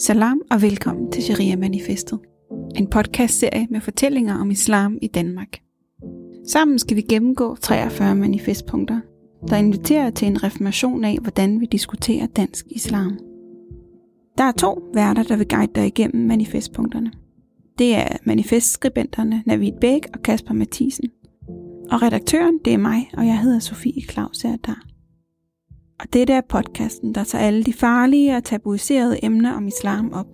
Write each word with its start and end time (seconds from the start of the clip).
Salam 0.00 0.40
og 0.50 0.62
velkommen 0.62 1.12
til 1.12 1.22
Sharia 1.22 1.56
Manifestet. 1.56 2.18
En 2.76 2.90
podcastserie 2.90 3.66
med 3.70 3.80
fortællinger 3.80 4.34
om 4.40 4.50
islam 4.50 4.98
i 5.02 5.06
Danmark. 5.06 5.58
Sammen 6.46 6.78
skal 6.78 6.96
vi 6.96 7.02
gennemgå 7.02 7.56
43 7.56 8.14
manifestpunkter, 8.14 9.00
der 9.48 9.56
inviterer 9.56 10.10
til 10.10 10.28
en 10.28 10.42
reformation 10.42 11.04
af, 11.04 11.18
hvordan 11.22 11.60
vi 11.60 11.66
diskuterer 11.66 12.26
dansk 12.26 12.66
islam. 12.70 13.18
Der 14.38 14.44
er 14.44 14.52
to 14.52 14.82
værter, 14.94 15.22
der 15.22 15.36
vil 15.36 15.48
guide 15.48 15.72
dig 15.74 15.86
igennem 15.86 16.26
manifestpunkterne. 16.26 17.12
Det 17.78 17.94
er 17.94 18.16
manifestskribenterne 18.24 19.42
Navid 19.46 19.72
Bæk 19.80 20.06
og 20.14 20.22
Kasper 20.22 20.54
Mathisen. 20.54 21.10
Og 21.90 22.02
redaktøren, 22.02 22.58
det 22.64 22.72
er 22.72 22.78
mig, 22.78 23.10
og 23.16 23.26
jeg 23.26 23.40
hedder 23.40 23.58
Sofie 23.58 24.02
Claus 24.10 24.38
der. 24.38 24.89
Og 26.00 26.12
dette 26.12 26.32
er 26.32 26.40
podcasten, 26.40 27.14
der 27.14 27.24
tager 27.24 27.44
alle 27.44 27.64
de 27.64 27.72
farlige 27.72 28.36
og 28.36 28.44
tabuiserede 28.44 29.24
emner 29.24 29.52
om 29.52 29.66
islam 29.66 30.12
op. 30.12 30.26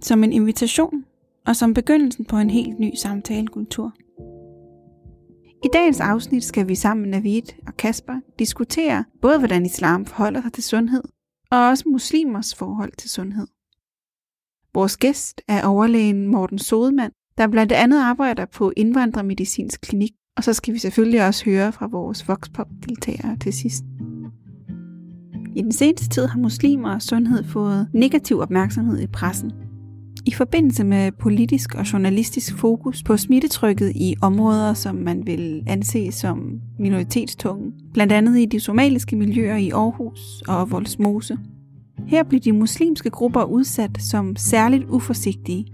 Som 0.00 0.24
en 0.24 0.32
invitation, 0.32 1.04
og 1.46 1.56
som 1.56 1.74
begyndelsen 1.74 2.24
på 2.24 2.36
en 2.36 2.50
helt 2.50 2.78
ny 2.78 2.94
samtalekultur. 2.94 3.92
I 5.64 5.68
dagens 5.72 6.00
afsnit 6.00 6.44
skal 6.44 6.68
vi 6.68 6.74
sammen 6.74 7.02
med 7.02 7.10
Navid 7.10 7.42
og 7.66 7.76
Kasper 7.76 8.14
diskutere 8.38 9.04
både 9.22 9.38
hvordan 9.38 9.66
islam 9.66 10.06
forholder 10.06 10.42
sig 10.42 10.52
til 10.52 10.64
sundhed, 10.64 11.02
og 11.50 11.68
også 11.68 11.84
muslimers 11.86 12.54
forhold 12.54 12.92
til 12.98 13.10
sundhed. 13.10 13.46
Vores 14.74 14.96
gæst 14.96 15.42
er 15.48 15.66
overlægen 15.66 16.28
Morten 16.28 16.58
Sodemann, 16.58 17.12
der 17.38 17.48
blandt 17.48 17.72
andet 17.72 18.00
arbejder 18.00 18.44
på 18.44 18.72
Indvandrermedicinsk 18.76 19.80
Klinik, 19.80 20.12
og 20.36 20.44
så 20.44 20.52
skal 20.52 20.74
vi 20.74 20.78
selvfølgelig 20.78 21.26
også 21.26 21.44
høre 21.44 21.72
fra 21.72 21.86
vores 21.86 22.28
Voxpop-deltagere 22.28 23.36
til 23.36 23.52
sidst. 23.52 23.84
I 25.56 25.62
den 25.62 25.72
seneste 25.72 26.08
tid 26.08 26.26
har 26.26 26.38
muslimer 26.38 26.94
og 26.94 27.02
sundhed 27.02 27.44
fået 27.44 27.88
negativ 27.92 28.38
opmærksomhed 28.38 29.00
i 29.00 29.06
pressen. 29.06 29.52
I 30.26 30.30
forbindelse 30.30 30.84
med 30.84 31.12
politisk 31.12 31.74
og 31.74 31.92
journalistisk 31.92 32.56
fokus 32.56 33.02
på 33.02 33.16
smittetrykket 33.16 33.92
i 33.94 34.14
områder, 34.22 34.74
som 34.74 34.94
man 34.94 35.26
vil 35.26 35.62
anse 35.66 36.12
som 36.12 36.60
minoritetstunge, 36.78 37.72
blandt 37.92 38.12
andet 38.12 38.38
i 38.38 38.44
de 38.44 38.60
somaliske 38.60 39.16
miljøer 39.16 39.56
i 39.56 39.70
Aarhus 39.70 40.42
og 40.48 40.70
Voldsmose. 40.70 41.38
Her 42.06 42.24
blev 42.24 42.40
de 42.40 42.52
muslimske 42.52 43.10
grupper 43.10 43.44
udsat 43.44 44.02
som 44.02 44.36
særligt 44.36 44.84
uforsigtige, 44.88 45.66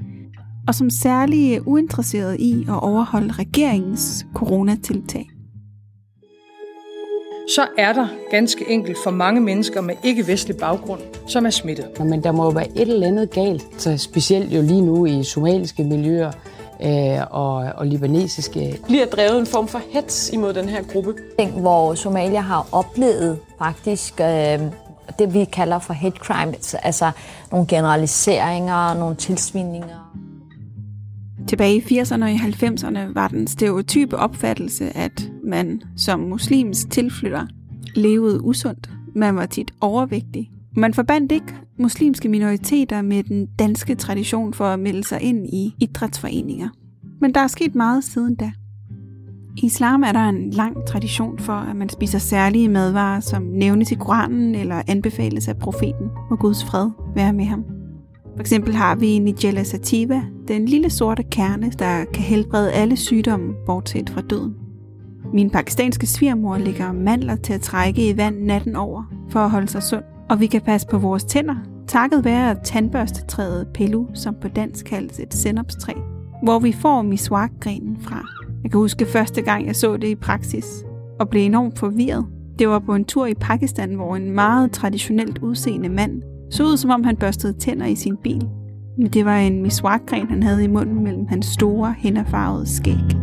og 0.69 0.75
som 0.75 0.91
særligt 0.91 1.63
uinteresserede 1.67 2.39
i 2.39 2.63
at 2.63 2.83
overholde 2.83 3.33
regeringens 3.33 4.27
coronatiltag 4.35 5.32
så 7.49 7.67
er 7.79 7.93
der 7.93 8.09
ganske 8.31 8.71
enkelt 8.71 8.99
for 9.05 9.11
mange 9.11 9.41
mennesker 9.41 9.81
med 9.81 9.95
ikke-vestlig 10.05 10.57
baggrund, 10.57 11.01
som 11.27 11.47
er 11.47 11.51
smittet. 11.51 12.01
Men 12.01 12.25
der 12.25 12.33
må 12.33 12.45
jo 12.45 12.51
være 12.51 12.69
et 12.69 12.89
eller 12.89 13.07
andet 13.07 13.31
galt, 13.31 13.65
så 13.79 13.97
specielt 13.97 14.53
jo 14.53 14.63
lige 14.63 14.81
nu 14.81 15.07
i 15.07 15.25
somaliske 15.25 15.85
miljøer 15.85 16.33
øh, 16.83 17.21
og, 17.31 17.55
og 17.55 17.87
libanesiske. 17.87 18.79
Bliver 18.87 19.07
drevet 19.07 19.39
en 19.39 19.47
form 19.47 19.69
for 19.69 19.81
hets 19.91 20.31
imod 20.31 20.53
den 20.53 20.69
her 20.69 20.83
gruppe. 20.83 21.15
Hvor 21.57 21.95
Somalia 21.95 22.41
har 22.41 22.67
oplevet 22.73 23.39
faktisk 23.59 24.21
øh, 24.21 24.61
det, 25.19 25.35
vi 25.35 25.45
kalder 25.45 25.79
for 25.79 25.93
hate 25.93 26.17
crime, 26.17 26.55
altså 26.83 27.11
nogle 27.51 27.67
generaliseringer, 27.67 28.95
nogle 28.95 29.17
tilsvinninger. 29.17 30.02
Tilbage 31.49 31.77
i 31.77 32.01
80'erne 32.01 32.23
og 32.23 32.31
i 32.31 32.35
90'erne 32.35 32.99
var 33.15 33.29
den 33.29 33.47
stereotype 33.47 34.17
opfattelse, 34.17 34.97
at 34.97 35.33
man 35.45 35.83
som 35.97 36.21
muslimsk 36.21 36.91
tilflytter 36.91 37.47
levede 37.95 38.45
usundt. 38.45 38.91
Man 39.15 39.37
var 39.37 39.47
tit 39.47 39.73
overvægtig. 39.81 40.51
Man 40.77 40.95
forbandt 40.95 41.33
ikke 41.33 41.55
muslimske 41.79 42.29
minoriteter 42.29 43.03
med 43.03 43.23
den 43.23 43.47
danske 43.47 43.95
tradition 43.95 44.55
for 44.55 44.65
at 44.65 44.79
melde 44.79 45.05
sig 45.05 45.21
ind 45.21 45.47
i 45.47 45.75
idrætsforeninger. 45.81 46.69
Men 47.21 47.35
der 47.35 47.41
er 47.41 47.47
sket 47.47 47.75
meget 47.75 48.05
siden 48.05 48.35
da. 48.35 48.53
I 49.57 49.67
islam 49.67 50.03
er 50.03 50.13
der 50.13 50.29
en 50.29 50.51
lang 50.51 50.77
tradition 50.87 51.39
for, 51.39 51.53
at 51.53 51.77
man 51.77 51.89
spiser 51.89 52.19
særlige 52.19 52.69
madvarer, 52.69 53.21
som 53.21 53.43
nævnes 53.43 53.93
i 53.93 53.95
Koranen 53.95 54.55
eller 54.55 54.83
anbefales 54.89 55.49
af 55.49 55.59
profeten, 55.59 56.09
og 56.31 56.39
Guds 56.39 56.65
fred 56.65 56.91
være 57.15 57.33
med 57.33 57.45
ham. 57.45 57.82
For 58.35 58.41
eksempel 58.41 58.75
har 58.75 58.95
vi 58.95 59.19
Nigella 59.19 59.63
sativa, 59.63 60.23
den 60.49 60.65
lille 60.65 60.91
sorte 60.91 61.23
kerne, 61.23 61.71
der 61.79 62.05
kan 62.15 62.23
helbrede 62.23 62.73
alle 62.73 62.97
sygdomme, 62.97 63.55
bortset 63.67 64.11
fra 64.11 64.21
døden. 64.21 64.55
Min 65.33 65.51
pakistanske 65.51 66.07
svigermor 66.07 66.59
lægger 66.59 66.93
mandler 66.93 67.37
til 67.37 67.53
at 67.53 67.61
trække 67.61 68.09
i 68.09 68.17
vand 68.17 68.39
natten 68.39 68.77
over, 68.77 69.03
for 69.31 69.41
at 69.41 69.51
holde 69.51 69.69
sig 69.69 69.83
sund. 69.83 70.03
Og 70.31 70.41
vi 70.41 70.47
kan 70.47 70.61
passe 70.61 70.87
på 70.87 70.99
vores 70.99 71.25
tænder, 71.25 71.57
takket 71.87 72.25
være 72.25 72.57
tandbørstetræet 72.65 73.69
pelu, 73.75 74.07
som 74.15 74.35
på 74.41 74.49
dansk 74.49 74.87
kaldes 74.87 75.21
et 75.21 75.35
senopstræ, 75.35 75.93
hvor 76.43 76.59
vi 76.59 76.73
får 76.73 77.03
miswak-grenen 77.03 77.97
fra. 78.01 78.23
Jeg 78.63 78.71
kan 78.71 78.81
huske 78.81 79.07
første 79.07 79.43
gang, 79.43 79.67
jeg 79.67 79.77
så 79.77 79.97
det 79.97 80.09
i 80.09 80.15
praksis, 80.15 80.85
og 81.21 81.29
blev 81.29 81.43
enormt 81.43 81.79
forvirret. 81.79 82.27
Det 82.59 82.69
var 82.69 82.79
på 82.79 82.95
en 82.95 83.05
tur 83.05 83.27
i 83.27 83.35
Pakistan, 83.35 83.95
hvor 83.95 84.17
en 84.17 84.31
meget 84.31 84.73
traditionelt 84.73 85.39
udseende 85.39 85.89
mand 85.89 86.23
så 86.53 86.65
ud 86.65 86.77
som 86.77 86.91
om 86.91 87.05
han 87.05 87.17
børstede 87.17 87.53
tænder 87.53 87.87
i 87.87 87.95
sin 87.95 88.17
bil. 88.17 88.49
Men 88.99 89.07
det 89.07 89.25
var 89.25 89.39
en 89.39 89.63
miswakgren, 89.63 90.29
han 90.29 90.43
havde 90.43 90.65
i 90.65 90.67
munden 90.67 91.05
mellem 91.05 91.27
hans 91.27 91.47
store, 91.47 91.95
hænderfarvede 91.99 92.67
skæg. 92.67 93.17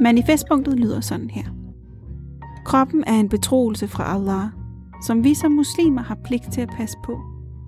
Manifestpunktet 0.00 0.80
lyder 0.80 1.00
sådan 1.00 1.30
her. 1.30 1.44
Kroppen 2.64 3.04
er 3.06 3.14
en 3.14 3.28
betroelse 3.28 3.88
fra 3.88 4.14
Allah, 4.14 4.48
som 5.06 5.24
vi 5.24 5.34
som 5.34 5.52
muslimer 5.52 6.02
har 6.02 6.18
pligt 6.24 6.52
til 6.52 6.60
at 6.60 6.70
passe 6.76 6.96
på. 7.04 7.20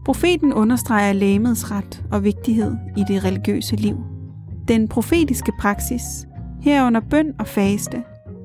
Profeten 0.04 0.53
understreger 0.53 1.12
lægemets 1.12 1.71
ret 1.71 2.04
og 2.12 2.25
vigtighed 2.25 2.77
i 2.97 3.04
det 3.09 3.25
religiøse 3.25 3.77
liv. 3.77 3.97
Den 4.69 4.88
profetiske 4.88 5.53
praksis, 5.60 6.03
herunder 6.60 7.00
bøn 7.10 7.32
og 7.38 7.47
faste, 7.47 8.03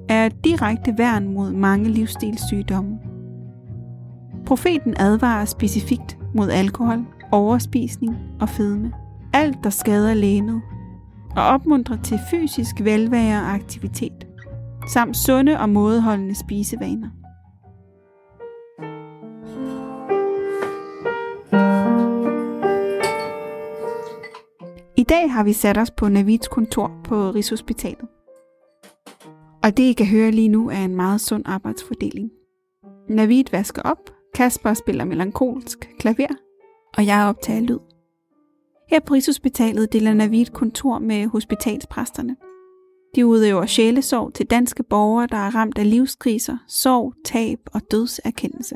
er 0.09 0.26
et 0.26 0.46
direkte 0.46 0.94
værn 0.97 1.34
mod 1.34 1.52
mange 1.52 1.90
livsstilssygdomme. 1.90 2.97
Profeten 4.46 4.94
advarer 4.98 5.46
specifikt 5.46 6.18
mod 6.34 6.50
alkohol, 6.50 7.06
overspisning 7.32 8.16
og 8.40 8.50
fedme. 8.50 8.94
Alt, 9.34 9.58
der 9.64 9.70
skader 9.70 10.14
lænet, 10.14 10.62
og 11.36 11.44
opmuntrer 11.44 12.02
til 12.04 12.20
fysisk 12.32 12.76
velvære 12.84 13.42
og 13.42 13.54
aktivitet, 13.54 14.28
samt 14.94 15.18
sunde 15.18 15.60
og 15.60 15.70
mådeholdende 15.70 16.36
spisevaner. 16.36 17.10
I 24.98 25.04
dag 25.04 25.32
har 25.32 25.44
vi 25.44 25.54
sat 25.54 25.78
os 25.78 25.92
på 25.92 26.10
Navids 26.10 26.48
kontor 26.48 26.92
på 27.04 27.32
Rigshospitalet. 27.32 28.08
Og 29.64 29.78
det 29.78 29.84
I 29.84 29.94
kan 29.94 30.06
høre 30.06 30.32
lige 30.32 30.50
nu 30.50 30.70
er 30.70 30.86
en 30.86 30.96
meget 30.96 31.22
sund 31.22 31.44
arbejdsfordeling. 31.46 32.30
Navid 33.10 33.44
vasker 33.52 33.82
op, 33.82 34.10
Kasper 34.35 34.73
spiller 34.73 35.06
melankolsk 35.06 35.90
klaver, 36.00 36.35
og 36.97 37.06
jeg 37.06 37.25
optager 37.25 37.62
lyd. 37.62 37.79
Her 38.90 39.00
på 39.00 39.13
Rigshospitalet 39.13 39.94
deler 39.94 40.13
Navid 40.13 40.46
kontor 40.46 41.00
med 41.00 41.28
hospitalspræsterne. 41.28 42.35
De 43.16 43.25
udøver 43.25 43.66
sjælesorg 43.66 44.34
til 44.34 44.46
danske 44.46 44.84
borgere, 44.84 45.28
der 45.31 45.38
er 45.38 45.56
ramt 45.56 45.78
af 45.78 45.90
livskriser, 45.90 46.57
sorg, 46.68 47.13
tab 47.25 47.59
og 47.73 47.81
dødserkendelse. 47.91 48.75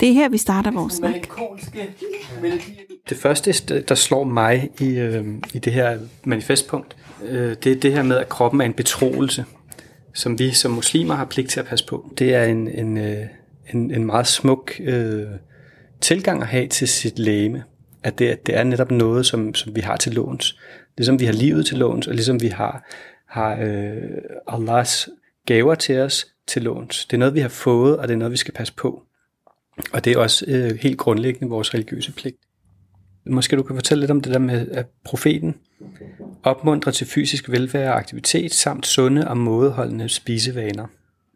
Det 0.00 0.08
er 0.08 0.12
her, 0.12 0.28
vi 0.28 0.38
starter 0.38 0.70
vores 0.70 0.92
snak. 0.92 1.28
Det 3.08 3.16
første, 3.16 3.80
der 3.80 3.94
slår 3.94 4.24
mig 4.24 4.70
i, 4.80 4.98
øh, 4.98 5.26
i 5.54 5.58
det 5.58 5.72
her 5.72 5.98
manifestpunkt, 6.24 6.96
øh, 7.22 7.56
det 7.64 7.72
er 7.72 7.76
det 7.76 7.92
her 7.92 8.02
med, 8.02 8.16
at 8.16 8.28
kroppen 8.28 8.60
er 8.60 8.64
en 8.64 8.74
betroelse, 8.74 9.44
som 10.14 10.38
vi 10.38 10.50
som 10.50 10.70
muslimer 10.70 11.14
har 11.14 11.24
pligt 11.24 11.50
til 11.50 11.60
at 11.60 11.66
passe 11.66 11.86
på. 11.86 12.12
Det 12.18 12.34
er 12.34 12.44
en, 12.44 12.68
en, 12.68 12.98
øh, 12.98 13.26
en, 13.74 13.90
en 13.90 14.04
meget 14.04 14.26
smuk 14.26 14.72
øh, 14.80 15.26
tilgang 16.00 16.42
at 16.42 16.48
have 16.48 16.66
til 16.66 16.88
sit 16.88 17.18
læme. 17.18 17.64
At 18.02 18.18
det, 18.18 18.46
det 18.46 18.56
er 18.56 18.64
netop 18.64 18.90
noget, 18.90 19.26
som, 19.26 19.54
som 19.54 19.76
vi 19.76 19.80
har 19.80 19.96
til 19.96 20.12
låns. 20.14 20.58
Ligesom 20.98 21.20
vi 21.20 21.24
har 21.24 21.32
livet 21.32 21.66
til 21.66 21.78
låns, 21.78 22.06
og 22.06 22.14
ligesom 22.14 22.42
vi 22.42 22.48
har, 22.48 22.90
har 23.28 23.58
øh, 23.62 23.96
Allahs 24.48 25.08
gaver 25.46 25.74
til 25.74 25.98
os 25.98 26.26
til 26.46 26.62
låns. 26.62 27.06
Det 27.06 27.16
er 27.16 27.18
noget, 27.18 27.34
vi 27.34 27.40
har 27.40 27.48
fået, 27.48 27.98
og 27.98 28.08
det 28.08 28.14
er 28.14 28.18
noget, 28.18 28.32
vi 28.32 28.36
skal 28.36 28.54
passe 28.54 28.74
på. 28.74 29.02
Og 29.92 30.04
det 30.04 30.12
er 30.12 30.18
også 30.18 30.44
øh, 30.48 30.78
helt 30.80 30.98
grundlæggende 30.98 31.50
vores 31.50 31.74
religiøse 31.74 32.12
pligt. 32.12 32.36
Måske 33.26 33.56
du 33.56 33.62
kan 33.62 33.76
fortælle 33.76 34.00
lidt 34.02 34.10
om 34.10 34.20
det 34.20 34.32
der 34.32 34.38
med, 34.38 34.68
at 34.68 34.86
profeten 35.04 35.54
opmuntrer 36.42 36.92
til 36.92 37.06
fysisk 37.06 37.50
velvære 37.50 37.92
og 37.92 37.98
aktivitet, 37.98 38.54
samt 38.54 38.86
sunde 38.86 39.28
og 39.28 39.36
mådeholdende 39.36 40.08
spisevaner. 40.08 40.86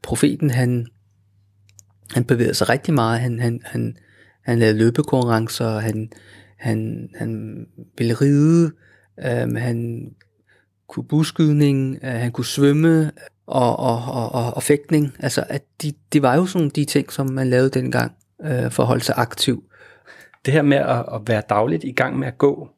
Profeten 0.03 0.51
han, 0.51 0.87
han 2.15 2.25
bevægede 2.25 2.55
sig 2.55 2.69
rigtig 2.69 2.95
meget. 2.95 3.21
Han, 3.21 3.41
han, 3.41 3.61
han, 3.65 3.97
han 4.43 4.59
lavede 4.59 4.79
løbekonkurrencer, 4.79 5.79
han, 5.79 6.13
han, 6.59 7.09
han 7.15 7.67
ville 7.99 8.15
ride, 8.15 8.73
øhm, 9.25 9.57
han 9.57 10.11
kunne 10.89 11.05
buskydning, 11.05 11.99
øh, 12.03 12.11
han 12.11 12.33
kunne 12.33 12.45
svømme 12.45 13.11
og, 13.47 13.79
og, 13.79 14.05
og, 14.05 14.33
og, 14.33 14.55
og 14.57 14.63
fægtning. 14.63 15.17
Altså, 15.19 15.45
at 15.49 15.63
de, 15.83 15.93
det 16.13 16.23
var 16.23 16.37
jo 16.37 16.47
sådan 16.47 16.69
de 16.69 16.85
ting, 16.85 17.13
som 17.13 17.31
man 17.31 17.51
lavede 17.51 17.71
dengang 17.71 18.13
øh, 18.45 18.71
for 18.71 18.83
at 18.83 18.87
holde 18.87 19.05
sig 19.05 19.15
aktiv. 19.19 19.65
Det 20.45 20.55
her 20.55 20.63
med 20.63 20.77
at, 20.77 21.05
at 21.15 21.21
være 21.27 21.43
dagligt 21.49 21.85
i 21.85 21.93
gang 21.93 22.19
med 22.19 22.29
at 22.29 22.39
gå, 22.39 22.69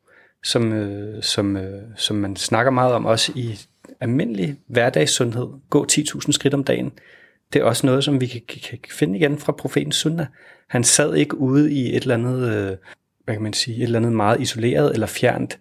som, 0.44 0.72
øh, 0.72 1.22
som, 1.22 1.56
øh, 1.56 1.82
som 1.96 2.16
man 2.16 2.36
snakker 2.36 2.72
meget 2.72 2.92
om 2.92 3.06
også 3.06 3.32
i 3.34 3.58
almindelig 4.00 4.56
hverdagssundhed, 4.66 5.46
gå 5.70 5.86
10.000 5.92 6.32
skridt 6.32 6.54
om 6.54 6.64
dagen, 6.64 6.92
det 7.52 7.60
er 7.60 7.64
også 7.64 7.86
noget, 7.86 8.04
som 8.04 8.20
vi 8.20 8.26
kan, 8.26 8.40
kan 8.68 8.78
finde 8.90 9.18
igen 9.18 9.38
fra 9.38 9.52
profeten 9.52 9.92
Sunna. 9.92 10.26
Han 10.68 10.84
sad 10.84 11.14
ikke 11.14 11.36
ude 11.36 11.72
i 11.72 11.96
et 11.96 12.02
eller 12.02 12.14
andet, 12.14 12.48
øh, 12.48 12.76
hvad 13.24 13.34
kan 13.34 13.42
man 13.42 13.52
sige, 13.52 13.76
et 13.76 13.82
eller 13.82 13.98
andet 13.98 14.12
meget 14.12 14.40
isoleret 14.40 14.92
eller 14.92 15.06
fjernt 15.06 15.58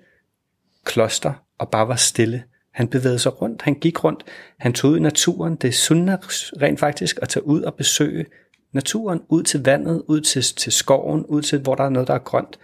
kloster 0.86 1.34
og 1.58 1.70
bare 1.70 1.88
var 1.88 1.96
stille. 1.96 2.44
Han 2.74 2.88
bevægede 2.88 3.20
sig 3.20 3.42
rundt, 3.42 3.62
han 3.62 3.76
gik 3.76 4.04
rundt, 4.04 4.24
han 4.60 4.74
tog 4.74 4.92
ud 4.92 4.98
i 4.98 5.02
naturen. 5.02 5.56
Det 5.56 5.68
er 5.68 5.72
sunna 5.72 6.18
rent 6.62 6.80
faktisk 6.80 7.20
at 7.22 7.30
tage 7.30 7.46
ud 7.46 7.62
og 7.62 7.74
besøge 7.74 8.26
naturen, 8.74 9.22
ud 9.30 9.44
til 9.44 9.64
vandet, 9.64 10.04
ud 10.08 10.22
til, 10.22 10.44
til 10.44 10.72
skoven, 10.72 11.26
ud 11.26 11.42
til 11.42 11.60
hvor 11.60 11.76
der 11.76 11.84
er 11.84 11.90
noget, 11.90 12.08
der 12.08 12.14
er 12.14 12.20
grønt. 12.20 12.60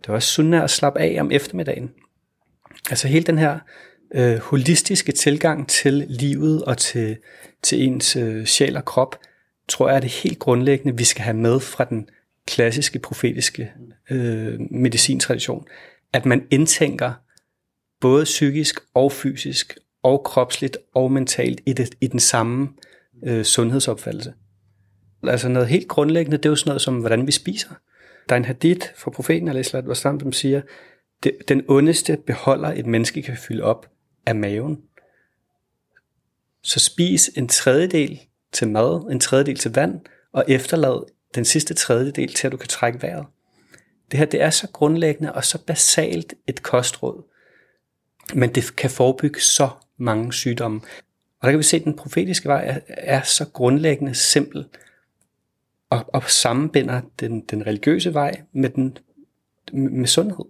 Det 0.00 0.08
var 0.08 0.14
også 0.14 0.28
sunna 0.28 0.64
at 0.64 0.70
slappe 0.70 1.00
af 1.00 1.16
om 1.20 1.30
eftermiddagen. 1.32 1.90
Altså 2.90 3.08
hele 3.08 3.24
den 3.24 3.38
her 3.38 3.58
øh, 4.14 4.38
holistiske 4.38 5.12
tilgang 5.12 5.68
til 5.68 6.06
livet 6.08 6.64
og 6.64 6.78
til, 6.78 7.16
til 7.62 7.82
ens 7.82 8.16
øh, 8.16 8.44
sjæl 8.44 8.76
og 8.76 8.84
krop, 8.84 9.18
tror 9.68 9.88
jeg 9.88 9.96
er 9.96 10.00
det 10.00 10.10
helt 10.10 10.38
grundlæggende, 10.38 10.98
vi 10.98 11.04
skal 11.04 11.24
have 11.24 11.36
med 11.36 11.60
fra 11.60 11.84
den 11.84 12.08
klassiske 12.46 12.98
profetiske 12.98 13.72
øh, 14.10 14.60
medicintradition. 14.70 15.66
At 16.12 16.26
man 16.26 16.46
indtænker 16.50 17.12
både 18.00 18.24
psykisk 18.24 18.80
og 18.94 19.12
fysisk 19.12 19.78
og 20.02 20.24
kropsligt 20.24 20.76
og 20.94 21.12
mentalt 21.12 21.60
i, 21.66 21.72
det, 21.72 21.94
i 22.00 22.06
den 22.06 22.20
samme 22.20 22.68
øh, 23.24 23.44
sundhedsopfattelse. 23.44 24.34
Altså 25.22 25.48
noget 25.48 25.68
helt 25.68 25.88
grundlæggende, 25.88 26.36
det 26.36 26.46
er 26.46 26.50
jo 26.50 26.56
sådan 26.56 26.70
noget 26.70 26.82
som, 26.82 26.98
hvordan 26.98 27.26
vi 27.26 27.32
spiser. 27.32 27.68
Der 28.28 28.34
er 28.34 28.36
en 28.36 28.44
hadith 28.44 28.86
fra 28.96 29.10
profeten, 29.10 29.48
al 29.48 29.64
som 29.64 30.32
siger, 30.32 30.60
det, 31.22 31.32
den 31.48 31.64
ondeste 31.68 32.18
beholder 32.26 32.68
et 32.68 32.86
menneske 32.86 33.22
kan 33.22 33.36
fylde 33.36 33.62
op 33.62 33.90
af 34.26 34.34
maven. 34.34 34.78
Så 36.68 36.80
spis 36.80 37.30
en 37.36 37.48
tredjedel 37.48 38.20
til 38.52 38.68
mad, 38.68 39.10
en 39.10 39.20
tredjedel 39.20 39.56
til 39.56 39.74
vand, 39.74 40.00
og 40.32 40.44
efterlad 40.48 41.12
den 41.34 41.44
sidste 41.44 41.74
tredjedel 41.74 42.34
til, 42.34 42.46
at 42.46 42.52
du 42.52 42.56
kan 42.56 42.68
trække 42.68 43.02
vejret. 43.02 43.26
Det 44.10 44.18
her 44.18 44.26
det 44.26 44.42
er 44.42 44.50
så 44.50 44.68
grundlæggende 44.72 45.32
og 45.32 45.44
så 45.44 45.64
basalt 45.64 46.34
et 46.46 46.62
kostråd, 46.62 47.22
men 48.34 48.54
det 48.54 48.76
kan 48.76 48.90
forebygge 48.90 49.40
så 49.40 49.68
mange 49.96 50.32
sygdomme. 50.32 50.80
Og 51.40 51.46
der 51.46 51.50
kan 51.50 51.58
vi 51.58 51.62
se, 51.62 51.76
at 51.76 51.84
den 51.84 51.96
profetiske 51.96 52.48
vej 52.48 52.82
er, 52.88 53.22
så 53.22 53.46
grundlæggende 53.52 54.14
simpel, 54.14 54.66
og, 55.90 56.04
og 56.08 56.30
sammenbinder 56.30 57.00
den, 57.20 57.40
den 57.40 57.66
religiøse 57.66 58.14
vej 58.14 58.42
med, 58.52 58.70
den, 58.70 58.98
med 59.72 60.06
sundhed. 60.06 60.44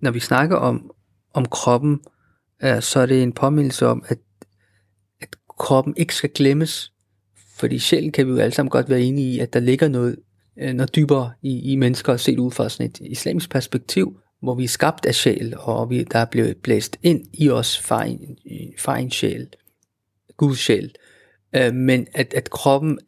Når 0.00 0.10
vi 0.10 0.20
snakker 0.20 0.56
om, 0.56 0.90
om 1.32 1.46
kroppen, 1.46 2.00
øh, 2.62 2.82
så 2.82 3.00
er 3.00 3.06
det 3.06 3.22
en 3.22 3.32
påmindelse 3.32 3.86
om, 3.86 4.04
at 4.08 4.18
kroppen 5.58 5.94
ikke 5.96 6.14
skal 6.14 6.30
glemmes, 6.30 6.92
fordi 7.56 7.78
sjælen 7.78 8.12
kan 8.12 8.26
vi 8.26 8.32
jo 8.32 8.38
alle 8.38 8.54
sammen 8.54 8.70
godt 8.70 8.88
være 8.88 9.00
enige 9.00 9.34
i, 9.34 9.38
at 9.38 9.52
der 9.52 9.60
ligger 9.60 9.88
noget, 9.88 10.16
øh, 10.58 10.72
noget 10.72 10.94
dybere 10.94 11.32
i, 11.42 11.72
i 11.72 11.76
mennesker, 11.76 12.16
set 12.16 12.38
ud 12.38 12.50
fra 12.50 12.68
sådan 12.68 12.86
et 12.86 12.98
islamisk 13.00 13.50
perspektiv, 13.50 14.20
hvor 14.40 14.54
vi 14.54 14.64
er 14.64 14.68
skabt 14.68 15.06
af 15.06 15.14
sjæl, 15.14 15.54
og 15.58 15.90
vi, 15.90 16.04
der 16.04 16.18
er 16.18 16.24
blevet 16.24 16.56
blæst 16.56 16.98
ind 17.02 17.24
i 17.32 17.50
os 17.50 17.78
fra 17.78 18.04
en, 18.04 18.38
fra 18.78 18.98
en 18.98 19.10
sjæl, 19.10 19.48
Guds 20.36 20.58
sjæl. 20.58 20.94
Øh, 21.56 21.74
men 21.74 22.06
at, 22.14 22.34
at 22.34 22.50
kroppen 22.50 22.98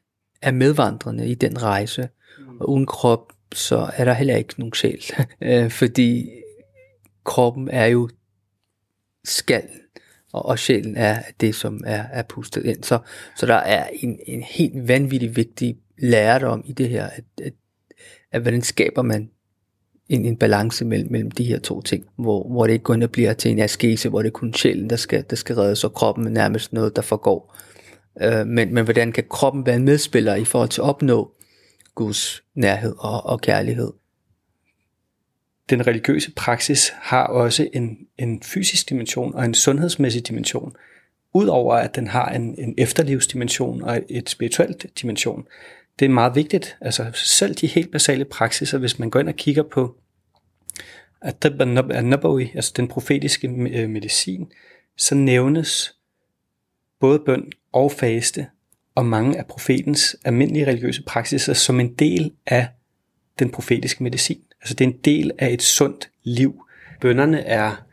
er 0.42 0.50
medvandrende 0.50 1.28
i 1.28 1.34
den 1.34 1.62
rejse, 1.62 2.08
og 2.60 2.68
uden 2.68 2.86
krop, 2.86 3.32
så 3.54 3.90
er 3.96 4.04
der 4.04 4.12
heller 4.12 4.36
ikke 4.36 4.54
nogen 4.58 4.74
sjæl, 4.74 5.04
øh, 5.42 5.70
fordi 5.70 6.30
kroppen 7.24 7.68
er 7.68 7.86
jo 7.86 8.08
skal, 9.24 9.68
og, 10.32 10.46
og 10.46 10.58
sjælen 10.58 10.96
er 10.96 11.22
det, 11.40 11.54
som 11.54 11.80
er, 11.86 12.04
er 12.12 12.22
pustet 12.22 12.64
ind. 12.64 12.84
Så, 12.84 12.98
så 13.36 13.46
der 13.46 13.54
er 13.54 13.88
en, 13.92 14.18
en 14.26 14.42
helt 14.42 14.88
vanvittig 14.88 15.36
vigtig 15.36 15.76
lærdom 15.98 16.62
i 16.66 16.72
det 16.72 16.88
her, 16.88 17.06
at, 17.06 17.24
at, 17.42 17.52
at 18.32 18.42
hvordan 18.42 18.62
skaber 18.62 19.02
man 19.02 19.30
en, 20.08 20.24
en 20.24 20.36
balance 20.36 20.84
mellem, 20.84 21.10
mellem 21.12 21.30
de 21.30 21.44
her 21.44 21.58
to 21.58 21.82
ting, 21.82 22.04
hvor, 22.18 22.48
hvor 22.48 22.66
det 22.66 22.72
ikke 22.72 22.82
kun 22.82 23.08
bliver 23.12 23.32
til 23.32 23.50
en 23.50 23.58
askese, 23.58 24.08
hvor 24.08 24.22
det 24.22 24.28
er 24.28 24.32
kun 24.32 24.54
sjælen, 24.54 24.90
der 24.90 24.96
skal, 24.96 25.24
der 25.30 25.36
skal 25.36 25.56
reddes, 25.56 25.84
og 25.84 25.94
kroppen 25.94 26.26
er 26.26 26.30
nærmest 26.30 26.72
noget, 26.72 26.96
der 26.96 27.02
forgår. 27.02 27.56
Øh, 28.22 28.46
men, 28.46 28.74
men 28.74 28.84
hvordan 28.84 29.12
kan 29.12 29.24
kroppen 29.30 29.66
være 29.66 29.76
en 29.76 29.84
medspiller 29.84 30.34
i 30.34 30.44
forhold 30.44 30.68
til 30.68 30.80
at 30.80 30.84
opnå 30.84 31.32
Guds 31.94 32.42
nærhed 32.54 32.94
og, 32.98 33.26
og 33.26 33.40
kærlighed? 33.40 33.92
Den 35.70 35.86
religiøse 35.86 36.32
praksis 36.32 36.92
har 36.96 37.26
også 37.26 37.68
en, 37.72 37.98
en 38.18 38.42
fysisk 38.42 38.88
dimension 38.88 39.34
og 39.34 39.44
en 39.44 39.54
sundhedsmæssig 39.54 40.28
dimension, 40.28 40.76
udover 41.34 41.74
at 41.74 41.96
den 41.96 42.06
har 42.06 42.28
en, 42.28 42.54
en 42.58 42.74
efterlivsdimension 42.78 43.82
og 43.82 44.02
et 44.08 44.30
spirituelt 44.30 44.86
dimension. 45.00 45.46
Det 45.98 46.04
er 46.04 46.08
meget 46.08 46.34
vigtigt, 46.34 46.76
altså 46.80 47.10
selv 47.14 47.54
de 47.54 47.66
helt 47.66 47.92
basale 47.92 48.24
praksiser, 48.24 48.78
hvis 48.78 48.98
man 48.98 49.10
går 49.10 49.20
ind 49.20 49.28
og 49.28 49.34
kigger 49.34 49.62
på 49.62 49.96
Nabawi, 52.02 52.50
altså 52.54 52.72
den 52.76 52.88
profetiske 52.88 53.48
øh, 53.48 53.90
medicin, 53.90 54.52
så 54.96 55.14
nævnes 55.14 55.96
både 57.00 57.18
bøn 57.18 57.52
og 57.72 57.92
faste 57.92 58.46
og 58.94 59.06
mange 59.06 59.38
af 59.38 59.46
profetens 59.46 60.16
almindelige 60.24 60.66
religiøse 60.66 61.02
praksiser 61.02 61.52
som 61.52 61.80
en 61.80 61.94
del 61.94 62.32
af 62.46 62.68
den 63.38 63.50
profetiske 63.50 64.02
medicin. 64.02 64.42
Altså 64.60 64.74
det 64.74 64.84
er 64.84 64.88
en 64.88 64.98
del 65.04 65.30
af 65.38 65.52
et 65.52 65.62
sundt 65.62 66.10
liv. 66.22 66.64
Bønderne 67.00 67.40
er 67.40 67.84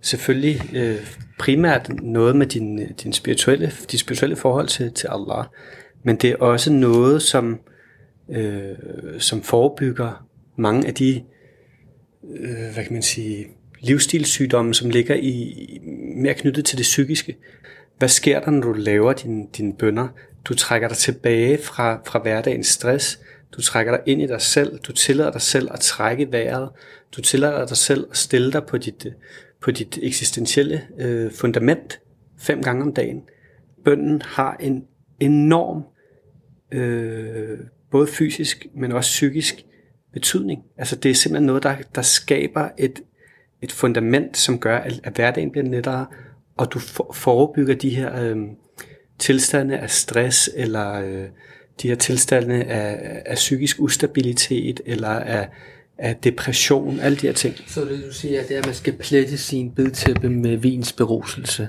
selvfølgelig 0.00 0.60
øh, 0.74 1.06
primært 1.38 1.90
noget 2.02 2.36
med 2.36 2.46
din, 2.46 2.92
din 2.92 3.12
spirituelle, 3.12 3.72
de 3.90 3.98
spirituelle 3.98 4.36
forhold 4.36 4.68
til, 4.68 4.92
til 4.92 5.08
Allah, 5.10 5.44
men 6.02 6.16
det 6.16 6.30
er 6.30 6.36
også 6.36 6.72
noget, 6.72 7.22
som, 7.22 7.60
øh, 8.30 8.76
som 9.18 9.42
forebygger 9.42 10.26
mange 10.56 10.86
af 10.86 10.94
de, 10.94 11.22
øh, 12.30 12.74
hvad 12.74 12.84
kan 12.84 12.92
man 12.92 13.02
sige, 13.02 13.46
livsstilssygdomme, 13.80 14.74
som 14.74 14.90
ligger 14.90 15.14
i 15.14 15.54
mere 16.16 16.34
knyttet 16.34 16.64
til 16.64 16.78
det 16.78 16.82
psykiske. 16.82 17.36
Hvad 17.98 18.08
sker 18.08 18.40
der, 18.40 18.50
når 18.50 18.60
du 18.60 18.72
laver 18.72 19.12
dine, 19.12 19.46
din 19.56 19.72
bønder? 19.72 20.08
Du 20.44 20.54
trækker 20.54 20.88
dig 20.88 20.96
tilbage 20.96 21.58
fra, 21.58 22.00
fra 22.06 22.18
hverdagens 22.18 22.66
stress, 22.66 23.20
du 23.56 23.62
trækker 23.62 23.92
dig 23.92 24.02
ind 24.06 24.22
i 24.22 24.26
dig 24.26 24.40
selv. 24.40 24.78
Du 24.78 24.92
tillader 24.92 25.32
dig 25.32 25.40
selv 25.40 25.68
at 25.72 25.80
trække 25.80 26.32
vejret. 26.32 26.68
Du 27.16 27.20
tillader 27.20 27.66
dig 27.66 27.76
selv 27.76 28.06
at 28.10 28.16
stille 28.16 28.52
dig 28.52 28.66
på 28.66 28.78
dit, 28.78 29.06
på 29.60 29.70
dit 29.70 29.98
eksistentielle 30.02 30.82
øh, 30.98 31.32
fundament 31.32 32.00
fem 32.38 32.62
gange 32.62 32.82
om 32.82 32.94
dagen. 32.94 33.22
Bønden 33.84 34.22
har 34.22 34.56
en 34.60 34.84
enorm, 35.20 35.82
øh, 36.72 37.58
både 37.90 38.06
fysisk, 38.06 38.66
men 38.74 38.92
også 38.92 39.08
psykisk 39.08 39.64
betydning. 40.12 40.64
Altså 40.76 40.96
det 40.96 41.10
er 41.10 41.14
simpelthen 41.14 41.46
noget, 41.46 41.62
der, 41.62 41.76
der 41.94 42.02
skaber 42.02 42.68
et, 42.78 43.02
et 43.62 43.72
fundament, 43.72 44.36
som 44.36 44.58
gør, 44.58 44.78
at, 44.78 45.00
at 45.04 45.12
hverdagen 45.12 45.50
bliver 45.50 45.66
lettere, 45.66 46.06
og 46.56 46.72
du 46.72 46.78
forebygger 47.12 47.74
de 47.74 47.90
her 47.90 48.22
øh, 48.22 48.36
tilstande 49.18 49.78
af 49.78 49.90
stress 49.90 50.50
eller 50.54 50.92
øh, 50.92 51.28
de 51.82 51.88
her 51.88 51.94
tilstande 51.94 52.64
af, 52.64 53.22
af 53.26 53.34
psykisk 53.34 53.80
ustabilitet 53.80 54.80
eller 54.86 55.08
af, 55.08 55.48
af 55.98 56.16
depression, 56.16 57.00
alle 57.00 57.18
de 57.18 57.26
her 57.26 57.34
ting. 57.34 57.54
Så 57.66 57.80
det 57.80 58.04
du 58.08 58.12
siger, 58.12 58.42
det 58.42 58.54
er, 58.54 58.58
at 58.58 58.66
man 58.66 58.74
skal 58.74 58.92
plette 58.92 59.38
sin 59.38 59.70
bedtæppe 59.70 60.28
med 60.28 60.56
vins 60.56 60.92
beruselse, 60.92 61.68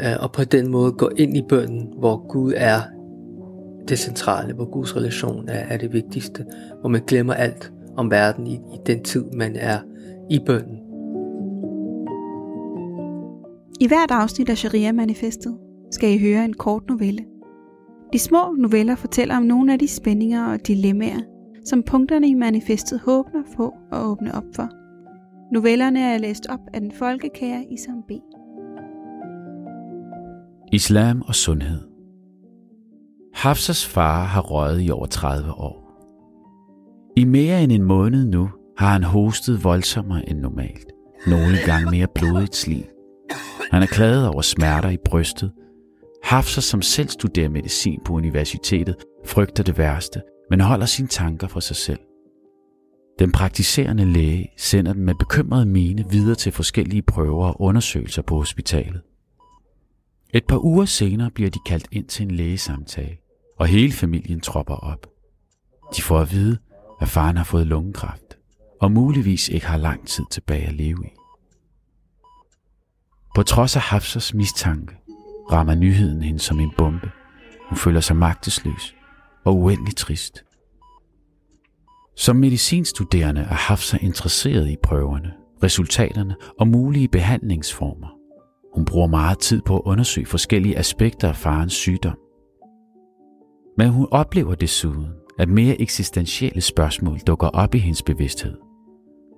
øh, 0.00 0.16
og 0.20 0.32
på 0.32 0.44
den 0.44 0.70
måde 0.70 0.92
gå 0.92 1.10
ind 1.16 1.36
i 1.36 1.42
bønden, 1.48 1.88
hvor 1.98 2.28
Gud 2.28 2.52
er 2.56 2.80
det 3.88 3.98
centrale, 3.98 4.54
hvor 4.54 4.70
Guds 4.70 4.96
relation 4.96 5.48
er, 5.48 5.58
er 5.58 5.76
det 5.76 5.92
vigtigste, 5.92 6.44
hvor 6.80 6.88
man 6.88 7.02
glemmer 7.06 7.34
alt 7.34 7.72
om 7.96 8.10
verden 8.10 8.46
i, 8.46 8.54
i 8.54 8.78
den 8.86 9.04
tid, 9.04 9.24
man 9.24 9.56
er 9.56 9.78
i 10.30 10.38
bønden. 10.46 10.78
I 13.80 13.86
hvert 13.86 14.10
afsnit 14.10 14.48
af 14.48 14.56
Sharia-manifestet 14.56 15.58
skal 15.90 16.10
I 16.10 16.18
høre 16.18 16.44
en 16.44 16.54
kort 16.54 16.82
novelle, 16.88 17.24
de 18.12 18.18
små 18.18 18.54
noveller 18.58 18.96
fortæller 18.96 19.36
om 19.36 19.42
nogle 19.42 19.72
af 19.72 19.78
de 19.78 19.88
spændinger 19.88 20.52
og 20.52 20.66
dilemmaer, 20.66 21.20
som 21.64 21.82
punkterne 21.82 22.28
i 22.28 22.34
manifestet 22.34 23.00
håber 23.00 23.42
på 23.56 23.74
at 23.92 23.98
åbne 23.98 24.34
op 24.34 24.44
for. 24.54 24.68
Novellerne 25.54 26.00
er 26.00 26.18
læst 26.18 26.46
op 26.48 26.60
af 26.74 26.80
den 26.80 26.92
folkekære 26.92 27.64
Isam 27.70 28.02
B. 28.08 28.10
Islam 30.72 31.22
og 31.26 31.34
sundhed 31.34 31.80
Hafsas 33.34 33.86
far 33.86 34.24
har 34.24 34.40
røget 34.40 34.86
i 34.86 34.90
over 34.90 35.06
30 35.06 35.52
år. 35.52 35.82
I 37.16 37.24
mere 37.24 37.62
end 37.62 37.72
en 37.72 37.82
måned 37.82 38.24
nu 38.24 38.48
har 38.78 38.92
han 38.92 39.02
hostet 39.02 39.64
voldsommere 39.64 40.28
end 40.28 40.38
normalt. 40.38 40.86
Nogle 41.26 41.56
gange 41.66 41.90
mere 41.90 42.06
blodigt 42.14 42.56
slig. 42.56 42.88
Han 43.70 43.82
er 43.82 43.86
klaget 43.86 44.28
over 44.28 44.40
smerter 44.40 44.90
i 44.90 44.96
brystet 45.04 45.52
Hafsa, 46.32 46.60
som 46.60 46.82
selv 46.82 47.08
studerer 47.08 47.48
medicin 47.48 48.00
på 48.04 48.12
universitetet, 48.12 48.96
frygter 49.24 49.64
det 49.64 49.78
værste, 49.78 50.22
men 50.50 50.60
holder 50.60 50.86
sine 50.86 51.08
tanker 51.08 51.48
for 51.48 51.60
sig 51.60 51.76
selv. 51.76 52.00
Den 53.18 53.32
praktiserende 53.32 54.04
læge 54.04 54.48
sender 54.58 54.92
dem 54.92 55.02
med 55.02 55.14
bekymrede 55.14 55.66
mine 55.66 56.04
videre 56.10 56.34
til 56.34 56.52
forskellige 56.52 57.02
prøver 57.02 57.46
og 57.46 57.60
undersøgelser 57.60 58.22
på 58.22 58.36
hospitalet. 58.36 59.02
Et 60.34 60.44
par 60.44 60.64
uger 60.64 60.84
senere 60.84 61.30
bliver 61.30 61.50
de 61.50 61.58
kaldt 61.66 61.86
ind 61.92 62.06
til 62.06 62.22
en 62.22 62.30
lægesamtale, 62.30 63.16
og 63.58 63.66
hele 63.66 63.92
familien 63.92 64.40
tropper 64.40 64.74
op. 64.74 65.06
De 65.96 66.02
får 66.02 66.18
at 66.18 66.32
vide, 66.32 66.58
at 67.00 67.08
faren 67.08 67.36
har 67.36 67.44
fået 67.44 67.66
lungekræft, 67.66 68.38
og 68.80 68.92
muligvis 68.92 69.48
ikke 69.48 69.66
har 69.66 69.76
lang 69.76 70.06
tid 70.06 70.24
tilbage 70.30 70.66
at 70.66 70.74
leve 70.74 71.06
i. 71.06 71.10
På 73.34 73.42
trods 73.42 73.76
af 73.76 73.82
Hafsers 73.82 74.34
mistanke, 74.34 75.01
rammer 75.52 75.74
nyheden 75.74 76.22
hende 76.22 76.40
som 76.40 76.60
en 76.60 76.72
bombe. 76.78 77.10
Hun 77.68 77.78
føler 77.78 78.00
sig 78.00 78.16
magtesløs 78.16 78.94
og 79.44 79.56
uendelig 79.56 79.96
trist. 79.96 80.44
Som 82.16 82.36
medicinstuderende 82.36 83.40
er 83.40 83.76
sig 83.76 84.02
interesseret 84.02 84.68
i 84.68 84.76
prøverne, 84.82 85.32
resultaterne 85.62 86.36
og 86.60 86.68
mulige 86.68 87.08
behandlingsformer. 87.08 88.08
Hun 88.74 88.84
bruger 88.84 89.06
meget 89.06 89.38
tid 89.38 89.62
på 89.62 89.76
at 89.76 89.82
undersøge 89.84 90.26
forskellige 90.26 90.78
aspekter 90.78 91.28
af 91.28 91.36
farens 91.36 91.72
sygdom. 91.72 92.18
Men 93.78 93.88
hun 93.88 94.08
oplever 94.10 94.54
desuden, 94.54 95.08
at 95.38 95.48
mere 95.48 95.80
eksistentielle 95.80 96.60
spørgsmål 96.60 97.18
dukker 97.18 97.48
op 97.48 97.74
i 97.74 97.78
hendes 97.78 98.02
bevidsthed. 98.02 98.56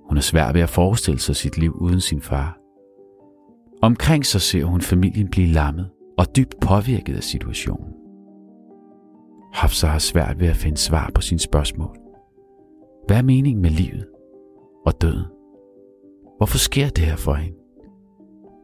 Hun 0.09 0.17
er 0.17 0.21
svær 0.21 0.53
ved 0.53 0.61
at 0.61 0.71
forestille 0.71 1.21
sig 1.21 1.37
sit 1.37 1.59
liv 1.59 1.73
uden 1.81 2.01
sin 2.01 2.21
far. 2.21 2.59
Omkring 3.83 4.27
sig 4.27 4.41
ser 4.41 4.65
hun 4.65 4.81
familien 4.81 5.29
blive 5.31 5.49
lammet 5.49 5.91
og 6.19 6.37
dybt 6.37 6.61
påvirket 6.61 7.17
af 7.17 7.23
situationen. 7.23 7.95
Hafsa 9.53 9.87
har 9.87 9.99
svært 9.99 10.41
ved 10.41 10.49
at 10.49 10.57
finde 10.57 10.77
svar 10.77 11.11
på 11.15 11.21
sine 11.21 11.39
spørgsmål. 11.39 11.97
Hvad 13.07 13.17
er 13.17 13.23
meningen 13.23 13.63
med 13.63 13.71
livet 13.71 14.07
og 14.87 15.01
døden? 15.03 15.27
Hvorfor 16.37 16.59
sker 16.59 16.89
det 16.89 17.05
her 17.05 17.17
for 17.17 17.35
hende? 17.35 17.59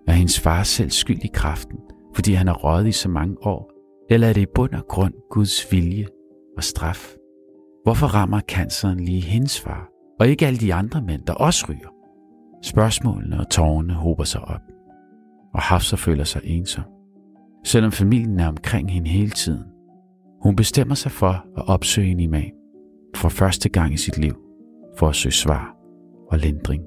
Er 0.07 0.13
hendes 0.13 0.41
far 0.41 0.63
selv 0.63 0.91
skyld 0.91 1.25
i 1.25 1.31
kraften, 1.35 1.79
fordi 2.15 2.33
han 2.33 2.47
har 2.47 2.55
røget 2.55 2.87
i 2.87 2.93
så 2.93 3.09
mange 3.09 3.47
år? 3.47 3.73
Eller 4.11 4.29
er 4.29 4.33
det 4.33 4.41
i 4.41 4.53
bund 4.55 4.73
og 4.73 4.87
grund 4.89 5.15
Guds 5.31 5.73
vilje 5.73 6.07
og 6.57 6.65
straf? 6.65 7.15
Hvorfor 7.85 8.07
rammer 8.07 8.41
canceren 8.41 9.01
lige 9.01 9.21
hendes 9.21 9.61
far, 9.61 9.89
og 10.21 10.29
ikke 10.29 10.47
alle 10.47 10.59
de 10.59 10.75
andre 10.75 11.03
mænd, 11.03 11.23
der 11.27 11.33
også 11.33 11.67
ryger? 11.69 11.89
Spørgsmålene 12.63 13.41
og 13.41 13.51
tårerne 13.51 13.95
hober 13.95 14.25
sig 14.25 14.41
op, 14.41 14.61
og 15.55 15.61
Hafsa 15.61 15.97
føler 15.97 16.25
sig 16.25 16.41
ensom. 16.45 16.85
Selvom 17.65 17.93
familien 17.93 18.41
er 18.41 18.49
omkring 18.49 18.93
hende 18.93 19.11
hele 19.11 19.31
tiden. 19.31 19.65
Hun 20.43 20.57
bestemmer 20.57 20.95
sig 20.95 21.13
for 21.13 21.45
at 21.57 21.69
opsøge 21.69 22.11
en 22.11 22.21
imam 22.21 22.43
for 23.17 23.29
første 23.29 23.69
gang 23.69 23.95
i 23.95 23.97
sit 23.97 24.19
liv 24.19 24.37
for 24.99 25.09
at 25.09 25.17
søge 25.17 25.33
svar 25.33 25.77
og 26.31 26.39
lindring. 26.39 26.83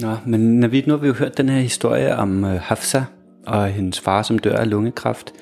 Nå, 0.00 0.16
men 0.26 0.60
Navid, 0.60 0.82
nu 0.86 0.92
har 0.92 0.98
vi 0.98 1.06
jo 1.06 1.12
hørt 1.12 1.38
den 1.38 1.48
her 1.48 1.60
historie 1.60 2.16
om 2.16 2.44
øh, 2.44 2.60
Hafsa 2.60 3.04
og 3.46 3.68
hendes 3.68 4.00
far, 4.00 4.22
som 4.22 4.38
dør 4.38 4.56
af 4.56 4.70
lungekræft, 4.70 5.32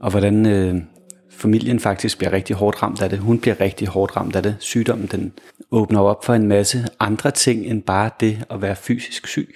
og 0.00 0.10
hvordan 0.10 0.46
øh, 0.46 0.82
familien 1.30 1.80
faktisk 1.80 2.18
bliver 2.18 2.32
rigtig 2.32 2.56
hårdt 2.56 2.82
ramt 2.82 3.02
af 3.02 3.10
det. 3.10 3.18
Hun 3.18 3.38
bliver 3.38 3.60
rigtig 3.60 3.88
hårdt 3.88 4.16
ramt 4.16 4.36
af 4.36 4.42
det. 4.42 4.56
Sygdommen 4.58 5.06
den 5.06 5.32
åbner 5.70 6.00
op 6.00 6.24
for 6.24 6.34
en 6.34 6.48
masse 6.48 6.86
andre 7.00 7.30
ting 7.30 7.66
end 7.66 7.82
bare 7.82 8.10
det 8.20 8.44
at 8.50 8.62
være 8.62 8.76
fysisk 8.76 9.26
syg. 9.26 9.48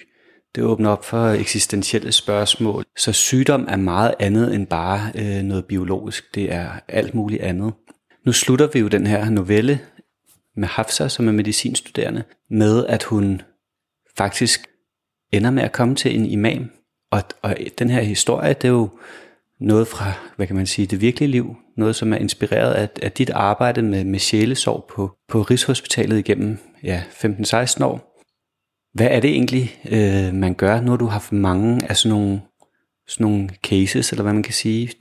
Det 0.55 0.63
åbner 0.63 0.89
op 0.89 1.05
for 1.05 1.27
eksistentielle 1.27 2.11
spørgsmål. 2.11 2.85
Så 2.97 3.13
sygdom 3.13 3.65
er 3.69 3.75
meget 3.75 4.13
andet 4.19 4.55
end 4.55 4.67
bare 4.67 5.11
øh, 5.15 5.43
noget 5.43 5.65
biologisk. 5.65 6.35
Det 6.35 6.53
er 6.53 6.69
alt 6.87 7.15
muligt 7.15 7.41
andet. 7.41 7.73
Nu 8.25 8.31
slutter 8.31 8.67
vi 8.73 8.79
jo 8.79 8.87
den 8.87 9.07
her 9.07 9.29
novelle 9.29 9.79
med 10.55 10.67
Hafsa, 10.67 11.07
som 11.07 11.27
er 11.27 11.31
medicinstuderende, 11.31 12.23
med 12.49 12.85
at 12.85 13.03
hun 13.03 13.41
faktisk 14.17 14.67
ender 15.33 15.49
med 15.49 15.63
at 15.63 15.71
komme 15.71 15.95
til 15.95 16.19
en 16.19 16.25
imam. 16.25 16.69
Og, 17.11 17.21
og 17.41 17.57
den 17.79 17.89
her 17.89 18.01
historie, 18.01 18.53
det 18.53 18.65
er 18.65 18.71
jo 18.71 18.89
noget 19.59 19.87
fra, 19.87 20.13
hvad 20.35 20.47
kan 20.47 20.55
man 20.55 20.67
sige, 20.67 20.85
det 20.85 21.01
virkelige 21.01 21.31
liv. 21.31 21.55
Noget, 21.77 21.95
som 21.95 22.13
er 22.13 22.17
inspireret 22.17 22.73
af, 22.73 22.89
af 23.01 23.11
dit 23.11 23.29
arbejde 23.29 23.81
med, 23.81 24.03
med 24.03 24.19
sjælesorg 24.19 24.85
på, 24.89 25.11
på 25.27 25.41
Rigshospitalet 25.41 26.17
igennem 26.17 26.57
ja, 26.83 27.03
15-16 27.09 27.83
år. 27.83 28.08
Hvad 28.99 29.07
er 29.11 29.19
det 29.19 29.29
egentlig, 29.29 29.81
øh, 29.89 30.33
man 30.33 30.53
gør, 30.53 30.81
når 30.81 30.95
du 30.95 31.05
har 31.05 31.11
haft 31.11 31.31
mange 31.31 31.89
af 31.89 31.97
sådan 31.97 32.17
nogle, 32.17 32.41
sådan 33.07 33.27
nogle 33.27 33.49
cases, 33.63 34.11
eller 34.11 34.23
hvad 34.23 34.33
man 34.33 34.43
kan 34.43 34.53
sige? 34.53 34.91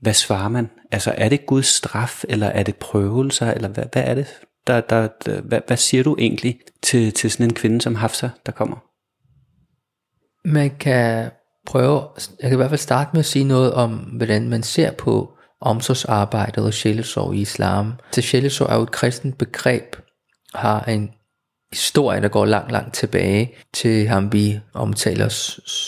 Hvad 0.00 0.12
svarer 0.12 0.48
man? 0.48 0.70
Altså 0.92 1.14
er 1.16 1.28
det 1.28 1.46
Guds 1.46 1.66
straf, 1.66 2.24
eller 2.28 2.46
er 2.46 2.62
det 2.62 2.76
prøvelser, 2.76 3.50
eller 3.50 3.68
hvad, 3.68 3.84
hvad 3.92 4.02
er 4.06 4.14
det? 4.14 4.26
Der, 4.66 4.80
der, 4.80 5.08
der, 5.24 5.40
hvad, 5.40 5.60
hvad 5.66 5.76
siger 5.76 6.02
du 6.02 6.16
egentlig 6.18 6.58
til, 6.82 7.12
til 7.12 7.30
sådan 7.30 7.46
en 7.46 7.54
kvinde 7.54 7.80
som 7.80 7.94
Hafsa, 7.94 8.28
der 8.46 8.52
kommer? 8.52 8.76
Man 10.44 10.70
kan 10.80 11.30
prøve, 11.66 12.02
jeg 12.40 12.50
kan 12.50 12.52
i 12.52 12.56
hvert 12.56 12.70
fald 12.70 12.80
starte 12.80 13.10
med 13.12 13.20
at 13.20 13.26
sige 13.26 13.44
noget 13.44 13.72
om, 13.72 13.90
hvordan 13.92 14.48
man 14.48 14.62
ser 14.62 14.92
på 14.92 15.32
omsorgsarbejdet 15.60 16.64
og 16.64 16.74
sjælesorg 16.74 17.34
i 17.34 17.40
islam. 17.40 17.92
Så 18.12 18.22
sjælesorg 18.22 18.70
er 18.70 18.76
jo 18.76 18.82
et 18.82 18.90
kristent 18.90 19.38
begreb, 19.38 19.96
har 20.54 20.84
en 20.84 21.10
historie, 21.72 22.20
der 22.20 22.28
går 22.28 22.44
langt, 22.44 22.72
langt 22.72 22.94
tilbage 22.94 23.54
til 23.72 24.08
ham, 24.08 24.32
vi 24.32 24.60
omtaler 24.74 25.28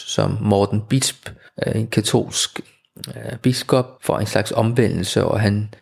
som 0.07 0.39
Morten 0.41 0.83
Bisp, 0.89 1.31
øh, 1.67 1.81
en 1.81 1.87
katolsk 1.87 2.61
øh, 3.09 3.39
biskop 3.43 3.99
for 4.03 4.19
en 4.19 4.27
slags 4.27 4.53
omvendelse, 4.53 5.25
og 5.25 5.41
han 5.41 5.75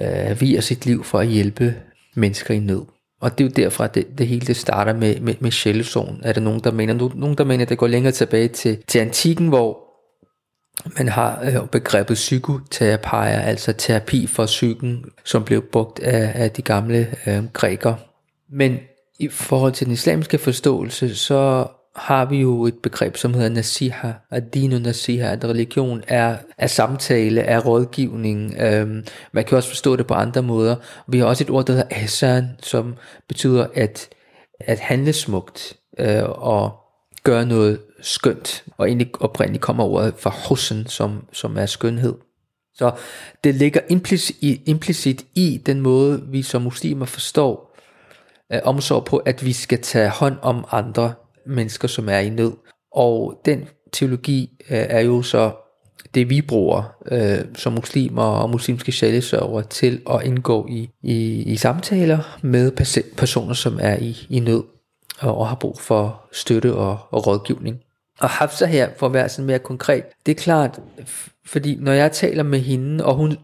øh, 0.00 0.40
viger 0.40 0.60
sit 0.60 0.86
liv 0.86 1.04
for 1.04 1.18
at 1.18 1.26
hjælpe 1.26 1.74
mennesker 2.14 2.54
i 2.54 2.58
nød. 2.58 2.82
Og 3.20 3.38
det 3.38 3.44
er 3.44 3.48
jo 3.48 3.52
derfra, 3.56 3.86
det, 3.86 4.06
det 4.18 4.26
hele 4.26 4.46
det 4.46 4.56
starter 4.56 4.94
med, 4.94 5.20
med, 5.20 5.34
med 5.40 5.50
sjælesorgen. 5.50 6.20
Er 6.22 6.32
der 6.32 6.40
nogen, 6.40 6.60
der 6.60 6.70
mener, 6.70 6.94
nogen, 7.14 7.38
der 7.38 7.44
mener, 7.44 7.64
at 7.64 7.68
det 7.68 7.78
går 7.78 7.86
længere 7.86 8.12
tilbage 8.12 8.48
til, 8.48 8.82
til 8.86 8.98
antikken, 8.98 9.48
hvor 9.48 9.92
man 10.98 11.08
har 11.08 11.42
øh, 11.42 11.68
begrebet 11.68 12.14
psykoterapeia, 12.14 13.40
altså 13.40 13.72
terapi 13.72 14.26
for 14.26 14.46
psyken, 14.46 15.04
som 15.24 15.44
blev 15.44 15.62
brugt 15.62 16.00
af, 16.00 16.32
af 16.42 16.50
de 16.50 16.62
gamle 16.62 17.14
øh, 17.26 17.44
grækere. 17.52 17.96
Men 18.50 18.78
i 19.22 19.28
forhold 19.28 19.72
til 19.72 19.86
den 19.86 19.94
islamiske 19.94 20.38
forståelse, 20.38 21.16
så 21.16 21.66
har 21.96 22.24
vi 22.24 22.40
jo 22.40 22.66
et 22.66 22.74
begreb, 22.82 23.16
som 23.16 23.34
hedder 23.34 23.48
nasiha, 23.48 24.12
at 24.30 24.54
dino 24.54 24.78
nasiha, 24.78 25.32
at 25.32 25.44
religion 25.44 26.02
er, 26.08 26.36
er 26.58 26.66
samtale, 26.66 27.40
er 27.40 27.60
rådgivning. 27.60 28.54
Øhm, 28.58 29.04
man 29.32 29.44
kan 29.44 29.56
også 29.56 29.68
forstå 29.68 29.96
det 29.96 30.06
på 30.06 30.14
andre 30.14 30.42
måder. 30.42 30.76
Vi 31.06 31.18
har 31.18 31.26
også 31.26 31.44
et 31.44 31.50
ord, 31.50 31.66
der 31.66 31.72
hedder 31.72 31.88
asan, 31.90 32.48
som 32.62 32.94
betyder 33.28 33.66
at, 33.74 34.08
at 34.60 34.78
handle 34.78 35.12
smukt 35.12 35.76
øh, 35.98 36.22
og 36.24 36.72
gøre 37.24 37.46
noget 37.46 37.78
skønt. 38.00 38.64
Og 38.78 38.88
egentlig 38.88 39.10
oprindeligt 39.20 39.62
kommer 39.62 39.84
ordet 39.84 40.14
fra 40.18 40.34
husn, 40.48 40.86
som, 40.86 41.24
som 41.32 41.56
er 41.56 41.66
skønhed. 41.66 42.14
Så 42.74 42.92
det 43.44 43.54
ligger 43.54 43.80
implicit, 43.88 44.60
implicit 44.66 45.24
i 45.34 45.62
den 45.66 45.80
måde, 45.80 46.22
vi 46.28 46.42
som 46.42 46.62
muslimer 46.62 47.06
forstår 47.06 47.71
øh, 48.52 48.60
omsorg 48.64 49.04
på, 49.04 49.16
at 49.16 49.44
vi 49.44 49.52
skal 49.52 49.80
tage 49.80 50.08
hånd 50.08 50.36
om 50.42 50.64
andre 50.70 51.12
mennesker, 51.46 51.88
som 51.88 52.08
er 52.08 52.18
i 52.18 52.28
nød. 52.28 52.52
Og 52.92 53.40
den 53.44 53.68
teologi 53.92 54.50
øh, 54.70 54.76
er 54.88 55.00
jo 55.00 55.22
så 55.22 55.52
det, 56.14 56.30
vi 56.30 56.40
bruger 56.40 56.94
øh, 57.10 57.44
som 57.54 57.72
muslimer 57.72 58.22
og 58.22 58.50
muslimske 58.50 58.92
sjælesørger 58.92 59.62
til 59.62 60.02
at 60.10 60.22
indgå 60.24 60.66
i, 60.70 60.90
i, 61.02 61.42
i 61.42 61.56
samtaler 61.56 62.38
med 62.42 62.70
personer, 63.16 63.54
som 63.54 63.78
er 63.82 63.96
i, 63.96 64.26
i 64.30 64.40
nød 64.40 64.62
og, 65.20 65.38
og 65.38 65.48
har 65.48 65.56
brug 65.56 65.78
for 65.78 66.22
støtte 66.32 66.74
og, 66.74 66.98
og 67.10 67.26
rådgivning. 67.26 67.76
Og 68.20 68.28
Hafsa 68.28 68.66
her, 68.66 68.88
for 68.96 69.06
at 69.06 69.12
være 69.12 69.28
sådan 69.28 69.46
mere 69.46 69.58
konkret, 69.58 70.04
det 70.26 70.32
er 70.32 70.42
klart, 70.42 70.80
fordi 71.46 71.76
når 71.80 71.92
jeg 71.92 72.12
taler 72.12 72.42
med 72.42 72.58
hende, 72.58 73.04
og 73.04 73.14
hun 73.14 73.36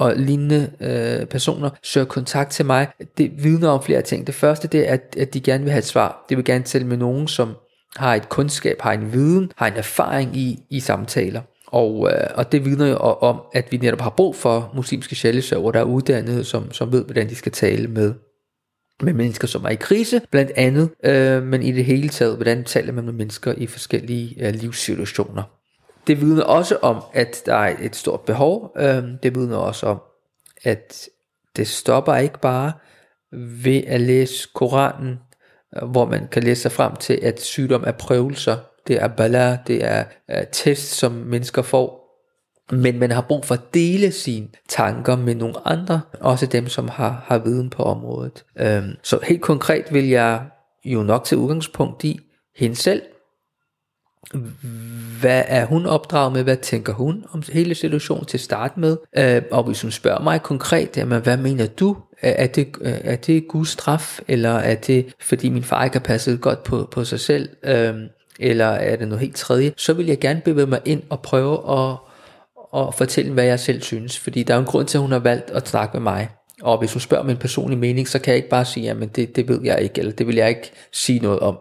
og 0.00 0.14
lignende 0.16 0.70
øh, 0.80 1.26
personer 1.26 1.70
søger 1.82 2.06
kontakt 2.06 2.50
til 2.50 2.66
mig, 2.66 2.88
det 3.18 3.32
vidner 3.42 3.68
om 3.68 3.82
flere 3.82 4.02
ting. 4.02 4.26
Det 4.26 4.34
første 4.34 4.68
det 4.68 4.88
er, 4.88 4.92
at, 4.92 5.16
at 5.18 5.34
de 5.34 5.40
gerne 5.40 5.64
vil 5.64 5.70
have 5.70 5.78
et 5.78 5.84
svar. 5.84 6.26
De 6.28 6.36
vil 6.36 6.44
gerne 6.44 6.64
tale 6.64 6.86
med 6.86 6.96
nogen, 6.96 7.28
som 7.28 7.54
har 7.96 8.14
et 8.14 8.28
kundskab, 8.28 8.80
har 8.80 8.92
en 8.92 9.12
viden, 9.12 9.52
har 9.56 9.66
en 9.66 9.76
erfaring 9.76 10.36
i, 10.36 10.58
i 10.70 10.80
samtaler. 10.80 11.40
Og, 11.66 12.10
øh, 12.12 12.28
og 12.34 12.52
det 12.52 12.64
vidner 12.64 12.86
jo 12.86 12.96
om, 12.96 13.40
at 13.52 13.72
vi 13.72 13.76
netop 13.76 14.00
har 14.00 14.10
brug 14.10 14.36
for 14.36 14.72
muslimske 14.74 15.14
sjælesøver, 15.14 15.72
der 15.72 15.80
er 15.80 15.84
uddannede, 15.84 16.44
som, 16.44 16.72
som 16.72 16.92
ved, 16.92 17.04
hvordan 17.04 17.28
de 17.28 17.34
skal 17.34 17.52
tale 17.52 17.88
med 17.88 18.14
med 19.02 19.12
mennesker, 19.12 19.48
som 19.48 19.64
er 19.64 19.68
i 19.68 19.74
krise, 19.74 20.20
blandt 20.30 20.52
andet, 20.56 20.90
øh, 21.04 21.42
men 21.42 21.62
i 21.62 21.72
det 21.72 21.84
hele 21.84 22.08
taget, 22.08 22.36
hvordan 22.36 22.64
taler 22.64 22.92
man 22.92 23.04
med 23.04 23.12
mennesker 23.12 23.54
i 23.56 23.66
forskellige 23.66 24.46
øh, 24.46 24.54
livssituationer. 24.54 25.59
Det 26.06 26.20
vidner 26.20 26.42
også 26.42 26.76
om, 26.76 27.02
at 27.12 27.42
der 27.46 27.54
er 27.54 27.76
et 27.80 27.96
stort 27.96 28.20
behov. 28.20 28.72
Øh, 28.76 29.04
det 29.22 29.34
vidner 29.34 29.56
også 29.56 29.86
om, 29.86 30.00
at 30.64 31.08
det 31.56 31.68
stopper 31.68 32.16
ikke 32.16 32.40
bare 32.40 32.72
ved 33.32 33.82
at 33.86 34.00
læse 34.00 34.48
Koranen, 34.54 35.18
øh, 35.76 35.88
hvor 35.88 36.04
man 36.04 36.28
kan 36.28 36.42
læse 36.42 36.62
sig 36.62 36.72
frem 36.72 36.96
til, 36.96 37.18
at 37.22 37.40
sygdom 37.40 37.84
er 37.86 37.92
prøvelser. 37.92 38.56
Det 38.86 39.02
er 39.02 39.08
bala, 39.08 39.58
det 39.66 39.84
er 39.84 40.04
øh, 40.30 40.46
test, 40.52 40.92
som 40.92 41.12
mennesker 41.12 41.62
får. 41.62 42.00
Men 42.72 42.98
man 42.98 43.10
har 43.10 43.20
brug 43.20 43.44
for 43.44 43.54
at 43.54 43.74
dele 43.74 44.12
sine 44.12 44.48
tanker 44.68 45.16
med 45.16 45.34
nogle 45.34 45.68
andre, 45.68 46.00
også 46.20 46.46
dem, 46.46 46.68
som 46.68 46.88
har, 46.88 47.24
har 47.26 47.38
viden 47.38 47.70
på 47.70 47.82
området. 47.82 48.44
Øhm, 48.58 48.96
så 49.02 49.18
helt 49.22 49.42
konkret 49.42 49.84
vil 49.92 50.08
jeg 50.08 50.44
jo 50.84 51.02
nok 51.02 51.24
til 51.24 51.38
udgangspunkt 51.38 52.04
i 52.04 52.20
hende 52.56 52.76
selv. 52.76 53.02
Hvad 55.20 55.42
er 55.46 55.64
hun 55.64 55.86
opdraget 55.86 56.32
med? 56.32 56.42
Hvad 56.42 56.56
tænker 56.56 56.92
hun 56.92 57.24
om 57.32 57.42
hele 57.52 57.74
situationen 57.74 58.26
til 58.26 58.36
at 58.36 58.40
starte 58.40 58.80
med? 58.80 58.96
Øh, 59.18 59.42
og 59.50 59.64
hvis 59.64 59.82
hun 59.82 59.90
spørger 59.90 60.22
mig 60.22 60.42
konkret, 60.42 60.96
jamen, 60.96 61.22
hvad 61.22 61.36
mener 61.36 61.66
du? 61.66 61.96
Er 62.22 62.46
det, 62.46 62.68
øh, 62.80 62.94
er 63.04 63.16
det 63.16 63.48
Guds 63.48 63.68
straf, 63.68 64.20
eller 64.28 64.50
er 64.50 64.74
det 64.74 65.14
fordi 65.20 65.48
min 65.48 65.62
far 65.62 65.84
ikke 65.84 65.94
har 65.94 66.04
passet 66.04 66.40
godt 66.40 66.62
på, 66.62 66.88
på 66.90 67.04
sig 67.04 67.20
selv? 67.20 67.48
Øh, 67.64 67.94
eller 68.40 68.66
er 68.66 68.96
det 68.96 69.08
noget 69.08 69.20
helt 69.20 69.36
tredje? 69.36 69.72
Så 69.76 69.92
vil 69.92 70.06
jeg 70.06 70.18
gerne 70.18 70.40
bevæge 70.44 70.66
mig 70.66 70.80
ind 70.84 71.02
og 71.10 71.20
prøve 71.20 71.78
at, 71.78 71.96
at 72.76 72.94
fortælle, 72.94 73.32
hvad 73.32 73.44
jeg 73.44 73.60
selv 73.60 73.82
synes. 73.82 74.18
Fordi 74.18 74.42
der 74.42 74.54
er 74.54 74.58
en 74.58 74.64
grund 74.64 74.86
til, 74.86 74.98
at 74.98 75.02
hun 75.02 75.12
har 75.12 75.18
valgt 75.18 75.50
at 75.50 75.68
snakke 75.68 75.96
med 75.96 76.02
mig. 76.02 76.28
Og 76.62 76.78
hvis 76.78 76.92
hun 76.92 77.00
spørger 77.00 77.24
min 77.24 77.36
personlige 77.36 77.78
mening, 77.78 78.08
så 78.08 78.18
kan 78.18 78.30
jeg 78.30 78.36
ikke 78.36 78.48
bare 78.48 78.64
sige, 78.64 78.90
at 78.90 79.16
det, 79.16 79.36
det 79.36 79.48
ved 79.48 79.60
jeg 79.64 79.80
ikke, 79.80 79.98
eller 79.98 80.12
det 80.12 80.26
vil 80.26 80.36
jeg 80.36 80.48
ikke 80.48 80.72
sige 80.92 81.18
noget 81.18 81.40
om. 81.40 81.58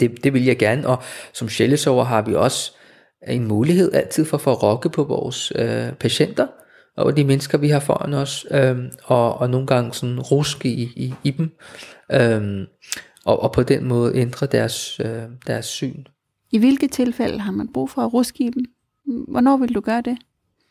Det, 0.00 0.24
det 0.24 0.32
vil 0.32 0.44
jeg 0.44 0.58
gerne, 0.58 0.88
og 0.88 1.02
som 1.32 1.48
sjælesover 1.48 2.04
har 2.04 2.22
vi 2.22 2.34
også 2.34 2.72
en 3.28 3.48
mulighed 3.48 3.92
altid 3.94 4.24
for, 4.24 4.50
at 4.50 4.62
rokke 4.62 4.88
på 4.88 5.04
vores 5.04 5.52
øh, 5.54 5.92
patienter, 5.92 6.46
og 6.96 7.16
de 7.16 7.24
mennesker, 7.24 7.58
vi 7.58 7.68
har 7.68 7.80
foran 7.80 8.14
os, 8.14 8.46
øh, 8.50 8.76
og, 9.04 9.38
og 9.38 9.50
nogle 9.50 9.66
gange 9.66 9.94
sådan 9.94 10.20
ruske 10.20 10.68
i, 10.68 10.82
i, 10.82 11.14
i 11.24 11.30
dem, 11.30 11.50
øh, 12.12 12.66
og, 13.24 13.42
og 13.42 13.52
på 13.52 13.62
den 13.62 13.84
måde 13.84 14.16
ændre 14.16 14.46
deres, 14.46 15.00
øh, 15.00 15.22
deres 15.46 15.66
syn. 15.66 16.04
I 16.52 16.58
hvilke 16.58 16.88
tilfælde 16.88 17.38
har 17.38 17.52
man 17.52 17.72
brug 17.72 17.90
for 17.90 18.02
at 18.02 18.12
ruske 18.14 18.44
i 18.44 18.50
dem? 18.50 18.64
Hvornår 19.28 19.56
vil 19.56 19.74
du 19.74 19.80
gøre 19.80 20.02
det? 20.02 20.18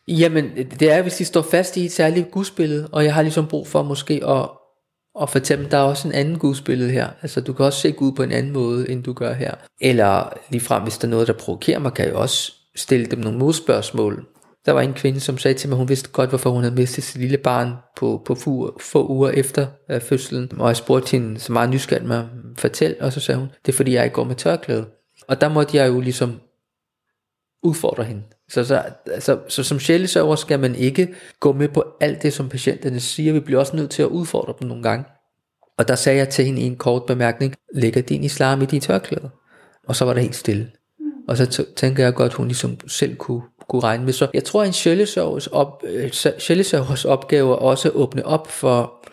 Jamen, 0.08 0.50
det 0.80 0.92
er, 0.92 1.02
hvis 1.02 1.14
de 1.14 1.24
står 1.24 1.42
fast 1.42 1.76
i 1.76 1.84
et 1.84 1.92
særligt 1.92 2.30
gudsbillede, 2.30 2.88
og 2.92 3.04
jeg 3.04 3.14
har 3.14 3.22
ligesom 3.22 3.46
brug 3.46 3.66
for 3.66 3.82
måske 3.82 4.14
at, 4.26 4.48
og 5.16 5.30
for 5.30 5.38
eksempel, 5.38 5.70
der 5.70 5.76
er 5.76 5.82
også 5.82 6.08
en 6.08 6.14
anden 6.14 6.38
gudsbillede 6.38 6.90
her. 6.90 7.08
Altså, 7.22 7.40
du 7.40 7.52
kan 7.52 7.64
også 7.64 7.80
se 7.80 7.92
Gud 7.92 8.12
på 8.12 8.22
en 8.22 8.32
anden 8.32 8.52
måde, 8.52 8.90
end 8.90 9.04
du 9.04 9.12
gør 9.12 9.32
her. 9.32 9.54
Eller 9.80 10.32
ligefrem, 10.50 10.82
hvis 10.82 10.98
der 10.98 11.08
er 11.08 11.10
noget, 11.10 11.26
der 11.26 11.32
provokerer 11.32 11.78
mig, 11.78 11.94
kan 11.94 12.06
jeg 12.06 12.14
også 12.14 12.52
stille 12.76 13.06
dem 13.06 13.18
nogle 13.18 13.38
modspørgsmål. 13.38 14.26
Der 14.66 14.72
var 14.72 14.80
en 14.80 14.94
kvinde, 14.94 15.20
som 15.20 15.38
sagde 15.38 15.58
til 15.58 15.68
mig, 15.68 15.78
hun 15.78 15.88
vidste 15.88 16.10
godt, 16.10 16.28
hvorfor 16.28 16.50
hun 16.50 16.62
havde 16.62 16.74
mistet 16.74 17.04
sit 17.04 17.20
lille 17.20 17.38
barn 17.38 17.72
på, 17.96 18.22
på 18.24 18.34
få, 18.34 18.78
få 18.80 19.08
uger 19.08 19.30
efter 19.30 19.66
øh, 19.90 20.00
fødslen. 20.00 20.50
Og 20.58 20.68
jeg 20.68 20.76
spurgte 20.76 21.10
hende 21.10 21.40
så 21.40 21.52
meget 21.52 21.70
nysgerrigt 21.70 22.08
mig, 22.08 22.28
fortæl, 22.56 22.96
og 23.00 23.12
så 23.12 23.20
sagde 23.20 23.38
hun, 23.38 23.48
det 23.66 23.72
er 23.72 23.76
fordi, 23.76 23.94
jeg 23.94 24.04
ikke 24.04 24.14
går 24.14 24.24
med 24.24 24.34
tørklæde. 24.34 24.86
Og 25.28 25.40
der 25.40 25.48
måtte 25.48 25.76
jeg 25.76 25.88
jo 25.88 26.00
ligesom 26.00 26.40
udfordre 27.62 28.04
hende. 28.04 28.22
Så, 28.50 28.64
så, 28.64 28.82
altså, 29.06 29.38
så 29.48 29.62
som 29.62 29.78
sjælesøver 29.78 30.36
skal 30.36 30.60
man 30.60 30.74
ikke 30.74 31.14
gå 31.40 31.52
med 31.52 31.68
på 31.68 31.84
alt 32.00 32.22
det, 32.22 32.32
som 32.32 32.48
patienterne 32.48 33.00
siger. 33.00 33.32
Vi 33.32 33.40
bliver 33.40 33.60
også 33.60 33.76
nødt 33.76 33.90
til 33.90 34.02
at 34.02 34.08
udfordre 34.08 34.54
dem 34.60 34.68
nogle 34.68 34.82
gange. 34.82 35.04
Og 35.78 35.88
der 35.88 35.94
sagde 35.94 36.18
jeg 36.18 36.28
til 36.28 36.44
hende 36.44 36.60
i 36.60 36.64
en 36.64 36.76
kort 36.76 37.06
bemærkning, 37.06 37.54
lægger 37.74 38.02
din 38.02 38.24
islam 38.24 38.62
i 38.62 38.66
de 38.66 38.80
tørklæder? 38.80 39.28
Og 39.88 39.96
så 39.96 40.04
var 40.04 40.12
det 40.12 40.22
helt 40.22 40.36
stille. 40.36 40.70
Og 41.28 41.36
så 41.36 41.64
tænker 41.76 42.04
jeg 42.04 42.14
godt, 42.14 42.34
hun 42.34 42.46
ligesom 42.46 42.78
selv 42.88 43.16
kunne, 43.16 43.42
kunne 43.68 43.82
regne 43.82 44.04
med. 44.04 44.12
Så 44.12 44.28
jeg 44.34 44.44
tror, 44.44 44.62
at 44.62 44.66
en 44.66 44.72
sjælesøvers, 44.72 45.46
op, 45.46 45.82
øh, 45.86 46.10
opgave 47.04 47.52
er 47.52 47.56
også 47.56 47.88
at 47.88 47.94
åbne 47.94 48.26
op 48.26 48.50
for, 48.50 49.06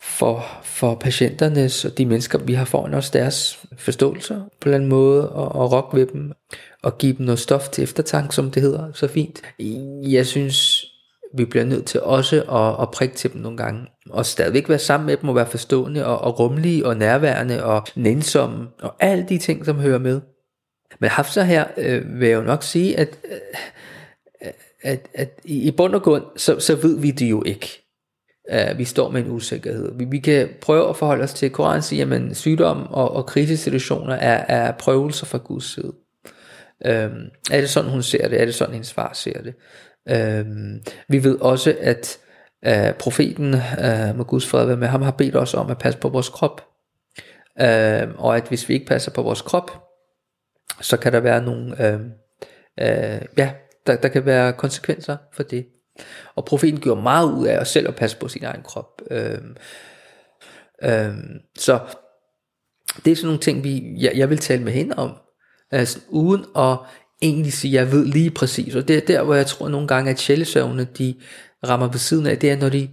for, 0.00 0.46
for 0.62 0.94
patienternes 0.94 1.84
og 1.84 1.98
de 1.98 2.06
mennesker, 2.06 2.38
vi 2.38 2.54
har 2.54 2.64
foran 2.64 2.94
os, 2.94 3.10
deres 3.10 3.64
forståelser 3.78 4.36
på 4.36 4.44
en 4.44 4.50
eller 4.64 4.76
anden 4.76 4.90
måde, 4.90 5.32
og, 5.32 5.54
og 5.54 5.72
rokke 5.72 5.96
ved 5.96 6.06
dem, 6.06 6.32
og 6.82 6.98
give 6.98 7.12
dem 7.12 7.26
noget 7.26 7.38
stof 7.38 7.68
til 7.68 7.84
eftertanke, 7.84 8.34
som 8.34 8.50
det 8.50 8.62
hedder 8.62 8.92
så 8.92 9.08
fint. 9.08 9.42
Jeg 10.02 10.26
synes, 10.26 10.84
vi 11.34 11.44
bliver 11.44 11.64
nødt 11.64 11.86
til 11.86 12.00
også 12.00 12.42
at, 12.42 12.82
at 12.82 12.90
prikke 12.90 13.14
til 13.14 13.32
dem 13.32 13.40
nogle 13.40 13.56
gange, 13.56 13.86
og 14.10 14.26
stadigvæk 14.26 14.68
være 14.68 14.78
sammen 14.78 15.06
med 15.06 15.16
dem, 15.16 15.28
og 15.28 15.34
være 15.34 15.46
forstående, 15.46 16.06
og, 16.06 16.18
og 16.18 16.40
rummelige, 16.40 16.86
og 16.86 16.96
nærværende, 16.96 17.64
og 17.64 17.86
nænsomme, 17.96 18.68
og 18.80 18.94
alle 19.00 19.26
de 19.28 19.38
ting, 19.38 19.64
som 19.64 19.76
hører 19.76 19.98
med. 19.98 20.20
Men 21.00 21.10
Hafsa 21.10 21.42
her 21.42 21.66
øh, 21.76 22.20
vil 22.20 22.28
jeg 22.28 22.36
jo 22.36 22.42
nok 22.42 22.62
sige, 22.62 22.98
at, 22.98 23.18
øh, 23.24 24.50
at, 24.82 25.08
at 25.14 25.40
i 25.44 25.70
bund 25.70 25.94
og 25.94 26.02
grund, 26.02 26.24
så, 26.36 26.60
så 26.60 26.76
ved 26.76 27.00
vi 27.00 27.10
det 27.10 27.30
jo 27.30 27.42
ikke. 27.46 27.87
Uh, 28.52 28.78
vi 28.78 28.84
står 28.84 29.10
med 29.10 29.20
en 29.20 29.30
usikkerhed. 29.30 29.92
Vi, 29.98 30.04
vi 30.04 30.18
kan 30.18 30.48
prøve 30.60 30.88
at 30.88 30.96
forholde 30.96 31.24
os 31.24 31.34
til 31.34 31.50
Koranen 31.50 31.82
siger, 31.82 32.14
at 32.14 32.36
sygdom 32.36 32.86
og, 32.86 33.10
og 33.16 33.26
krisesituationer 33.26 34.14
er, 34.14 34.44
er 34.48 34.72
prøvelser 34.72 35.26
fra 35.26 35.38
Guds 35.38 35.74
side. 35.74 35.92
Øhm, 36.86 37.24
er 37.50 37.60
det 37.60 37.70
sådan, 37.70 37.90
hun 37.90 38.02
ser 38.02 38.28
det? 38.28 38.40
Er 38.40 38.44
det 38.44 38.54
sådan, 38.54 38.72
hendes 38.72 38.92
far 38.92 39.12
ser 39.12 39.42
det? 39.42 39.54
Øhm, 40.10 40.82
vi 41.08 41.24
ved 41.24 41.40
også, 41.40 41.76
at 41.80 42.18
øh, 42.66 42.94
profeten, 42.94 43.54
øh, 43.54 44.16
med 44.16 44.24
Guds 44.24 44.46
fred 44.46 44.76
med 44.76 44.88
ham, 44.88 45.02
har 45.02 45.10
bedt 45.10 45.36
os 45.36 45.54
om 45.54 45.70
at 45.70 45.78
passe 45.78 46.00
på 46.00 46.08
vores 46.08 46.28
krop. 46.28 46.64
Uh, 47.60 48.24
og 48.24 48.36
at 48.36 48.48
hvis 48.48 48.68
vi 48.68 48.74
ikke 48.74 48.86
passer 48.86 49.10
på 49.10 49.22
vores 49.22 49.42
krop, 49.42 49.70
så 50.80 50.96
kan 50.96 51.12
der 51.12 51.20
være 51.20 51.42
nogle, 51.42 51.86
øh, 51.86 52.00
øh, 52.80 53.22
ja, 53.36 53.52
der, 53.86 53.96
der 53.96 54.08
kan 54.08 54.26
være 54.26 54.52
konsekvenser 54.52 55.16
for 55.32 55.42
det. 55.42 55.66
Og 56.34 56.44
profeten 56.44 56.80
gjorde 56.80 57.02
meget 57.02 57.32
ud 57.32 57.46
af 57.46 57.60
at 57.60 57.66
selv 57.66 57.88
at 57.88 57.96
passe 57.96 58.16
på 58.16 58.28
sin 58.28 58.44
egen 58.44 58.62
krop. 58.62 59.02
Øhm, 59.10 59.56
øhm, 60.82 61.40
så 61.58 61.80
det 63.04 63.10
er 63.10 63.16
sådan 63.16 63.26
nogle 63.26 63.40
ting, 63.40 63.64
vi, 63.64 63.94
jeg, 63.98 64.12
jeg 64.14 64.30
vil 64.30 64.38
tale 64.38 64.62
med 64.62 64.72
hende 64.72 64.94
om, 64.96 65.12
altså, 65.70 65.98
uden 66.08 66.44
at 66.56 66.76
egentlig 67.22 67.52
sige, 67.52 67.74
jeg 67.74 67.92
ved 67.92 68.04
lige 68.04 68.30
præcis. 68.30 68.74
Og 68.74 68.88
det 68.88 68.96
er 68.96 69.00
der, 69.00 69.22
hvor 69.22 69.34
jeg 69.34 69.46
tror 69.46 69.68
nogle 69.68 69.88
gange, 69.88 70.10
at 70.10 70.18
sjælesøvne, 70.18 70.84
de 70.98 71.14
rammer 71.68 71.88
ved 71.88 71.98
siden 71.98 72.26
af, 72.26 72.38
det 72.38 72.50
er, 72.50 72.56
når 72.56 72.68
de 72.68 72.88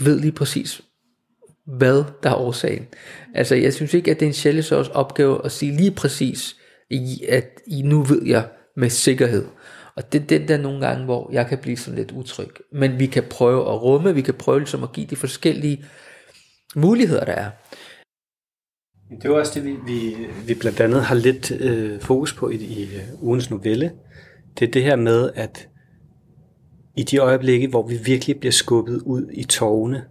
ved 0.00 0.20
lige 0.20 0.32
præcis, 0.32 0.82
hvad 1.66 2.04
der 2.22 2.30
er 2.30 2.34
årsagen. 2.34 2.86
Altså, 3.34 3.54
jeg 3.54 3.74
synes 3.74 3.94
ikke, 3.94 4.10
at 4.10 4.20
det 4.20 4.26
er 4.26 4.30
en 4.30 4.34
sjælesøvns 4.34 4.88
opgave 4.88 5.44
at 5.44 5.52
sige 5.52 5.76
lige 5.76 5.90
præcis, 5.90 6.56
at 7.28 7.60
I 7.66 7.82
nu 7.82 8.02
ved 8.02 8.22
jeg 8.26 8.48
med 8.76 8.90
sikkerhed. 8.90 9.46
Og 9.96 10.12
det 10.12 10.22
er 10.22 10.26
den 10.26 10.48
der 10.48 10.58
nogle 10.58 10.86
gange, 10.86 11.04
hvor 11.04 11.30
jeg 11.32 11.46
kan 11.46 11.58
blive 11.58 11.76
sådan 11.76 11.98
lidt 11.98 12.12
utryg. 12.12 12.50
Men 12.72 12.98
vi 12.98 13.06
kan 13.06 13.22
prøve 13.30 13.60
at 13.60 13.82
rumme, 13.82 14.14
vi 14.14 14.22
kan 14.22 14.34
prøve 14.34 14.58
ligesom 14.58 14.82
at 14.82 14.92
give 14.92 15.06
de 15.06 15.16
forskellige 15.16 15.84
muligheder, 16.76 17.24
der 17.24 17.32
er. 17.32 17.50
Det 19.22 19.24
er 19.24 19.34
også 19.34 19.52
det, 19.54 19.64
vi, 19.64 19.76
vi, 19.86 20.16
vi 20.46 20.54
blandt 20.54 20.80
andet 20.80 21.02
har 21.02 21.14
lidt 21.14 21.50
øh, 21.50 22.00
fokus 22.00 22.34
på 22.34 22.50
i, 22.50 22.56
i 22.56 22.82
øh, 22.82 23.22
ugens 23.22 23.50
novelle. 23.50 23.92
Det 24.58 24.68
er 24.68 24.72
det 24.72 24.82
her 24.82 24.96
med, 24.96 25.30
at 25.34 25.68
i 26.96 27.02
de 27.02 27.18
øjeblikke, 27.18 27.68
hvor 27.68 27.86
vi 27.86 27.96
virkelig 27.96 28.40
bliver 28.40 28.52
skubbet 28.52 29.02
ud 29.04 29.30
i 29.32 29.44
tårne 29.44 30.04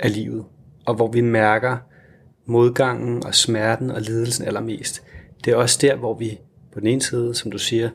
af 0.00 0.14
livet, 0.14 0.44
og 0.86 0.94
hvor 0.94 1.10
vi 1.12 1.20
mærker 1.20 1.76
modgangen 2.46 3.26
og 3.26 3.34
smerten 3.34 3.90
og 3.90 4.00
lidelsen 4.00 4.44
allermest, 4.44 5.02
det 5.44 5.52
er 5.52 5.56
også 5.56 5.78
der, 5.82 5.96
hvor 5.96 6.14
vi 6.14 6.38
på 6.72 6.80
den 6.80 6.88
ene 6.88 7.02
side, 7.02 7.34
som 7.34 7.50
du 7.50 7.58
siger, 7.58 7.90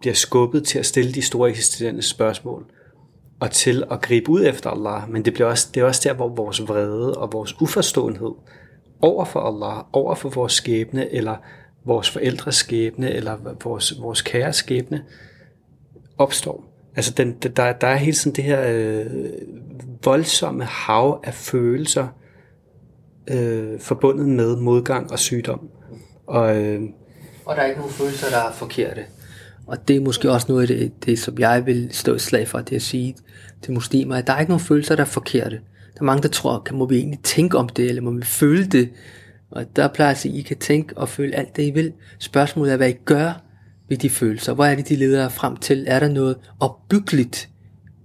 bliver 0.00 0.14
skubbet 0.14 0.64
til 0.64 0.78
at 0.78 0.86
stille 0.86 1.12
de 1.12 1.22
store 1.22 1.50
eksistentielle 1.50 2.02
spørgsmål, 2.02 2.66
og 3.40 3.50
til 3.50 3.84
at 3.90 4.00
gribe 4.00 4.30
ud 4.30 4.46
efter 4.46 4.70
Allah, 4.70 5.10
men 5.10 5.24
det, 5.24 5.32
bliver 5.32 5.48
også, 5.48 5.68
det 5.74 5.80
er 5.80 5.84
også 5.84 6.08
der, 6.08 6.14
hvor 6.14 6.28
vores 6.28 6.68
vrede 6.68 7.14
og 7.14 7.32
vores 7.32 7.60
uforståenhed 7.60 8.32
over 9.00 9.24
for 9.24 9.40
Allah, 9.40 9.84
over 9.92 10.14
for 10.14 10.28
vores 10.28 10.52
skæbne, 10.52 11.12
eller 11.12 11.36
vores 11.84 12.10
forældres 12.10 12.54
skæbne, 12.54 13.10
eller 13.10 13.36
vores, 13.64 14.00
vores 14.00 14.22
kære 14.22 14.52
skæbne, 14.52 15.04
opstår. 16.18 16.64
Altså, 16.96 17.12
den, 17.16 17.32
der, 17.32 17.72
der 17.72 17.86
er 17.86 17.96
hele 17.96 18.16
sådan 18.16 18.36
det 18.36 18.44
her 18.44 18.62
øh, 18.68 19.06
voldsomme 20.04 20.64
hav 20.64 21.20
af 21.24 21.34
følelser, 21.34 22.08
øh, 23.30 23.80
forbundet 23.80 24.28
med 24.28 24.56
modgang 24.56 25.12
og 25.12 25.18
sygdom. 25.18 25.68
Og, 26.26 26.56
øh, 26.56 26.82
og 27.44 27.56
der 27.56 27.62
er 27.62 27.66
ikke 27.66 27.80
nogen 27.80 27.94
følelser, 27.94 28.30
der 28.30 28.48
er 28.48 28.52
forkerte. 28.52 29.04
Og 29.70 29.88
det 29.88 29.96
er 29.96 30.00
måske 30.00 30.30
også 30.30 30.46
noget 30.48 30.62
af 30.62 30.68
det, 30.68 31.04
det 31.04 31.18
som 31.18 31.38
jeg 31.38 31.66
vil 31.66 31.88
stå 31.92 32.14
i 32.14 32.18
slag 32.18 32.48
for, 32.48 32.58
det 32.58 32.76
at 32.76 32.82
sige 32.82 33.16
til 33.62 33.72
muslimer, 33.72 34.16
at 34.16 34.26
der 34.26 34.32
er 34.32 34.40
ikke 34.40 34.50
nogen 34.50 34.64
følelser, 34.64 34.96
der 34.96 35.02
er 35.02 35.06
forkerte. 35.06 35.56
Der 35.94 36.00
er 36.00 36.04
mange, 36.04 36.22
der 36.22 36.28
tror, 36.28 36.58
kan, 36.58 36.76
må 36.76 36.86
vi 36.86 36.96
egentlig 36.96 37.20
tænke 37.22 37.58
om 37.58 37.68
det, 37.68 37.88
eller 37.88 38.02
må 38.02 38.10
vi 38.10 38.22
føle 38.22 38.66
det? 38.66 38.90
Og 39.50 39.76
der 39.76 39.88
plejer 39.88 40.08
jeg 40.08 40.14
at 40.14 40.20
sige, 40.20 40.34
at 40.34 40.38
I 40.38 40.42
kan 40.42 40.56
tænke 40.56 40.98
og 40.98 41.08
føle 41.08 41.34
alt 41.34 41.56
det, 41.56 41.62
I 41.62 41.70
vil. 41.70 41.92
Spørgsmålet 42.18 42.72
er, 42.72 42.76
hvad 42.76 42.88
I 42.88 42.92
gør 43.04 43.42
ved 43.88 43.96
de 43.96 44.10
følelser. 44.10 44.54
Hvor 44.54 44.64
er 44.64 44.74
det, 44.74 44.88
de 44.88 44.96
leder 44.96 45.28
frem 45.28 45.56
til? 45.56 45.84
Er 45.88 46.00
der 46.00 46.08
noget 46.08 46.36
opbyggeligt 46.60 47.48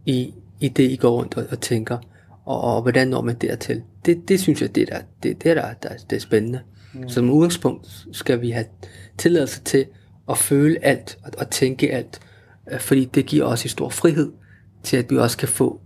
i, 0.06 0.34
i 0.60 0.68
det, 0.68 0.92
I 0.92 0.96
går 0.96 1.12
rundt 1.12 1.38
og, 1.38 1.46
og 1.52 1.62
tænker? 1.62 1.98
Og, 2.46 2.62
og 2.62 2.82
hvordan 2.82 3.08
når 3.08 3.22
man 3.22 3.36
dertil? 3.36 3.82
Det, 4.06 4.30
det 4.30 4.40
synes 4.40 4.62
jeg, 4.62 4.76
det 4.76 4.82
er, 4.82 4.98
der, 4.98 5.02
det, 5.24 5.44
det 5.44 5.52
er, 5.52 5.54
der, 5.54 5.74
der, 5.74 5.90
det 6.10 6.16
er 6.16 6.20
spændende. 6.20 6.60
Mm. 6.94 7.10
Som 7.10 7.30
udgangspunkt 7.30 8.06
skal 8.12 8.42
vi 8.42 8.50
have 8.50 8.66
tilladelse 9.18 9.62
til 9.62 9.86
at 10.30 10.38
føle 10.38 10.86
alt 10.86 11.18
og, 11.24 11.32
og 11.38 11.50
tænke 11.50 11.92
alt, 11.92 12.20
øh, 12.72 12.80
fordi 12.80 13.06
det 13.06 13.26
giver 13.26 13.46
os 13.46 13.64
en 13.64 13.70
stor 13.70 13.90
frihed 13.90 14.32
til, 14.84 14.98
at 14.98 15.12
vi 15.12 15.18
også 15.18 15.38
kan 15.38 15.48
få 15.48 15.82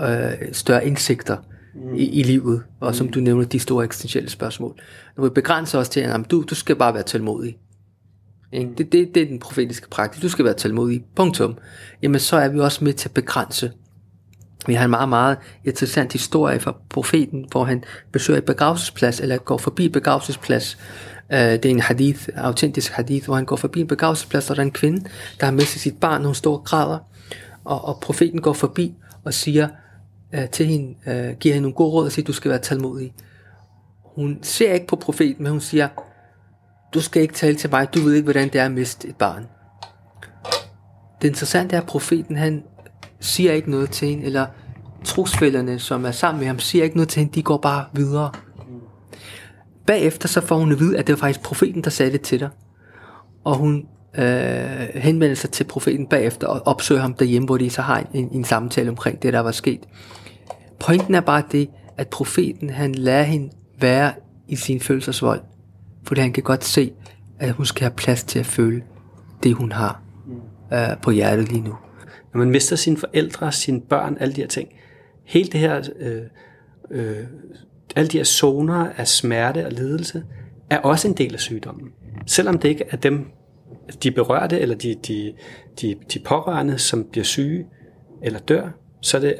øh, 0.00 0.32
større 0.52 0.86
indsigter 0.86 1.36
mm. 1.74 1.94
i, 1.94 2.04
i 2.04 2.22
livet, 2.22 2.62
og 2.80 2.88
mm. 2.88 2.94
som 2.94 3.08
du 3.08 3.20
nævner, 3.20 3.44
de 3.44 3.58
store 3.58 3.84
eksistentielle 3.84 4.30
spørgsmål. 4.30 4.80
Når 5.16 5.24
vi 5.24 5.30
begrænser 5.30 5.78
os 5.78 5.88
til, 5.88 6.00
at 6.00 6.30
du, 6.30 6.44
du 6.50 6.54
skal 6.54 6.76
bare 6.76 6.94
være 6.94 7.02
tålmodig. 7.02 7.58
Ikke? 8.52 8.70
Det, 8.78 8.92
det, 8.92 9.14
det 9.14 9.22
er 9.22 9.26
den 9.26 9.38
profetiske 9.38 9.88
praksis. 9.90 10.22
Du 10.22 10.28
skal 10.28 10.44
være 10.44 10.54
tålmodig. 10.54 11.04
Punktum. 11.16 11.58
Jamen 12.02 12.20
så 12.20 12.36
er 12.36 12.48
vi 12.48 12.60
også 12.60 12.84
med 12.84 12.92
til 12.92 13.08
at 13.08 13.14
begrænse. 13.14 13.72
Vi 14.66 14.74
har 14.74 14.84
en 14.84 14.90
meget, 14.90 15.08
meget 15.08 15.38
interessant 15.64 16.12
historie 16.12 16.60
fra 16.60 16.76
profeten, 16.90 17.46
hvor 17.50 17.64
han 17.64 17.84
besøger 18.12 18.38
et 18.38 18.44
begravelsesplads, 18.44 19.20
eller 19.20 19.36
går 19.36 19.58
forbi 19.58 19.84
et 19.84 19.92
begravelsesplads. 19.92 20.78
Øh, 21.32 21.38
det 21.38 21.64
er 21.64 21.70
en 21.70 21.80
hadith, 21.80 22.28
autentisk 22.36 22.92
hadith, 22.92 23.26
hvor 23.26 23.34
han 23.34 23.44
går 23.44 23.56
forbi 23.56 23.80
en 23.80 23.86
begravelsesplads, 23.86 24.50
og 24.50 24.56
der 24.56 24.62
er 24.62 24.66
en 24.66 24.72
kvinde, 24.72 25.04
der 25.40 25.46
har 25.46 25.52
mistet 25.52 25.80
sit 25.80 26.00
barn, 26.00 26.24
hun 26.24 26.34
står 26.34 26.56
og 26.56 26.64
græder. 26.64 26.98
Og, 27.64 27.84
og 27.84 27.98
profeten 28.00 28.40
går 28.40 28.52
forbi 28.52 28.94
og 29.24 29.34
siger 29.34 29.68
øh, 30.34 30.48
til 30.48 30.66
hende, 30.66 30.94
øh, 31.06 31.36
giver 31.40 31.54
hende 31.54 31.62
nogle 31.62 31.74
gode 31.74 31.90
råd 31.90 32.04
og 32.04 32.12
siger, 32.12 32.26
du 32.26 32.32
skal 32.32 32.50
være 32.50 32.60
tålmodig. 32.60 33.14
Hun 34.16 34.38
ser 34.42 34.72
ikke 34.72 34.86
på 34.86 34.96
profeten, 34.96 35.42
men 35.42 35.52
hun 35.52 35.60
siger, 35.60 35.88
du 36.94 37.00
skal 37.00 37.22
ikke 37.22 37.34
tale 37.34 37.56
til 37.56 37.70
mig, 37.70 37.94
du 37.94 38.00
ved 38.00 38.14
ikke, 38.14 38.24
hvordan 38.24 38.48
det 38.48 38.60
er 38.60 38.64
at 38.64 38.72
miste 38.72 39.08
et 39.08 39.16
barn. 39.16 39.46
Det 41.22 41.28
interessante 41.28 41.76
er, 41.76 41.80
at 41.80 41.86
profeten 41.86 42.36
han 42.36 42.62
siger 43.20 43.52
ikke 43.52 43.70
noget 43.70 43.90
til 43.90 44.08
hende, 44.08 44.24
eller 44.24 44.46
trosfælderne, 45.04 45.78
som 45.78 46.04
er 46.04 46.10
sammen 46.10 46.38
med 46.38 46.46
ham, 46.46 46.58
siger 46.58 46.84
ikke 46.84 46.96
noget 46.96 47.08
til 47.08 47.20
hende, 47.20 47.34
de 47.34 47.42
går 47.42 47.56
bare 47.56 47.84
videre. 47.92 48.32
Bagefter 49.86 50.28
så 50.28 50.40
får 50.40 50.56
hun 50.56 50.72
at 50.72 50.80
vide, 50.80 50.98
at 50.98 51.06
det 51.06 51.12
var 51.12 51.16
faktisk 51.16 51.42
profeten, 51.42 51.84
der 51.84 51.90
sagde 51.90 52.12
det 52.12 52.20
til 52.20 52.40
dig. 52.40 52.50
Og 53.44 53.56
hun 53.56 53.86
øh, 54.18 54.88
henvender 54.94 55.34
sig 55.34 55.50
til 55.50 55.64
profeten 55.64 56.06
bagefter 56.06 56.46
og 56.46 56.66
opsøger 56.66 57.00
ham 57.00 57.14
derhjemme, 57.14 57.46
hvor 57.46 57.56
de 57.56 57.70
så 57.70 57.82
har 57.82 58.06
en, 58.14 58.28
en 58.32 58.44
samtale 58.44 58.90
omkring 58.90 59.22
det, 59.22 59.32
der 59.32 59.40
var 59.40 59.50
sket. 59.50 59.80
Pointen 60.80 61.14
er 61.14 61.20
bare 61.20 61.42
det, 61.52 61.70
at 61.96 62.08
profeten 62.08 62.70
han 62.70 62.94
lader 62.94 63.22
hende 63.22 63.50
være 63.80 64.12
i 64.48 64.56
sin 64.56 64.80
følelsesvold, 64.80 65.40
fordi 66.02 66.20
han 66.20 66.32
kan 66.32 66.42
godt 66.42 66.64
se, 66.64 66.92
at 67.38 67.50
hun 67.50 67.66
skal 67.66 67.82
have 67.82 67.94
plads 67.96 68.24
til 68.24 68.38
at 68.38 68.46
føle 68.46 68.82
det, 69.42 69.54
hun 69.54 69.72
har 69.72 70.02
øh, 70.72 70.96
på 71.02 71.10
hjertet 71.10 71.48
lige 71.48 71.62
nu. 71.62 71.74
Når 72.34 72.38
man 72.38 72.50
mister 72.50 72.76
sine 72.76 72.96
forældre, 72.96 73.52
sine 73.52 73.80
børn, 73.80 74.16
alle 74.20 74.34
de 74.34 74.40
her 74.40 74.48
ting, 74.48 74.68
hele 75.24 75.48
det 75.48 75.60
her, 75.60 75.82
øh, 76.00 76.22
øh, 76.90 77.24
alle 77.96 78.08
de 78.08 78.16
her 78.16 78.24
zoner 78.24 78.90
af 78.96 79.08
smerte 79.08 79.66
og 79.66 79.72
lidelse, 79.72 80.22
er 80.70 80.78
også 80.78 81.08
en 81.08 81.14
del 81.14 81.34
af 81.34 81.40
sygdommen. 81.40 81.88
Selvom 82.26 82.58
det 82.58 82.68
ikke 82.68 82.84
er 82.90 82.96
dem, 82.96 83.26
de 84.02 84.10
berørte, 84.10 84.60
eller 84.60 84.76
de, 84.76 84.96
de, 85.06 85.32
de, 85.80 85.94
de 86.14 86.18
pårørende, 86.18 86.78
som 86.78 87.04
bliver 87.04 87.24
syge 87.24 87.66
eller 88.22 88.38
dør, 88.38 88.68
så, 89.00 89.18
det, 89.18 89.36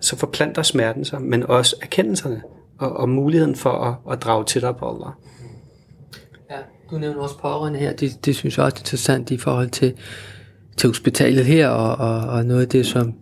så 0.00 0.16
forplanter 0.16 0.62
smerten 0.62 1.04
sig, 1.04 1.22
men 1.22 1.46
også 1.46 1.76
erkendelserne 1.82 2.42
og, 2.78 2.96
og 2.96 3.08
muligheden 3.08 3.54
for 3.54 3.70
at, 3.70 4.12
at 4.12 4.22
drage 4.22 4.44
tættere 4.44 4.74
på 4.74 4.88
Allah. 4.88 5.12
Ja, 6.50 6.56
du 6.90 6.98
nævner 6.98 7.20
også 7.20 7.38
pårørende 7.38 7.78
her. 7.78 7.92
Det, 7.92 8.24
det 8.24 8.36
synes 8.36 8.56
jeg 8.56 8.64
også 8.64 8.76
er 8.76 8.80
interessant 8.80 9.30
i 9.30 9.38
forhold 9.38 9.70
til, 9.70 9.94
til 10.76 10.88
hospitalet 10.88 11.44
her, 11.44 11.68
og, 11.68 12.08
og, 12.08 12.28
og 12.28 12.44
noget 12.44 12.62
af 12.62 12.68
det, 12.68 12.86
som, 12.86 13.14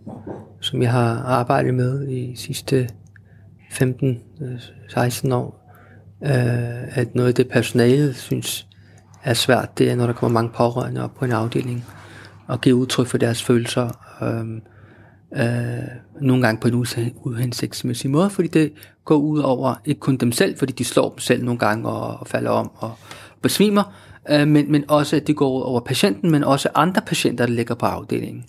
som 0.61 0.81
jeg 0.81 0.91
har 0.91 1.23
arbejdet 1.23 1.73
med 1.73 2.07
i 2.07 2.35
sidste 2.35 2.89
15-16 3.81 5.27
øh, 5.27 5.37
år. 5.37 5.63
Øh, 6.23 6.97
at 6.97 7.15
noget 7.15 7.27
af 7.27 7.35
det 7.35 7.49
personale 7.49 8.13
synes 8.13 8.67
er 9.23 9.33
svært, 9.33 9.77
det 9.77 9.91
er, 9.91 9.95
når 9.95 10.05
der 10.05 10.13
kommer 10.13 10.33
mange 10.41 10.51
pårørende 10.55 11.03
op 11.03 11.15
på 11.15 11.25
en 11.25 11.31
afdeling, 11.31 11.85
og 12.47 12.61
give 12.61 12.75
udtryk 12.75 13.07
for 13.07 13.17
deres 13.17 13.43
følelser. 13.43 13.89
Øh, 14.21 14.61
øh, 15.35 15.83
nogle 16.21 16.43
gange 16.43 16.61
på 16.61 16.67
en 16.67 16.85
uhensigtsmæssig 17.25 18.11
måde, 18.11 18.29
fordi 18.29 18.47
det 18.47 18.73
går 19.05 19.15
ud 19.15 19.39
over 19.39 19.75
ikke 19.85 19.99
kun 19.99 20.17
dem 20.17 20.31
selv, 20.31 20.57
fordi 20.57 20.73
de 20.73 20.83
slår 20.83 21.09
dem 21.09 21.19
selv 21.19 21.43
nogle 21.43 21.59
gange 21.59 21.89
og, 21.89 22.17
og 22.19 22.27
falder 22.27 22.51
om 22.51 22.71
og 22.75 22.91
besvimer, 23.41 23.93
øh, 24.29 24.47
men, 24.47 24.71
men 24.71 24.85
også 24.87 25.15
at 25.15 25.27
det 25.27 25.35
går 25.35 25.57
ud 25.57 25.61
over 25.61 25.79
patienten, 25.79 26.31
men 26.31 26.43
også 26.43 26.69
andre 26.75 27.01
patienter, 27.01 27.45
der 27.45 27.53
ligger 27.53 27.75
på 27.75 27.85
afdelingen. 27.85 28.45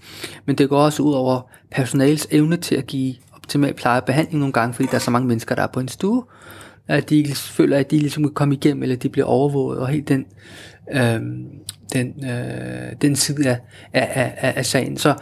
Men 0.46 0.56
det 0.56 0.68
går 0.68 0.78
også 0.78 1.02
ud 1.02 1.14
over 1.14 1.40
personalets 1.70 2.28
evne 2.30 2.56
til 2.56 2.74
at 2.74 2.86
give 2.86 3.14
optimal 3.44 3.74
pleje 3.74 4.00
og 4.00 4.04
behandling 4.04 4.38
nogle 4.38 4.52
gange, 4.52 4.74
fordi 4.74 4.88
der 4.88 4.94
er 4.94 4.98
så 4.98 5.10
mange 5.10 5.28
mennesker, 5.28 5.54
der 5.54 5.62
er 5.62 5.66
på 5.66 5.80
en 5.80 5.88
stue, 5.88 6.24
at 6.88 7.10
de 7.10 7.34
føler, 7.34 7.78
at 7.78 7.90
de 7.90 7.98
ligesom 7.98 8.22
kan 8.22 8.34
komme 8.34 8.54
igennem, 8.54 8.82
eller 8.82 8.96
de 8.96 9.08
bliver 9.08 9.26
overvåget, 9.26 9.78
og 9.78 9.88
helt 9.88 10.08
den, 10.08 10.26
øh, 10.94 11.20
den, 11.92 12.24
øh, 12.30 12.92
den 13.02 13.16
side 13.16 13.48
af, 13.48 13.60
af, 13.92 14.34
af, 14.36 14.52
af 14.56 14.66
sagen. 14.66 14.96
Så 14.96 15.14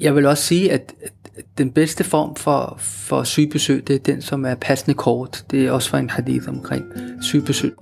jeg 0.00 0.16
vil 0.16 0.26
også 0.26 0.42
sige, 0.42 0.72
at 0.72 0.94
den 1.58 1.70
bedste 1.70 2.04
form 2.04 2.36
for, 2.36 2.76
for 2.78 3.22
sygebesøg, 3.22 3.86
det 3.86 3.94
er 3.94 3.98
den, 3.98 4.22
som 4.22 4.44
er 4.44 4.54
passende 4.54 4.94
kort. 4.94 5.44
Det 5.50 5.66
er 5.66 5.70
også 5.70 5.90
for 5.90 5.96
en 5.96 6.10
hadith 6.10 6.48
omkring 6.48 6.84
sygebesøg. 7.20 7.72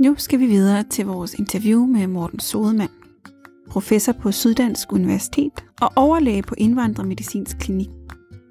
Nu 0.00 0.14
skal 0.18 0.38
vi 0.38 0.46
videre 0.46 0.84
til 0.90 1.06
vores 1.06 1.34
interview 1.34 1.86
med 1.86 2.06
Morten 2.06 2.40
Sodemann, 2.40 2.90
professor 3.70 4.12
på 4.12 4.32
Syddansk 4.32 4.92
Universitet 4.92 5.64
og 5.80 5.92
overlæge 5.96 6.42
på 6.42 6.54
Indvandrermedicinsk 6.58 7.58
Klinik. 7.58 7.90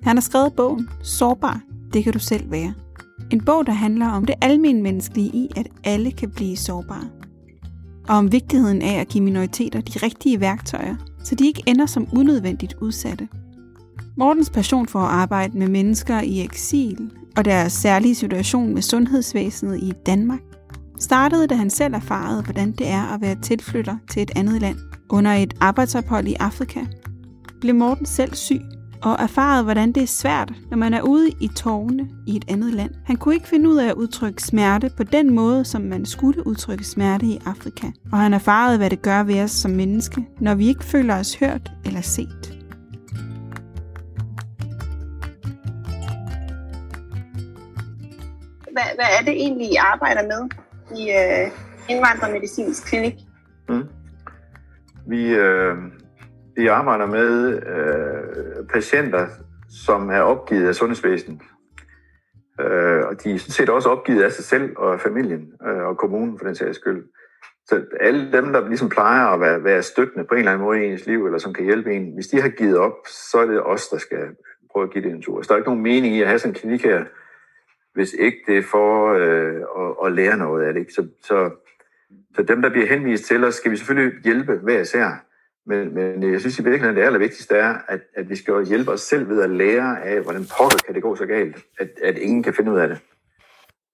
Han 0.03 0.15
har 0.15 0.21
skrevet 0.21 0.53
bogen 0.53 0.89
Sårbar, 1.03 1.61
det 1.93 2.03
kan 2.03 2.13
du 2.13 2.19
selv 2.19 2.51
være. 2.51 2.73
En 3.31 3.45
bog, 3.45 3.65
der 3.65 3.73
handler 3.73 4.07
om 4.07 4.25
det 4.25 4.35
almindelige 4.41 4.83
menneskelige 4.83 5.29
i, 5.29 5.49
at 5.55 5.67
alle 5.83 6.11
kan 6.11 6.31
blive 6.31 6.57
sårbare 6.57 7.09
og 8.07 8.15
om 8.15 8.31
vigtigheden 8.31 8.81
af 8.81 8.99
at 8.99 9.07
give 9.07 9.23
minoriteter 9.23 9.81
de 9.81 9.99
rigtige 9.99 10.39
værktøjer, 10.39 10.95
så 11.23 11.35
de 11.35 11.47
ikke 11.47 11.63
ender 11.65 11.85
som 11.85 12.07
unødvendigt 12.13 12.75
udsatte. 12.81 13.27
Mortens 14.17 14.49
passion 14.49 14.87
for 14.87 14.99
at 14.99 15.11
arbejde 15.11 15.57
med 15.57 15.67
mennesker 15.67 16.21
i 16.21 16.41
eksil 16.41 17.11
og 17.37 17.45
deres 17.45 17.73
særlige 17.73 18.15
situation 18.15 18.73
med 18.73 18.81
sundhedsvæsenet 18.81 19.79
i 19.83 19.93
Danmark 20.05 20.39
startede, 20.99 21.47
da 21.47 21.55
han 21.55 21.69
selv 21.69 21.93
erfarede, 21.93 22.43
hvordan 22.43 22.71
det 22.71 22.87
er 22.87 23.13
at 23.13 23.21
være 23.21 23.35
tilflytter 23.41 23.97
til 24.09 24.21
et 24.21 24.31
andet 24.35 24.61
land. 24.61 24.77
Under 25.09 25.31
et 25.31 25.53
arbejdsophold 25.61 26.27
i 26.27 26.35
Afrika 26.39 26.79
blev 27.61 27.75
Morten 27.75 28.05
selv 28.05 28.33
syg 28.33 28.61
og 29.03 29.15
erfarede, 29.19 29.63
hvordan 29.63 29.91
det 29.91 30.03
er 30.03 30.07
svært, 30.07 30.53
når 30.69 30.77
man 30.77 30.93
er 30.93 31.01
ude 31.01 31.29
i 31.29 31.47
tårne 31.47 32.09
i 32.27 32.35
et 32.35 32.45
andet 32.47 32.73
land. 32.73 32.91
Han 33.05 33.15
kunne 33.15 33.35
ikke 33.35 33.47
finde 33.47 33.69
ud 33.69 33.77
af 33.77 33.87
at 33.87 33.93
udtrykke 33.93 34.43
smerte 34.43 34.91
på 34.97 35.03
den 35.03 35.35
måde, 35.35 35.65
som 35.65 35.81
man 35.81 36.05
skulle 36.05 36.47
udtrykke 36.47 36.83
smerte 36.83 37.25
i 37.25 37.39
Afrika. 37.45 37.87
Og 38.11 38.17
han 38.17 38.33
erfarede, 38.33 38.77
hvad 38.77 38.89
det 38.89 39.01
gør 39.01 39.23
ved 39.23 39.41
os 39.41 39.51
som 39.51 39.71
menneske, 39.71 40.27
når 40.39 40.55
vi 40.55 40.67
ikke 40.67 40.83
føler 40.83 41.15
os 41.15 41.35
hørt 41.35 41.71
eller 41.85 42.01
set. 42.01 42.53
Hvad, 48.71 48.95
hvad 48.95 49.05
er 49.19 49.23
det 49.25 49.33
egentlig, 49.33 49.67
I 49.67 49.75
arbejder 49.75 50.23
med 50.23 50.66
i 50.95 51.11
øh, 51.11 51.51
indvandrermedicinsk 51.89 52.87
klinik? 52.87 53.13
Mm. 53.69 53.83
Vi, 55.07 55.35
øh, 55.35 55.75
vi 56.55 56.67
arbejder 56.67 57.05
med 57.05 57.61
øh, 57.67 58.67
patienter, 58.73 59.27
som 59.85 60.09
er 60.09 60.19
opgivet 60.19 60.67
af 60.67 60.75
sundhedsvæsenet. 60.75 61.41
Øh, 62.61 63.07
og 63.07 63.23
de 63.23 63.33
er 63.33 63.37
sådan 63.37 63.51
set 63.51 63.69
også 63.69 63.89
opgivet 63.89 64.23
af 64.23 64.31
sig 64.31 64.45
selv 64.45 64.73
og 64.77 64.93
af 64.93 64.99
familien 64.99 65.53
øh, 65.67 65.83
og 65.83 65.97
kommunen 65.97 66.37
for 66.37 66.45
den 66.45 66.55
sags 66.55 66.77
skyld. 66.77 67.03
Så 67.65 67.81
alle 67.99 68.31
dem, 68.31 68.53
der 68.53 68.67
ligesom 68.67 68.89
plejer 68.89 69.25
at 69.25 69.39
være, 69.39 69.63
være 69.63 69.81
støttende 69.81 70.25
på 70.25 70.33
en 70.33 70.39
eller 70.39 70.51
anden 70.51 70.65
måde 70.65 70.85
i 70.85 70.91
ens 70.91 71.05
liv, 71.05 71.25
eller 71.25 71.39
som 71.39 71.53
kan 71.53 71.65
hjælpe 71.65 71.93
en, 71.93 72.13
hvis 72.13 72.27
de 72.27 72.41
har 72.41 72.49
givet 72.49 72.77
op, 72.77 72.97
så 73.31 73.37
er 73.37 73.45
det 73.45 73.63
os, 73.63 73.87
der 73.87 73.97
skal 73.97 74.23
prøve 74.71 74.83
at 74.83 74.91
give 74.91 75.03
det 75.03 75.11
en 75.11 75.21
tur. 75.21 75.41
Så 75.41 75.47
der 75.47 75.53
er 75.53 75.57
ikke 75.57 75.69
nogen 75.69 75.83
mening 75.83 76.15
i 76.15 76.21
at 76.21 76.27
have 76.27 76.39
sådan 76.39 76.51
en 76.51 76.59
klinik 76.59 76.83
her, 76.83 77.05
hvis 77.97 78.13
ikke 78.13 78.37
det 78.47 78.57
er 78.57 78.61
for 78.61 79.13
øh, 79.13 79.55
at, 79.55 80.05
at 80.05 80.11
lære 80.11 80.37
noget 80.37 80.63
af 80.65 80.73
det. 80.73 80.79
Ikke? 80.79 80.93
Så, 80.93 81.07
så, 81.23 81.49
så 82.35 82.43
dem, 82.43 82.61
der 82.61 82.69
bliver 82.69 82.87
henvist 82.87 83.25
til 83.25 83.43
os, 83.43 83.55
skal 83.55 83.71
vi 83.71 83.77
selvfølgelig 83.77 84.23
hjælpe 84.23 84.53
hver 84.63 84.81
især. 84.81 85.23
Men, 85.65 85.95
men 85.95 86.31
jeg 86.31 86.39
synes 86.39 86.59
i 86.59 86.63
virkeligheden, 86.63 86.95
det 86.95 87.01
allervigtigste 87.01 87.55
er, 87.55 87.75
at, 87.87 88.01
at 88.15 88.29
vi 88.29 88.35
skal 88.35 88.65
hjælpe 88.65 88.91
os 88.91 89.01
selv 89.01 89.29
ved 89.29 89.41
at 89.41 89.49
lære 89.49 90.03
af, 90.03 90.21
hvordan 90.21 90.45
pokker 90.57 90.77
kan 90.85 90.95
det 90.95 91.03
gå 91.03 91.15
så 91.15 91.25
galt, 91.25 91.57
at, 91.79 91.89
at 92.03 92.17
ingen 92.17 92.43
kan 92.43 92.53
finde 92.53 92.71
ud 92.71 92.79
af 92.79 92.87
det. 92.87 92.99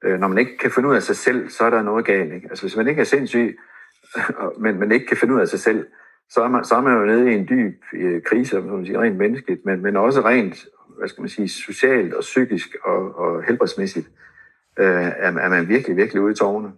Øh, 0.03 0.19
når 0.19 0.27
man 0.27 0.37
ikke 0.37 0.57
kan 0.57 0.71
finde 0.71 0.89
ud 0.89 0.95
af 0.95 1.03
sig 1.03 1.15
selv, 1.15 1.49
så 1.49 1.63
er 1.63 1.69
der 1.69 1.83
noget 1.83 2.05
galt. 2.05 2.33
Ikke? 2.33 2.47
Altså 2.49 2.63
hvis 2.63 2.75
man 2.75 2.87
ikke 2.87 3.01
er 3.01 3.05
sindssyg, 3.05 3.57
men 4.63 4.79
man 4.79 4.91
ikke 4.91 5.05
kan 5.05 5.17
finde 5.17 5.33
ud 5.35 5.39
af 5.39 5.47
sig 5.47 5.59
selv, 5.59 5.85
så 6.29 6.41
er 6.41 6.47
man, 6.47 6.63
så 6.63 6.75
er 6.75 6.81
man 6.81 6.97
jo 6.97 7.05
nede 7.05 7.31
i 7.31 7.35
en 7.35 7.47
dyb 7.47 7.83
øh, 7.93 8.21
krise, 8.21 8.49
som 8.49 8.63
man 8.63 8.85
siger, 8.85 9.01
rent 9.01 9.17
menneskeligt, 9.17 9.65
men, 9.65 9.81
men 9.81 9.97
også 9.97 10.21
rent, 10.21 10.65
hvad 10.97 11.07
skal 11.07 11.21
man 11.21 11.29
sige, 11.29 11.49
socialt 11.49 12.13
og 12.13 12.21
psykisk 12.21 12.75
og, 12.83 13.15
og 13.17 13.43
helbredsmæssigt, 13.43 14.07
øh, 14.79 14.85
er, 14.85 15.31
er 15.37 15.49
man 15.49 15.69
virkelig, 15.69 15.97
virkelig 15.97 16.21
ude 16.21 16.31
i 16.31 16.35
tårne. 16.35 16.71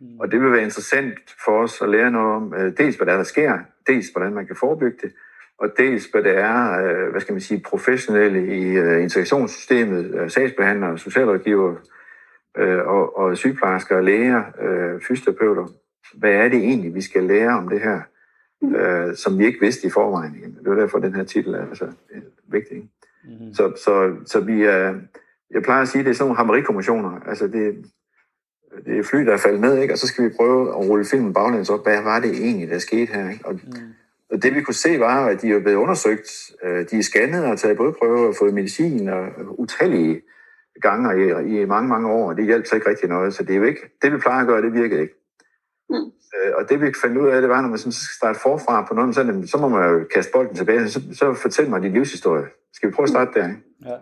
Mm. 0.00 0.20
Og 0.20 0.32
det 0.32 0.40
vil 0.40 0.52
være 0.52 0.62
interessant 0.62 1.18
for 1.44 1.62
os 1.62 1.82
at 1.82 1.88
lære 1.88 2.10
noget 2.10 2.34
om, 2.36 2.54
øh, 2.54 2.72
dels 2.78 2.96
hvad 2.96 3.06
der, 3.06 3.12
er, 3.12 3.16
der 3.16 3.24
sker, 3.24 3.58
dels 3.86 4.08
hvordan 4.08 4.34
man 4.34 4.46
kan 4.46 4.56
forebygge 4.56 4.98
det, 5.02 5.12
og 5.58 5.68
dels 5.78 6.06
hvad 6.06 6.22
det 6.22 6.36
er, 6.36 6.84
øh, 6.84 7.10
hvad 7.10 7.20
skal 7.20 7.32
man 7.32 7.40
sige, 7.40 7.62
professionelle 7.66 8.56
i 8.56 8.76
øh, 8.76 9.02
integrationssystemet, 9.02 10.32
sagsbehandlere, 10.32 10.98
socialrådgiver 10.98 11.74
og, 12.86 13.18
og 13.18 13.36
sygeplejersker, 13.36 14.00
læger, 14.00 14.42
fysioterapeuter. 15.08 15.66
Hvad 16.14 16.32
er 16.32 16.48
det 16.48 16.58
egentlig, 16.58 16.94
vi 16.94 17.00
skal 17.00 17.24
lære 17.24 17.58
om 17.58 17.68
det 17.68 17.80
her, 17.80 18.00
mm. 18.62 19.14
som 19.14 19.38
vi 19.38 19.46
ikke 19.46 19.60
vidste 19.60 19.86
i 19.86 19.90
forvejen? 19.90 20.56
Det 20.64 20.72
er 20.72 20.74
derfor, 20.74 20.98
den 20.98 21.14
her 21.14 21.24
titel 21.24 21.54
er 21.54 21.68
altså 21.68 21.92
vigtig. 22.48 22.90
Mm. 23.26 23.54
Så, 23.54 23.72
så, 23.84 24.16
så 24.26 24.40
vi 24.40 24.62
er 24.62 24.94
jeg 25.50 25.62
plejer 25.62 25.82
at 25.82 25.88
sige, 25.88 26.04
det 26.04 26.10
er 26.10 26.14
sådan 26.14 26.24
nogle 26.24 26.36
hammerikommissioner. 26.36 27.20
Altså, 27.28 27.46
det, 27.46 27.84
det 28.86 28.98
er 28.98 29.02
fly, 29.02 29.18
der 29.18 29.32
er 29.32 29.36
faldet 29.36 29.60
ned, 29.60 29.78
ikke? 29.78 29.94
og 29.94 29.98
så 29.98 30.06
skal 30.06 30.24
vi 30.24 30.34
prøve 30.36 30.68
at 30.68 30.88
rulle 30.88 31.04
filmen 31.04 31.32
baglæns 31.32 31.70
op. 31.70 31.84
Hvad 31.84 32.02
var 32.02 32.20
det 32.20 32.30
egentlig, 32.30 32.70
der 32.70 32.78
skete 32.78 33.12
her? 33.12 33.30
Ikke? 33.30 33.46
Og, 33.46 33.54
mm. 33.54 33.94
og 34.30 34.42
det 34.42 34.54
vi 34.54 34.60
kunne 34.60 34.74
se 34.74 35.00
var, 35.00 35.26
at 35.26 35.42
de 35.42 35.52
er 35.52 35.60
blevet 35.60 35.76
undersøgt. 35.76 36.28
Øh, 36.64 36.90
de 36.90 36.98
er 36.98 37.02
scannet 37.02 37.44
og 37.44 37.58
taget 37.58 37.76
både 37.76 37.92
prøver 37.92 38.28
og 38.28 38.34
fået 38.38 38.54
medicin 38.54 39.08
og 39.08 39.60
utallige 39.60 40.22
gange 40.80 41.08
i, 41.24 41.60
i 41.60 41.64
mange, 41.64 41.88
mange 41.88 42.10
år, 42.10 42.32
det 42.32 42.44
hjalp 42.44 42.66
så 42.66 42.74
ikke 42.74 42.90
rigtig 42.90 43.08
noget. 43.08 43.34
Så 43.34 43.42
det 43.42 43.50
er 43.50 43.56
jo 43.56 43.64
ikke, 43.64 43.98
det 44.02 44.12
vi 44.12 44.18
plejer 44.18 44.40
at 44.40 44.46
gøre, 44.46 44.62
det 44.62 44.72
virkede 44.72 45.00
ikke. 45.00 45.14
Mm. 45.90 46.10
Øh, 46.34 46.52
og 46.56 46.68
det 46.68 46.80
vi 46.80 46.92
fandt 47.02 47.18
ud 47.18 47.28
af, 47.28 47.40
det 47.40 47.50
var, 47.50 47.60
når 47.60 47.68
man 47.68 47.78
skal 47.78 47.92
starte 47.92 48.38
forfra 48.40 48.86
på 48.88 48.94
noget, 48.94 49.14
så, 49.14 49.42
så 49.46 49.58
må 49.58 49.68
man 49.68 49.90
jo 49.90 50.04
kaste 50.14 50.32
bolden 50.32 50.56
tilbage, 50.56 50.88
så, 50.88 51.00
så 51.12 51.34
fortæl 51.34 51.70
mig 51.70 51.82
din 51.82 51.92
livshistorie. 51.92 52.46
Skal 52.72 52.88
vi 52.88 52.94
prøve 52.94 53.04
at 53.04 53.10
starte 53.10 53.40
der? 53.40 53.48
Ikke? 53.48 53.60
Ja. 53.84 53.96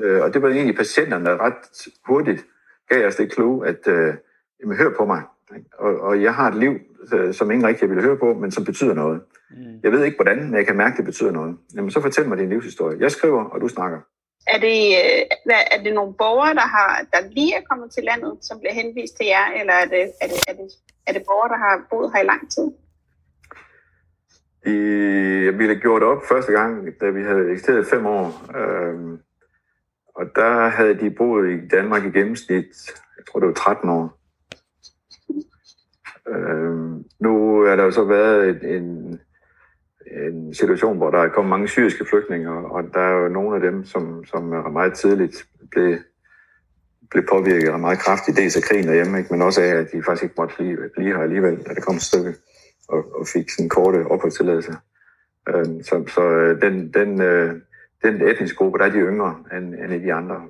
Øh, 0.00 0.22
og 0.22 0.34
det 0.34 0.42
var 0.42 0.48
egentlig 0.48 0.76
patienterne, 0.76 1.24
der 1.24 1.40
ret 1.40 1.88
hurtigt 2.06 2.46
gav 2.88 3.06
os 3.06 3.16
det 3.16 3.32
clue, 3.32 3.66
at 3.66 3.88
øh, 3.88 4.14
jamen, 4.60 4.76
hør 4.76 4.90
på 4.98 5.04
mig. 5.04 5.22
Og, 5.78 6.00
og 6.00 6.22
jeg 6.22 6.34
har 6.34 6.48
et 6.48 6.56
liv, 6.56 6.78
øh, 7.12 7.34
som 7.34 7.50
ingen 7.50 7.66
rigtig 7.66 7.90
vil 7.90 8.02
høre 8.02 8.16
på, 8.16 8.34
men 8.34 8.50
som 8.50 8.64
betyder 8.64 8.94
noget. 8.94 9.20
Mm. 9.50 9.56
Jeg 9.82 9.92
ved 9.92 10.04
ikke 10.04 10.16
hvordan, 10.16 10.44
men 10.44 10.54
jeg 10.54 10.66
kan 10.66 10.76
mærke, 10.76 10.92
at 10.92 10.96
det 10.96 11.04
betyder 11.04 11.30
noget. 11.30 11.56
Jamen, 11.74 11.90
så 11.90 12.00
fortæl 12.00 12.28
mig 12.28 12.38
din 12.38 12.48
livshistorie. 12.48 12.98
Jeg 13.00 13.10
skriver, 13.10 13.44
og 13.44 13.60
du 13.60 13.68
snakker. 13.68 13.98
Er 14.46 14.58
det, 14.58 14.78
øh, 15.00 15.22
hvad, 15.44 15.62
er 15.72 15.82
det 15.82 15.94
nogle 15.94 16.14
borgere, 16.14 16.54
der, 16.54 16.68
har, 16.76 17.06
der 17.12 17.28
lige 17.30 17.54
er 17.54 17.62
kommet 17.70 17.90
til 17.90 18.04
landet, 18.04 18.38
som 18.40 18.58
bliver 18.58 18.74
henvist 18.74 19.16
til 19.16 19.26
jer, 19.26 19.46
eller 19.60 19.72
er 19.72 19.84
det, 19.84 20.02
er 20.22 20.28
det, 20.32 20.40
er 20.48 20.52
det, 20.52 20.68
er 21.06 21.12
det 21.12 21.22
borgere, 21.26 21.48
der 21.48 21.56
har 21.56 21.86
boet 21.90 22.12
her 22.14 22.22
i 22.22 22.26
lang 22.26 22.50
tid? 22.50 22.68
I, 24.66 24.70
vi 24.70 25.48
øh, 25.48 25.60
havde 25.60 25.80
gjort 25.80 26.02
op 26.02 26.22
første 26.28 26.52
gang, 26.52 27.00
da 27.00 27.10
vi 27.10 27.22
havde 27.22 27.50
eksisteret 27.52 27.86
fem 27.86 28.06
år. 28.06 28.56
Øhm, 28.56 29.18
og 30.14 30.24
der 30.36 30.68
havde 30.68 30.94
de 31.00 31.10
boet 31.10 31.50
i 31.50 31.68
Danmark 31.68 32.04
i 32.04 32.18
gennemsnit, 32.18 32.66
jeg 33.16 33.24
tror 33.26 33.40
det 33.40 33.46
var 33.46 33.54
13 33.54 33.90
år. 33.90 34.18
Øhm, 36.28 37.04
nu 37.20 37.62
er 37.62 37.76
der 37.76 37.84
jo 37.84 37.90
så 37.90 38.04
været 38.04 38.64
en, 38.64 38.82
en 38.82 39.20
en 40.12 40.54
situation, 40.54 40.96
hvor 40.96 41.10
der 41.10 41.18
er 41.18 41.28
kommet 41.28 41.50
mange 41.50 41.68
syriske 41.68 42.04
flygtninge, 42.10 42.50
og 42.50 42.84
der 42.94 43.00
er 43.00 43.22
jo 43.22 43.28
nogle 43.28 43.56
af 43.56 43.62
dem, 43.62 43.84
som, 43.84 44.24
som 44.24 44.52
er 44.52 44.70
meget 44.70 44.94
tidligt 44.94 45.46
blev, 45.70 45.98
blev 47.10 47.24
påvirket 47.28 47.80
meget 47.80 47.98
kraftigt, 47.98 48.36
dels 48.36 48.56
af 48.56 48.62
krigen 48.62 48.88
derhjemme, 48.88 49.18
ikke? 49.18 49.32
men 49.32 49.42
også 49.42 49.62
af, 49.62 49.66
at 49.66 49.92
de 49.92 50.02
faktisk 50.02 50.22
ikke 50.22 50.34
måtte 50.38 50.54
blive, 50.56 50.78
blive 50.96 51.16
her 51.16 51.22
alligevel, 51.22 51.56
da 51.56 51.74
det 51.74 51.82
kom 51.82 51.96
et 51.96 52.02
stykke, 52.02 52.34
og, 52.88 53.20
og 53.20 53.26
fik 53.26 53.50
sådan 53.50 53.68
korte 53.68 54.06
opholdstilladelse. 54.06 54.72
Øhm, 55.48 55.82
så 55.82 56.04
så 56.14 56.22
øh, 56.22 56.60
den, 56.60 56.92
den, 56.94 57.20
øh, 57.20 57.54
den 58.04 58.28
etniske 58.28 58.56
gruppe, 58.56 58.78
der 58.78 58.84
er 58.84 58.90
de 58.90 58.98
yngre 58.98 59.36
end, 59.56 59.74
end 59.74 59.92
i 59.92 59.98
de 59.98 60.12
andre. 60.12 60.42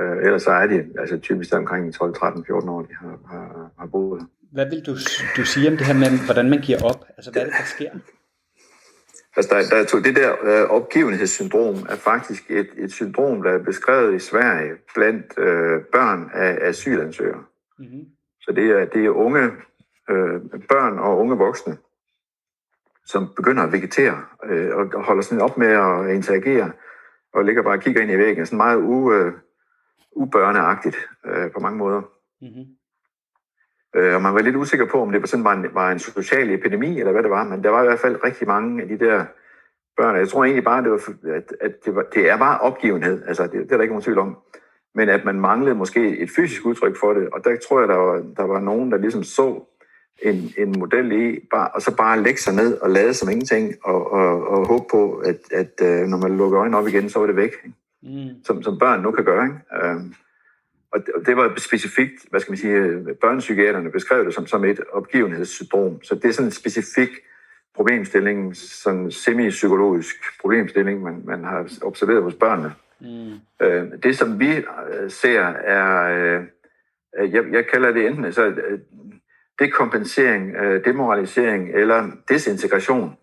Øh, 0.00 0.16
ellers 0.24 0.42
så 0.42 0.50
er 0.50 0.66
de 0.66 0.84
altså 0.98 1.18
typisk 1.18 1.54
omkring 1.54 1.94
12, 1.94 2.14
13, 2.14 2.44
14 2.44 2.68
år, 2.68 2.82
de 2.82 2.94
har, 3.00 3.18
har, 3.30 3.70
har 3.78 3.86
boet. 3.86 4.26
Hvad 4.52 4.66
vil 4.70 4.86
du, 4.86 4.92
du 5.36 5.44
sige 5.44 5.70
om 5.70 5.76
det 5.76 5.86
her 5.86 5.94
med, 5.94 6.24
hvordan 6.24 6.50
man 6.50 6.60
giver 6.60 6.78
op? 6.84 7.04
Altså, 7.16 7.32
hvad 7.32 7.42
er 7.42 7.46
det, 7.46 7.54
der 7.58 7.64
sker? 7.64 7.90
Altså, 9.38 9.54
der, 9.54 9.62
der 9.70 9.96
er 9.98 10.02
det 10.02 10.16
der 10.16 10.32
øh, 10.42 10.70
opgivenhedssyndrom 10.70 11.74
er 11.74 11.96
faktisk 11.96 12.50
et, 12.50 12.68
et 12.76 12.92
syndrom, 12.92 13.42
der 13.42 13.50
er 13.50 13.58
beskrevet 13.58 14.14
i 14.14 14.18
Sverige 14.18 14.72
blandt 14.94 15.38
øh, 15.38 15.82
børn 15.92 16.30
af 16.34 16.58
asylansøgere. 16.68 17.44
Mm-hmm. 17.78 18.04
Så 18.40 18.52
det 18.52 18.70
er, 18.70 18.84
det 18.84 19.04
er 19.04 19.10
unge 19.10 19.44
øh, 20.10 20.40
børn 20.68 20.98
og 20.98 21.18
unge 21.18 21.36
voksne, 21.36 21.76
som 23.06 23.28
begynder 23.36 23.62
at 23.62 23.72
vegetere 23.72 24.24
øh, 24.44 24.76
og 24.76 25.04
holder 25.04 25.22
sådan 25.22 25.42
op 25.42 25.58
med 25.58 25.68
at 25.68 26.14
interagere 26.14 26.72
og 27.34 27.44
ligger 27.44 27.62
bare 27.62 27.76
og 27.76 27.80
kigger 27.80 28.02
ind 28.02 28.10
i 28.10 28.18
væggen. 28.18 28.46
Sådan 28.46 28.56
meget 28.56 28.76
u, 28.76 29.12
øh, 29.12 29.32
ubørneagtigt 30.12 30.96
øh, 31.26 31.52
på 31.52 31.60
mange 31.60 31.78
måder. 31.78 32.02
Mm-hmm. 32.40 32.77
Øh, 33.96 34.14
og 34.14 34.22
man 34.22 34.34
var 34.34 34.40
lidt 34.40 34.56
usikker 34.56 34.86
på, 34.86 35.02
om 35.02 35.12
det 35.12 35.28
sådan 35.28 35.44
var 35.44 35.52
en, 35.52 35.66
var 35.72 35.92
en 35.92 35.98
social 35.98 36.50
epidemi, 36.50 36.98
eller 36.98 37.12
hvad 37.12 37.22
det 37.22 37.30
var, 37.30 37.44
men 37.44 37.64
der 37.64 37.70
var 37.70 37.82
i 37.82 37.86
hvert 37.86 37.98
fald 37.98 38.24
rigtig 38.24 38.46
mange 38.46 38.82
af 38.82 38.88
de 38.88 38.98
der 38.98 39.24
børn. 39.96 40.16
Jeg 40.16 40.28
tror 40.28 40.44
egentlig 40.44 40.64
bare, 40.64 40.82
det 40.82 40.90
var, 40.90 41.00
at, 41.34 41.52
at 41.60 41.84
det, 41.84 41.94
var, 41.94 42.02
det 42.14 42.30
er 42.30 42.38
bare 42.38 42.60
opgivenhed. 42.60 43.22
Altså, 43.26 43.42
det, 43.42 43.52
det 43.52 43.72
er 43.72 43.76
der 43.76 43.82
ikke 43.82 43.94
nogen 43.94 44.02
tvivl 44.02 44.18
om. 44.18 44.36
Men 44.94 45.08
at 45.08 45.24
man 45.24 45.40
manglede 45.40 45.74
måske 45.74 46.18
et 46.18 46.30
fysisk 46.36 46.66
udtryk 46.66 46.96
for 47.00 47.12
det, 47.12 47.28
og 47.28 47.44
der 47.44 47.56
tror 47.68 47.80
jeg, 47.80 47.88
der 47.88 47.96
var, 47.96 48.24
der 48.36 48.42
var 48.42 48.60
nogen, 48.60 48.92
der 48.92 48.98
ligesom 48.98 49.22
så 49.22 49.64
en, 50.22 50.52
en 50.58 50.74
model 50.78 51.12
i, 51.12 51.40
bare, 51.50 51.68
og 51.68 51.82
så 51.82 51.96
bare 51.96 52.22
lægge 52.22 52.40
sig 52.40 52.54
ned 52.54 52.78
og 52.78 52.90
lade 52.90 53.14
som 53.14 53.30
ingenting, 53.30 53.74
og, 53.84 54.12
og, 54.12 54.48
og 54.48 54.66
håbe 54.66 54.84
på, 54.90 55.14
at, 55.14 55.38
at 55.52 55.72
øh, 55.82 56.06
når 56.06 56.18
man 56.18 56.36
lukker 56.36 56.60
øjnene 56.60 56.78
op 56.78 56.88
igen, 56.88 57.08
så 57.08 57.22
er 57.22 57.26
det 57.26 57.36
væk. 57.36 57.52
Mm. 58.02 58.44
Som, 58.44 58.62
som 58.62 58.78
børn 58.78 59.02
nu 59.02 59.10
kan 59.10 59.24
gøre. 59.24 59.44
Ikke? 59.44 59.86
Øhm, 59.86 60.14
og 60.92 61.26
det, 61.26 61.36
var 61.36 61.54
specifikt, 61.56 62.14
hvad 62.30 62.40
skal 62.40 62.52
man 62.52 62.58
sige, 62.58 63.14
børnepsykiaterne 63.20 63.90
beskrev 63.90 64.24
det 64.24 64.34
som, 64.34 64.46
som 64.46 64.64
et 64.64 64.80
opgivenhedssyndrom. 64.92 66.02
Så 66.02 66.14
det 66.14 66.24
er 66.24 66.32
sådan 66.32 66.48
en 66.48 66.52
specifik 66.52 67.08
problemstilling, 67.74 68.56
sådan 68.56 69.10
semi-psykologisk 69.10 70.16
problemstilling, 70.40 71.02
man, 71.02 71.22
man 71.24 71.44
har 71.44 71.68
observeret 71.82 72.22
hos 72.22 72.34
børnene. 72.34 72.72
Mm. 73.00 73.66
Øh, 73.66 74.02
det, 74.02 74.18
som 74.18 74.40
vi 74.40 74.56
øh, 74.56 75.10
ser, 75.10 75.40
er, 75.46 76.08
øh, 77.18 77.32
jeg, 77.32 77.44
jeg 77.52 77.66
kalder 77.66 77.92
det 77.92 78.06
enten 78.06 78.32
så, 78.32 78.46
øh, 78.46 78.78
dekompensering, 79.58 80.56
øh, 80.56 80.84
demoralisering 80.84 81.70
eller 81.74 82.10
desintegration. 82.28 83.16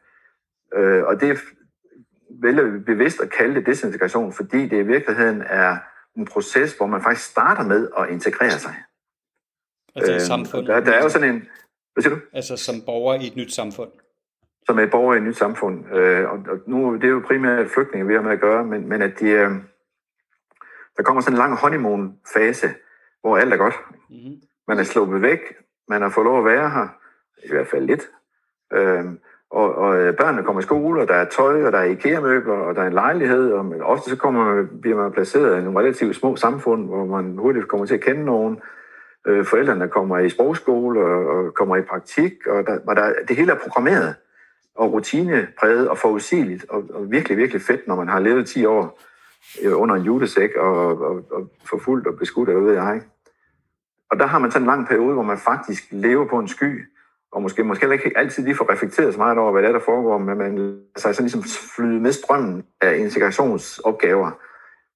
Øh, 0.76 1.04
og 1.04 1.22
det 1.22 1.40
vælger 2.42 2.64
vi 2.64 2.80
bevidst 2.80 3.22
at 3.22 3.30
kalde 3.30 3.56
det 3.56 3.66
desintegration, 3.66 4.34
fordi 4.34 4.68
det 4.68 4.78
i 4.78 4.88
virkeligheden 4.88 5.44
er 5.46 5.78
en 6.18 6.26
proces, 6.26 6.78
hvor 6.78 6.86
man 6.86 7.02
faktisk 7.02 7.30
starter 7.30 7.64
med 7.64 7.90
at 7.98 8.10
integrere 8.10 8.60
sig. 8.60 8.76
Altså 9.96 10.12
i 10.12 10.16
øh, 10.16 10.22
samfundet? 10.22 10.68
Der, 10.68 10.80
der 10.80 10.92
er 10.92 11.04
jo 11.04 11.10
sådan 11.10 11.36
en... 11.36 11.48
Hvad 11.94 12.04
siger 12.04 12.16
du? 12.16 12.22
Altså 12.34 12.58
som 12.58 12.76
borger 12.86 13.16
i 13.16 13.28
et 13.28 13.36
nyt 13.36 13.54
samfund? 13.54 13.92
Som 14.66 14.80
er 14.80 14.86
borger 14.86 15.14
i 15.14 15.18
et 15.18 15.24
nyt 15.24 15.38
samfund. 15.38 15.96
Øh, 15.96 16.30
og, 16.30 16.40
og 16.50 16.60
nu 16.68 16.96
det 16.96 17.04
er 17.04 17.08
jo 17.10 17.24
primært 17.28 17.70
flygtninge, 17.70 18.08
vi 18.08 18.14
har 18.14 18.22
med 18.22 18.32
at 18.32 18.40
gøre, 18.40 18.66
men, 18.66 18.90
men 18.90 19.02
at 19.02 19.20
de, 19.20 19.26
øh, 19.26 19.52
der 20.98 21.04
kommer 21.04 21.22
sådan 21.22 21.34
en 21.34 21.38
lang 21.38 21.58
honeymoon-fase, 21.58 22.70
hvor 23.22 23.38
alt 23.38 23.54
er 23.54 23.58
godt. 23.58 23.76
Mm-hmm. 24.10 24.42
Man 24.68 24.80
er 24.80 24.84
sluppet 24.84 25.22
væk, 25.22 25.40
man 25.88 26.02
har 26.02 26.10
fået 26.10 26.26
lov 26.26 26.38
at 26.40 26.46
være 26.46 26.70
her, 26.70 26.88
i 27.44 27.50
hvert 27.50 27.68
fald 27.68 27.86
lidt. 27.86 28.10
Øh, 28.74 29.06
og, 29.56 29.76
og 29.76 29.98
øh, 29.98 30.16
børnene 30.18 30.44
kommer 30.44 30.62
i 30.62 30.64
skole, 30.64 31.02
og 31.02 31.08
der 31.08 31.14
er 31.14 31.26
tøj, 31.26 31.66
og 31.66 31.72
der 31.72 31.78
er 31.78 31.84
IKEA-møbler, 31.84 32.54
og 32.54 32.76
der 32.76 32.82
er 32.82 32.88
en 32.88 32.94
lejlighed, 32.94 33.52
og 33.52 33.66
men 33.66 33.82
ofte 33.82 34.10
så 34.10 34.16
kommer 34.16 34.56
man, 34.56 34.70
bliver 34.82 34.98
man 34.98 35.12
placeret 35.12 35.60
i 35.60 35.64
nogle 35.64 35.80
relativt 35.80 36.16
små 36.16 36.36
samfund, 36.36 36.86
hvor 36.86 37.06
man 37.06 37.38
hurtigt 37.38 37.68
kommer 37.68 37.86
til 37.86 37.94
at 37.94 38.02
kende 38.02 38.26
nogen. 38.26 38.60
Øh, 39.28 39.46
forældrene 39.46 39.88
kommer 39.88 40.20
i 40.20 40.30
sprogskole 40.30 41.00
og, 41.00 41.28
og 41.28 41.54
kommer 41.54 41.76
i 41.76 41.82
praktik, 41.82 42.34
og 42.48 42.66
der, 42.68 42.80
og 42.88 42.96
der, 42.96 43.14
det 43.28 43.36
hele 43.36 43.52
er 43.52 43.58
programmeret 43.58 44.16
og 44.76 44.94
rutinepræget 44.94 45.90
og 45.90 45.98
forudsigeligt, 45.98 46.66
og, 46.70 46.84
og 46.94 47.12
virkelig, 47.12 47.38
virkelig 47.38 47.62
fedt, 47.62 47.88
når 47.88 47.96
man 47.96 48.08
har 48.08 48.20
levet 48.20 48.48
10 48.48 48.66
år 48.66 49.02
øh, 49.64 49.82
under 49.82 49.96
en 49.96 50.04
julesæk 50.04 50.56
og, 50.56 51.02
og, 51.02 51.22
og 51.32 51.50
forfulgt 51.70 52.08
og 52.08 52.18
beskudt, 52.18 52.50
eller 52.50 52.62
ved 52.62 52.74
jeg. 52.74 53.02
Og 54.12 54.20
der 54.20 54.26
har 54.26 54.40
man 54.40 54.52
sådan 54.52 54.62
en 54.62 54.68
lang 54.68 54.88
periode, 54.88 55.14
hvor 55.14 55.24
man 55.24 55.38
faktisk 55.38 55.84
lever 55.92 56.26
på 56.28 56.40
en 56.40 56.48
sky, 56.48 56.86
og 57.36 57.42
måske, 57.42 57.64
måske 57.64 57.94
ikke 57.94 58.18
altid 58.18 58.44
lige 58.44 58.56
får 58.56 58.72
reflekteret 58.72 59.14
så 59.14 59.20
meget 59.20 59.38
over, 59.38 59.52
hvad 59.52 59.62
det 59.62 59.68
er, 59.68 59.72
der 59.72 59.80
foregår, 59.80 60.18
men 60.18 60.38
man 60.38 60.58
lader 60.58 60.78
sig 60.98 61.16
sådan 61.16 61.26
ligesom 61.26 61.44
flyde 61.76 62.00
med 62.00 62.12
strømmen 62.12 62.64
af 62.82 62.98
integrationsopgaver, 62.98 64.32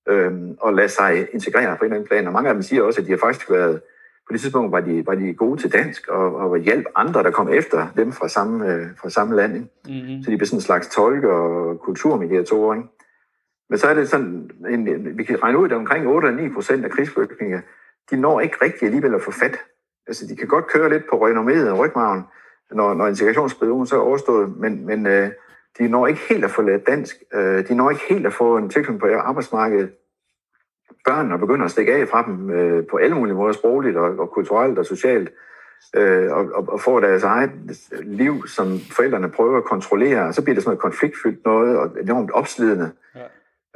øhm, 0.10 0.58
og 0.62 0.74
lade 0.74 0.90
sig 0.90 1.28
integrere 1.34 1.78
på 1.78 1.86
en 1.86 1.86
eller 1.86 1.96
anden 1.96 2.08
plan. 2.08 2.28
Og 2.28 2.34
mange 2.34 2.50
af 2.50 2.54
dem 2.54 2.62
siger 2.62 2.84
også, 2.84 3.02
at 3.02 3.08
de 3.08 3.12
har 3.12 3.18
faktisk 3.18 3.52
været, 3.52 3.82
på 4.28 4.34
det 4.34 4.42
tidspunkt 4.42 4.72
var 4.72 4.80
de, 4.80 5.06
var 5.06 5.16
de 5.16 5.34
gode 5.34 5.62
til 5.62 5.74
dansk, 5.74 6.08
og, 6.08 6.36
og 6.36 6.58
hjælp 6.58 6.86
andre, 6.96 7.24
der 7.24 7.32
kom 7.32 7.50
efter 7.50 7.88
dem 7.98 8.12
fra 8.12 8.28
samme, 8.28 8.74
øh, 8.74 8.88
fra 9.02 9.10
samme 9.10 9.36
land. 9.36 9.56
Ikke? 9.56 9.68
Mm-hmm. 9.86 10.24
Så 10.24 10.32
de 10.32 10.38
blev 10.38 10.46
sådan 10.46 10.58
en 10.58 10.62
slags 10.62 10.88
tolke 10.88 11.30
og 11.30 11.80
kulturmediatorer. 11.80 12.76
Ikke? 12.76 12.88
Men 13.70 13.78
så 13.80 13.88
er 13.88 13.94
det 13.94 14.10
sådan, 14.10 14.50
en, 14.70 15.18
vi 15.18 15.24
kan 15.24 15.44
regne 15.44 15.58
ud, 15.58 15.66
at 15.66 15.72
omkring 15.72 16.08
8-9 16.08 16.54
procent 16.54 16.86
af 16.86 16.92
krigsflygtninge, 16.92 17.62
de 18.12 18.18
når 18.18 18.40
ikke 18.40 18.58
rigtig 18.62 18.86
alligevel 18.86 19.16
at 19.16 19.22
få 19.22 19.32
fat 19.32 19.58
Altså, 20.10 20.28
de 20.28 20.36
kan 20.36 20.48
godt 20.48 20.68
køre 20.68 20.90
lidt 20.90 21.04
på 21.10 21.28
renommeret 21.28 21.80
rygmagen, 21.80 22.24
når, 22.72 22.94
når 22.94 23.08
integrationsperioden 23.08 23.88
så 23.88 23.96
er 23.96 24.00
overstået, 24.00 24.58
men, 24.58 24.86
men 24.86 25.08
øh, 25.08 25.30
de 25.78 25.88
når 25.88 26.08
ikke 26.08 26.22
helt 26.30 26.46
at 26.46 26.52
få 26.52 26.62
lært 26.62 26.88
dansk. 26.88 27.16
Øh, 27.34 27.68
de 27.68 27.76
når 27.76 27.90
ikke 27.90 28.04
helt 28.10 28.26
at 28.26 28.34
få 28.34 28.58
en 28.58 28.70
tilknytning 28.70 29.00
på 29.00 29.08
arbejdsmarkedet. 29.08 29.92
Børnene 31.06 31.40
begynder 31.40 31.66
at 31.66 31.72
stikke 31.72 31.94
af 31.94 32.08
fra 32.08 32.26
dem 32.26 32.50
øh, 32.52 32.88
på 32.92 32.98
alle 32.98 33.16
mulige 33.16 33.36
måder, 33.36 33.54
sprogligt 33.54 33.98
og, 33.98 34.20
og 34.20 34.32
kulturelt 34.32 34.80
og 34.80 34.86
socialt, 34.86 35.30
øh, 35.96 36.32
og, 36.32 36.46
og, 36.54 36.70
og 36.70 36.82
får 36.82 37.00
deres 37.00 37.24
eget 37.24 37.52
liv, 37.92 38.48
som 38.48 38.80
forældrene 38.80 39.30
prøver 39.30 39.58
at 39.58 39.64
kontrollere, 39.64 40.28
og 40.28 40.34
så 40.34 40.42
bliver 40.44 40.56
det 40.56 40.64
sådan 40.64 40.70
noget 40.70 40.82
konfliktfyldt 40.82 41.46
noget, 41.46 41.78
og 41.78 41.92
enormt 42.02 42.32
opslidende. 42.32 42.92
Ja. 43.16 43.20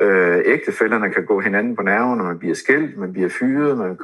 Øh, 0.02 0.42
ægtefælderne 0.46 1.10
kan 1.10 1.26
gå 1.26 1.40
hinanden 1.40 1.76
på 1.76 1.82
nerven, 1.82 2.18
når 2.18 2.26
man 2.26 2.40
bliver 2.40 2.56
skilt, 2.56 2.98
man 2.98 3.14
bliver 3.14 3.30
fyret, 3.30 3.78
man 3.78 3.98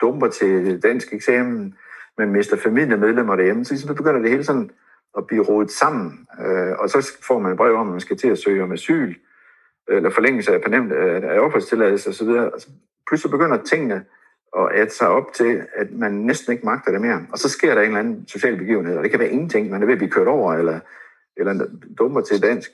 dumper 0.00 0.28
til 0.28 0.82
dansk 0.82 1.12
eksamen, 1.12 1.74
man 2.18 2.32
mister 2.32 2.56
familiemedlemmer 2.56 3.36
derhjemme, 3.36 3.64
så 3.64 3.74
ligesom 3.74 3.94
begynder 3.94 4.20
det 4.20 4.30
hele 4.30 4.44
sådan 4.44 4.70
at 5.16 5.26
blive 5.26 5.42
rodet 5.42 5.70
sammen. 5.70 6.26
Øh, 6.40 6.72
og 6.78 6.90
så 6.90 7.12
får 7.22 7.38
man 7.38 7.52
et 7.52 7.56
brev 7.56 7.74
om, 7.74 7.86
at 7.86 7.92
man 7.92 8.00
skal 8.00 8.16
til 8.16 8.28
at 8.28 8.38
søge 8.38 8.62
om 8.62 8.72
asyl. 8.72 9.14
eller 9.88 10.10
forlængelse 10.10 10.54
af, 10.54 10.62
permanent, 10.62 10.92
øh, 10.92 11.22
af 11.22 11.38
opholdstilladelse 11.40 12.10
osv., 12.10 12.28
altså, 12.28 12.68
pludselig 13.08 13.30
begynder 13.30 13.62
tingene 13.62 14.04
at 14.58 14.68
æde 14.74 14.90
sig 14.90 15.08
op 15.08 15.32
til, 15.32 15.62
at 15.74 15.92
man 15.92 16.12
næsten 16.12 16.52
ikke 16.52 16.66
magter 16.66 16.92
det 16.92 17.00
mere. 17.00 17.26
Og 17.32 17.38
så 17.38 17.48
sker 17.48 17.74
der 17.74 17.82
en 17.82 17.86
eller 17.86 18.00
anden 18.00 18.28
social 18.28 18.56
begivenhed, 18.56 18.96
og 18.96 19.02
det 19.02 19.10
kan 19.10 19.20
være 19.20 19.30
ingenting, 19.30 19.70
man 19.70 19.82
er 19.82 19.86
ved 19.86 19.92
at 19.92 19.98
blive 19.98 20.10
kørt 20.10 20.26
over, 20.26 20.54
eller, 20.54 20.80
eller 21.36 21.66
dummer 21.98 22.20
til 22.20 22.42
dansk, 22.42 22.70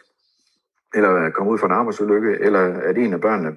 eller 0.95 1.31
kommer 1.31 1.53
ud 1.53 1.59
for 1.59 1.67
en 1.67 1.73
arbejdsulykke, 1.73 2.39
eller 2.41 2.81
at 2.81 2.99
en 2.99 3.13
af 3.13 3.21
børnene 3.21 3.57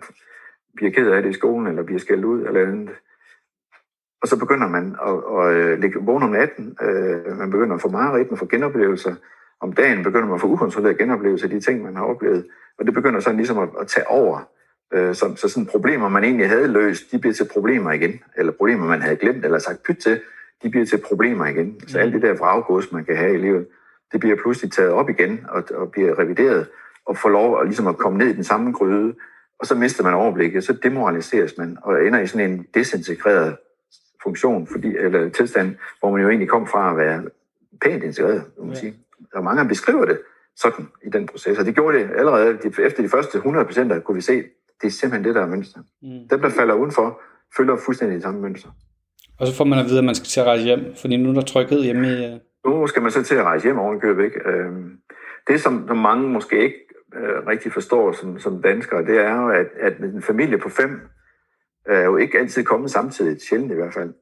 bliver 0.76 0.92
ked 0.92 1.12
af 1.12 1.24
det 1.24 1.30
i 1.30 1.34
skolen, 1.34 1.68
eller 1.68 1.84
bliver 1.84 2.00
skældt 2.00 2.26
ud, 2.26 2.46
eller 2.46 2.68
andet. 2.68 2.89
Og 4.22 4.28
så 4.28 4.39
begynder 4.39 4.68
man 4.68 4.96
at, 5.08 5.18
at, 5.38 5.72
at 5.72 5.80
ligge 5.80 6.00
vågen 6.00 6.24
om 6.24 6.30
natten, 6.30 6.78
øh, 6.82 7.38
man 7.38 7.52
begynder 7.52 7.76
at 7.76 7.82
få 7.82 7.89
mareridt, 7.89 8.32
man 8.32 8.38
får 8.38 8.46
genoplevelser, 8.46 9.15
om 9.62 9.74
dagen 9.74 10.04
begynder 10.04 10.26
man 10.26 10.36
at 10.36 10.42
få 10.42 10.48
ukontrolleret 10.48 10.98
genoplevelser 10.98 11.46
af 11.46 11.50
de 11.50 11.60
ting, 11.60 11.84
man 11.84 11.96
har 11.96 12.04
oplevet. 12.04 12.46
Og 12.80 12.86
det 12.86 12.94
begynder 12.94 13.20
sådan 13.20 13.38
ligesom 13.38 13.58
at, 13.58 13.70
at 13.80 13.88
tage 13.88 14.08
over. 14.08 14.39
Øh, 14.94 15.15
så, 15.15 15.36
så 15.36 15.50
sådan 15.50 15.65
problemer, 15.65 16.10
man 16.10 16.24
egentlig 16.24 16.50
havde 16.50 16.68
løst, 16.68 17.12
de 17.12 17.20
bliver 17.20 17.34
til 17.34 17.50
problemer 17.54 17.92
igen. 17.92 18.20
Eller 18.38 18.52
problemer, 18.52 18.88
man 18.88 19.02
havde 19.02 19.15
glemt 19.15 19.46
eller 19.46 19.60
sagt 19.60 19.84
pyt 19.84 19.98
til, 19.98 20.22
de 20.63 20.70
bliver 20.70 20.86
til 20.86 21.02
problemer 21.08 21.46
igen. 21.46 21.88
Så 21.88 22.00
alt 22.00 22.13
det 22.13 22.22
der 22.22 22.34
vraggods, 22.34 22.92
man 22.92 23.06
kan 23.06 23.18
have 23.18 23.34
i 23.34 23.38
livet, 23.38 23.68
det 24.12 24.20
bliver 24.20 24.36
pludselig 24.36 24.72
taget 24.72 24.92
op 24.92 25.10
igen 25.10 25.46
og, 25.50 25.63
og 25.76 25.92
bliver 25.92 26.20
revideret 26.20 26.68
og 27.10 27.17
får 27.17 27.30
lov 27.30 27.62
at, 27.62 27.67
ligesom 27.67 27.88
at 27.88 27.98
komme 27.98 28.17
ned 28.17 28.28
i 28.28 28.34
den 28.34 28.43
samme 28.43 28.72
gryde. 28.72 29.13
Og 29.60 29.65
så 29.65 29.76
mister 29.76 30.04
man 30.04 30.13
overblikket, 30.13 30.63
så 30.63 30.74
demoraliseres 30.84 31.58
man 31.58 31.78
og 31.82 32.06
ender 32.08 32.19
i 32.19 32.28
sådan 32.28 32.52
en 32.52 32.65
desintegreret 32.74 33.58
funktion, 34.24 34.67
fordi, 34.67 34.98
eller 34.98 35.30
tilstand, 35.30 35.76
hvor 36.00 36.12
man 36.12 36.22
jo 36.22 36.30
egentlig 36.30 36.50
kom 36.50 36.67
fra 36.67 36.91
at 36.91 36.98
være 36.98 37.24
pænt 37.82 38.04
integreret, 38.04 38.43
må 38.58 38.63
man 38.63 38.74
ja. 38.74 38.80
sige. 38.80 38.95
Og 39.34 39.43
mange 39.43 39.67
beskriver 39.67 40.06
det 40.06 40.19
sådan 40.56 40.88
i 41.04 41.10
den 41.10 41.28
proces, 41.28 41.60
og 41.60 41.65
det 41.65 41.76
gjorde 41.76 42.00
det 42.00 42.10
allerede 42.15 42.60
efter 42.86 43.04
de 43.04 43.10
første 43.10 43.38
100 43.38 43.65
procent, 43.65 44.04
kunne 44.04 44.15
vi 44.15 44.22
se, 44.22 44.43
det 44.82 44.88
er 44.88 44.91
simpelthen 44.91 45.24
det, 45.24 45.36
der 45.36 45.41
er 45.41 45.48
mønster. 45.48 45.80
Mm. 46.02 46.28
Dem, 46.30 46.41
der 46.41 46.50
falder 46.50 46.74
udenfor, 46.74 47.22
følger 47.58 47.78
fuldstændig 47.86 48.15
det 48.15 48.24
samme 48.24 48.41
mønster. 48.41 48.69
Og 49.39 49.48
så 49.48 49.56
får 49.56 49.65
man 49.65 49.80
at 49.80 49.86
vide, 49.86 49.98
at 49.98 50.04
man 50.04 50.15
skal 50.15 50.28
til 50.28 50.39
at 50.39 50.45
rejse 50.45 50.63
hjem, 50.63 50.95
fordi 51.02 51.17
nu 51.17 51.30
er 51.30 51.34
der 51.34 51.41
trykket 51.41 51.84
hjemme 51.84 52.08
i... 52.08 52.26
Øh, 52.26 52.39
nu 52.65 52.88
skal 52.88 53.02
man 53.02 53.12
så 53.12 53.24
til 53.24 53.36
at 53.36 53.43
rejse 53.43 53.63
hjem 53.63 53.80
ovenkøbet, 53.80 54.24
ikke? 54.24 54.50
Øhm, 54.50 55.00
det, 55.48 55.62
som 55.62 55.98
mange 55.98 56.30
måske 56.30 56.63
ikke 56.63 56.88
øh, 57.15 57.48
rigtig 57.48 57.74
forstår 57.74 58.12
som, 58.12 58.39
som 58.39 58.62
danskere, 58.62 59.06
det 59.06 59.17
er 59.17 59.36
jo, 59.36 59.50
at, 59.50 59.67
at 59.80 59.98
en 59.98 60.22
familie 60.22 60.58
på 60.58 60.69
fem 60.69 61.02
er 61.86 62.02
jo 62.02 62.17
ikke 62.17 62.39
altid 62.39 62.63
kommet 62.63 62.91
samtidig, 62.91 63.41
sjældent 63.41 63.72
i 63.72 63.76
hvert 63.76 63.93
fald. 63.93 64.13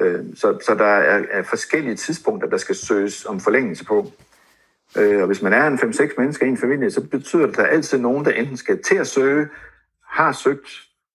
Øh, 0.00 0.24
så, 0.34 0.58
så 0.66 0.74
der 0.74 0.84
er, 0.84 1.24
er 1.30 1.42
forskellige 1.42 1.96
tidspunkter, 1.96 2.48
der 2.48 2.56
skal 2.56 2.74
søges 2.74 3.24
om 3.24 3.40
forlængelse 3.40 3.84
på. 3.84 4.12
Øh, 4.98 5.20
og 5.20 5.26
hvis 5.26 5.42
man 5.42 5.52
er 5.52 5.66
en 5.66 5.78
5-6 5.78 6.14
mennesker 6.18 6.46
i 6.46 6.48
en 6.48 6.56
familie, 6.56 6.90
så 6.90 7.08
betyder 7.08 7.42
det, 7.42 7.52
at 7.52 7.56
der 7.56 7.62
er 7.62 7.70
altid 7.70 7.98
nogen, 7.98 8.24
der 8.24 8.30
enten 8.30 8.56
skal 8.56 8.82
til 8.82 8.96
at 8.96 9.06
søge, 9.06 9.48
har 10.06 10.32
søgt 10.32 10.68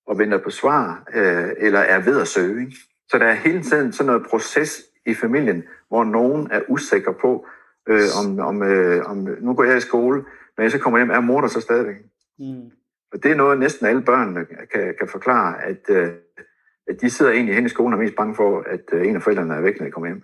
og 0.08 0.19
venter 0.19 0.38
på 0.38 0.49
svar, 0.49 1.04
øh, 1.13 1.49
eller 1.58 1.80
er 1.80 1.99
ved 1.99 2.21
at 2.21 2.28
søge. 2.28 2.62
Ikke? 2.62 2.78
Så 3.10 3.17
der 3.17 3.26
er 3.26 3.34
hele 3.34 3.63
tiden 3.63 3.93
sådan 3.93 4.06
noget 4.06 4.28
proces 4.30 4.82
i 5.06 5.13
familien, 5.13 5.63
hvor 5.88 6.04
nogen 6.04 6.47
er 6.52 6.62
usikker 6.67 7.12
på, 7.12 7.45
øh, 7.89 8.08
om, 8.19 8.39
om, 8.39 8.63
øh, 8.63 9.06
om 9.06 9.28
nu 9.39 9.54
går 9.54 9.63
jeg 9.63 9.78
i 9.78 9.82
skole, 9.82 10.23
men 10.57 10.63
jeg 10.63 10.71
så 10.71 10.79
kommer 10.79 10.99
hjem, 10.99 11.09
er 11.09 11.19
mor 11.19 11.41
der 11.41 11.47
så 11.47 11.61
stadigvæk? 11.61 11.95
Mm. 12.39 12.71
Og 13.13 13.23
det 13.23 13.31
er 13.31 13.35
noget, 13.35 13.59
næsten 13.59 13.85
alle 13.85 14.01
børn 14.01 14.47
kan, 14.73 14.95
kan 14.99 15.07
forklare, 15.07 15.63
at, 15.63 15.89
øh, 15.89 16.09
at 16.87 17.01
de 17.01 17.09
sidder 17.09 17.31
egentlig 17.31 17.55
hen 17.55 17.65
i 17.65 17.69
skolen 17.69 17.93
og 17.93 17.99
er 17.99 18.03
mest 18.03 18.15
bange 18.15 18.35
for, 18.35 18.63
at 18.67 18.81
øh, 18.93 19.07
en 19.07 19.15
af 19.15 19.21
forældrene 19.21 19.55
er 19.55 19.61
væk, 19.61 19.79
når 19.79 19.85
de 19.85 19.91
kommer 19.91 20.07
hjem. 20.07 20.23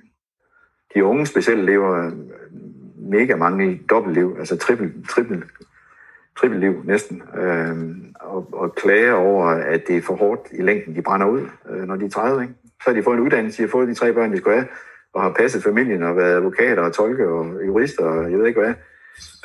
De 0.93 1.03
unge 1.03 1.25
specielt 1.25 1.63
lever 1.63 2.05
øh, 2.05 2.11
mega 2.97 3.35
mange 3.35 3.81
dobbeltliv, 3.89 4.35
altså 4.39 4.57
trippel, 4.57 5.07
trippel, 5.09 5.43
trippelliv 6.37 6.83
næsten, 6.85 7.21
øh, 7.37 7.75
og, 8.19 8.49
og 8.53 8.75
klager 8.75 9.13
over, 9.13 9.45
at 9.45 9.87
det 9.87 9.97
er 9.97 10.01
for 10.01 10.15
hårdt 10.15 10.41
i 10.51 10.61
længden, 10.61 10.95
de 10.95 11.01
brænder 11.01 11.27
ud, 11.27 11.47
øh, 11.69 11.83
når 11.87 11.95
de 11.95 12.05
er 12.05 12.09
30. 12.09 12.41
Ikke? 12.41 12.53
Så 12.63 12.89
har 12.89 12.93
de 12.93 13.03
fået 13.03 13.17
en 13.17 13.23
uddannelse, 13.23 13.57
de 13.57 13.67
har 13.67 13.71
fået 13.71 13.87
de 13.87 13.93
tre 13.93 14.13
børn, 14.13 14.31
de 14.31 14.37
skulle 14.37 14.55
have, 14.55 14.67
og 15.13 15.21
har 15.21 15.33
passet 15.33 15.63
familien 15.63 16.03
og 16.03 16.15
været 16.17 16.35
advokater 16.35 16.83
og 16.83 16.93
tolke 16.93 17.27
og 17.27 17.65
jurister 17.67 18.05
og 18.05 18.31
jeg 18.31 18.39
ved 18.39 18.47
ikke 18.47 18.59
hvad. 18.59 18.73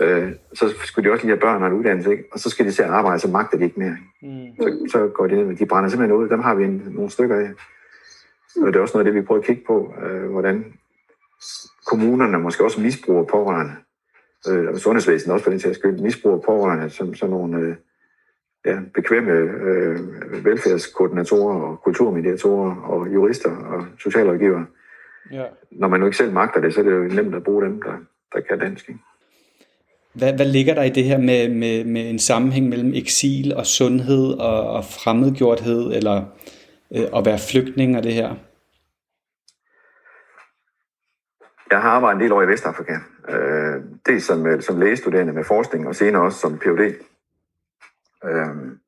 Øh, 0.00 0.32
så 0.54 0.74
skulle 0.84 1.08
de 1.08 1.12
også 1.12 1.24
lige 1.24 1.36
have 1.36 1.40
børn 1.40 1.62
og 1.62 1.68
en 1.68 1.74
uddannelse, 1.74 2.10
ikke? 2.10 2.24
og 2.32 2.38
så 2.38 2.50
skal 2.50 2.66
de 2.66 2.72
se 2.72 2.84
at 2.84 2.90
arbejde, 2.90 3.18
så 3.18 3.28
magter 3.28 3.58
de 3.58 3.64
ikke 3.64 3.80
mere. 3.80 3.96
Mm. 4.22 4.56
Så, 4.56 4.88
så 4.92 5.10
går 5.14 5.26
de 5.26 5.36
ned, 5.36 5.56
de 5.56 5.66
brænder 5.66 5.90
simpelthen 5.90 6.18
ud, 6.18 6.28
dem 6.28 6.40
har 6.40 6.54
vi 6.54 6.64
en, 6.64 6.82
nogle 6.90 7.10
stykker 7.10 7.36
af. 7.36 7.50
Og 8.62 8.66
det 8.66 8.76
er 8.76 8.80
også 8.80 8.98
noget 8.98 9.06
af 9.06 9.12
det, 9.12 9.20
vi 9.20 9.26
prøver 9.26 9.40
at 9.40 9.46
kigge 9.46 9.62
på, 9.66 9.94
øh, 10.02 10.30
hvordan 10.30 10.64
kommunerne 11.86 12.38
måske 12.38 12.64
også 12.64 12.80
misbruger 12.80 13.24
pårørende, 13.24 13.72
øh, 14.48 14.68
og 14.68 14.78
sundhedsvæsenet 14.78 15.32
også 15.32 15.44
for 15.44 15.50
den 15.50 15.60
sags 15.60 15.78
skyld, 15.78 15.98
misbruger 15.98 16.38
pårørende 16.38 16.90
som 16.90 17.14
sådan 17.14 17.30
nogle 17.30 17.58
øh, 17.58 17.76
ja, 18.64 18.80
bekvemme 18.94 19.32
øh, 19.32 19.98
velfærdskoordinatorer 20.44 21.60
og 21.60 21.80
kulturmediatorer 21.82 22.76
og 22.76 23.14
jurister 23.14 23.56
og 23.56 23.86
socialrådgivere. 23.98 24.66
Ja. 25.30 25.44
Når 25.70 25.88
man 25.88 26.00
nu 26.00 26.06
ikke 26.06 26.16
selv 26.16 26.32
magter 26.32 26.60
det, 26.60 26.74
så 26.74 26.80
er 26.80 26.84
det 26.84 26.92
jo 26.92 27.02
nemt 27.02 27.34
at 27.34 27.44
bruge 27.44 27.64
dem, 27.64 27.82
der, 27.82 27.96
der 28.32 28.40
kan 28.40 28.58
dansk. 28.58 28.88
Ikke? 28.88 29.00
Hvad, 30.14 30.32
hvad 30.32 30.46
ligger 30.46 30.74
der 30.74 30.82
i 30.82 30.90
det 30.90 31.04
her 31.04 31.18
med, 31.18 31.48
med, 31.48 31.84
med 31.84 32.10
en 32.10 32.18
sammenhæng 32.18 32.68
mellem 32.68 32.92
eksil 32.94 33.54
og 33.56 33.66
sundhed 33.66 34.32
og, 34.38 34.70
og 34.70 34.84
fremmedgjorthed, 34.84 35.92
eller 35.92 36.24
øh, 36.96 37.06
at 37.16 37.24
være 37.24 37.38
flygtning 37.50 37.96
og 37.96 38.02
det 38.02 38.14
her? 38.14 38.34
Jeg 41.70 41.82
har 41.82 41.90
arbejdet 41.90 42.16
en 42.16 42.22
del 42.22 42.32
år 42.32 42.42
i 42.42 42.48
Vestafrika. 42.48 42.96
Øh, 43.28 43.82
det 44.06 44.22
som, 44.22 44.46
øh, 44.46 44.62
som 44.62 44.80
lægestuderende 44.80 45.32
med 45.32 45.44
forskning, 45.44 45.88
og 45.88 45.94
senere 45.94 46.22
også 46.22 46.38
som 46.38 46.58
Ph.D. 46.58 46.80
Øh, 48.24 48.78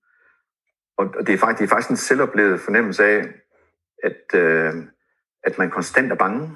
og 0.99 1.27
det 1.27 1.35
er, 1.35 1.39
faktisk, 1.39 1.59
det 1.59 1.65
er 1.65 1.75
faktisk 1.75 1.91
en 1.91 1.97
selvoplevet 1.97 2.61
fornemmelse 2.61 3.05
af, 3.05 3.25
at, 4.03 4.41
øh, 4.41 4.75
at 5.43 5.59
man 5.59 5.71
konstant 5.71 6.13
er 6.13 6.17
bange. 6.17 6.51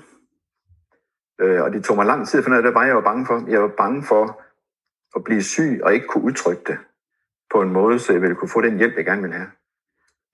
Øh, 1.41 1.63
og 1.63 1.73
det 1.73 1.85
tog 1.85 1.97
mig 1.97 2.07
lang 2.07 2.29
tid 2.29 2.39
at 2.39 2.45
finde 2.45 2.55
ud 2.55 2.59
af, 2.59 2.65
hvad 2.65 2.73
var 2.73 2.87
jeg 2.87 2.95
var 2.95 3.01
bange 3.01 3.27
for. 3.27 3.45
Jeg 3.49 3.63
var 3.63 3.73
bange 3.77 4.03
for 4.03 4.43
at 5.17 5.25
blive 5.25 5.43
syg 5.43 5.81
og 5.83 5.95
ikke 5.95 6.07
kunne 6.07 6.25
udtrykke 6.25 6.63
det 6.67 6.79
på 7.53 7.63
en 7.63 7.73
måde, 7.73 7.99
så 7.99 8.13
jeg 8.13 8.23
ville 8.23 8.37
kunne 8.37 8.49
få 8.49 8.61
den 8.61 8.79
hjælp, 8.79 8.97
jeg 8.97 9.05
gerne 9.05 9.23
ville 9.23 9.37
have. 9.37 9.49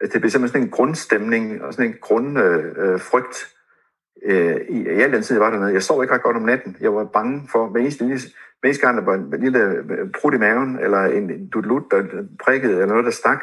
Altså, 0.01 0.13
det 0.13 0.21
blev 0.21 0.31
simpelthen 0.31 0.49
sådan 0.49 0.67
en 0.67 0.71
grundstemning 0.71 1.63
og 1.63 1.75
sådan 1.75 1.91
en 1.91 1.99
grundfrygt. 2.01 3.55
Øh, 4.23 4.51
øh, 4.51 4.61
I, 4.69 4.83
I 4.83 4.89
al 4.89 5.13
den 5.13 5.23
tid, 5.23 5.37
jeg 5.37 5.45
var 5.45 5.51
dernede. 5.51 5.73
Jeg 5.73 5.83
sov 5.83 6.03
ikke 6.03 6.15
ret 6.15 6.23
godt 6.23 6.37
om 6.37 6.43
natten. 6.43 6.77
Jeg 6.81 6.95
var 6.95 7.05
bange 7.05 7.49
for, 7.53 7.69
hver 7.69 7.81
eneste, 7.81 8.05
lille, 8.05 8.21
hver 8.61 8.69
eneste 8.69 8.87
gang, 8.87 8.99
der 8.99 9.05
var 9.05 9.15
en 9.15 9.41
lille 9.41 9.59
øh, 9.59 10.11
prut 10.21 10.35
i 10.35 10.39
maven, 10.39 10.79
eller 10.79 11.05
en 11.05 11.49
dudlut, 11.49 11.83
der 11.91 12.25
prikkede, 12.45 12.73
eller 12.73 12.87
noget, 12.87 13.05
der 13.05 13.11
stak, 13.11 13.43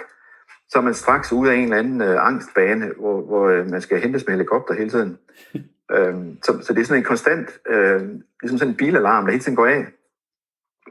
så 0.70 0.80
er 0.80 0.84
man 0.84 0.94
straks 0.94 1.34
ude 1.34 1.52
af 1.52 1.56
en 1.56 1.64
eller 1.64 1.78
anden 1.78 2.02
øh, 2.02 2.28
angstbane, 2.28 2.92
hvor, 3.00 3.22
hvor 3.22 3.48
øh, 3.48 3.70
man 3.70 3.82
skal 3.82 4.02
hentes 4.02 4.26
med 4.28 4.34
helikopter 4.34 4.74
hele 4.74 4.90
tiden. 4.90 5.18
øhm, 5.96 6.38
så, 6.44 6.60
så 6.62 6.74
det 6.74 6.82
er 6.82 6.86
sådan 6.86 7.02
en 7.02 7.06
konstant, 7.06 7.60
øh, 7.70 8.02
ligesom 8.42 8.58
sådan 8.58 8.72
en 8.72 8.78
bilalarm, 8.78 9.26
der 9.26 9.32
hele 9.32 9.44
tiden 9.44 9.56
går 9.56 9.66
af 9.66 9.86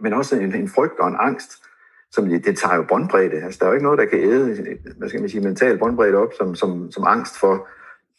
men 0.03 0.12
også 0.12 0.37
en, 0.37 0.55
en 0.55 0.69
frygt 0.69 1.01
og 1.01 1.09
en 1.09 1.17
angst, 1.19 1.62
som 2.11 2.29
det, 2.29 2.45
det 2.45 2.59
tager 2.59 2.77
jo 2.77 2.83
båndbredde. 2.83 3.43
Altså, 3.43 3.59
der 3.59 3.67
er 3.67 3.71
jo 3.71 3.75
ikke 3.75 3.85
noget, 3.85 3.99
der 3.99 4.05
kan 4.05 4.19
æde, 4.19 4.79
hvad 4.97 5.09
skal 5.09 5.21
man 5.21 5.31
sige, 5.31 5.45
mental 5.45 5.79
båndbredde 5.79 6.19
op, 6.19 6.33
som, 6.38 6.55
som, 6.55 6.91
som 6.91 7.05
angst 7.07 7.41
for 7.41 7.69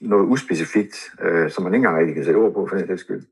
noget 0.02 0.26
uspecifikt, 0.26 1.12
øh, 1.22 1.50
som 1.50 1.63
man 1.63 1.74
ikke 1.74 1.86
engang 1.86 2.00
rigtig 2.00 2.15
kan 2.15 2.26
sætte 2.26 2.38
ord 2.38 2.54
på, 2.54 2.67
for 2.67 2.76
den 2.76 2.98
skyld. 2.98 3.24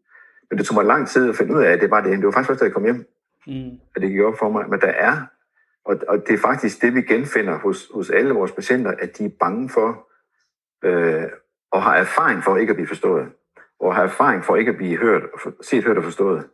Men 0.50 0.58
det 0.58 0.66
tog 0.66 0.76
mig 0.76 0.86
lang 0.86 1.08
tid 1.08 1.30
at 1.30 1.36
finde 1.36 1.56
ud 1.56 1.64
af, 1.64 1.72
at 1.72 1.82
det 1.82 1.92
var 1.92 2.02
det. 2.02 2.18
Det 2.18 2.26
var 2.26 2.32
faktisk 2.32 2.48
først, 2.48 2.60
da 2.60 2.66
jeg 2.66 2.74
kom 2.74 2.84
hjem, 2.84 3.06
mm. 3.48 3.72
at 3.96 4.02
det 4.02 4.10
gik 4.10 4.22
op 4.22 4.38
for 4.40 4.50
mig. 4.50 4.70
Men 4.70 4.82
der 4.82 4.88
er, 4.88 5.22
og, 5.86 6.00
og 6.08 6.28
det 6.28 6.34
er 6.34 6.38
faktisk 6.38 6.82
det, 6.82 6.96
vi 6.96 7.02
genfinder 7.02 7.58
hos, 7.58 7.90
hos 7.94 8.10
alle 8.10 8.34
vores 8.34 8.52
patienter, 8.52 8.92
at 9.00 9.18
de 9.18 9.26
er 9.26 9.30
bange 9.40 9.70
for, 9.70 10.08
øh, 10.84 11.30
og 11.72 11.84
har 11.84 11.96
erfaring 11.96 12.44
for 12.44 12.58
ikke 12.58 12.70
at 12.70 12.76
blive 12.76 12.88
forstået, 12.88 13.28
og 13.80 13.96
har 13.96 14.04
erfaring 14.04 14.46
for 14.46 14.56
ikke 14.56 14.72
at 14.72 14.78
blive 14.78 14.98
hørt, 14.98 15.24
set, 15.62 15.84
hørt 15.84 15.98
og 15.98 16.04
forstået. 16.04 16.48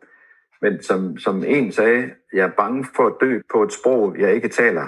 Men 0.62 0.82
som, 0.82 1.18
som 1.18 1.44
en 1.46 1.72
sagde, 1.72 2.10
jeg 2.32 2.44
er 2.44 2.50
bange 2.56 2.86
for 2.96 3.06
at 3.06 3.14
dø 3.20 3.40
på 3.52 3.62
et 3.62 3.72
sprog, 3.72 4.16
jeg 4.18 4.34
ikke 4.34 4.48
taler. 4.48 4.86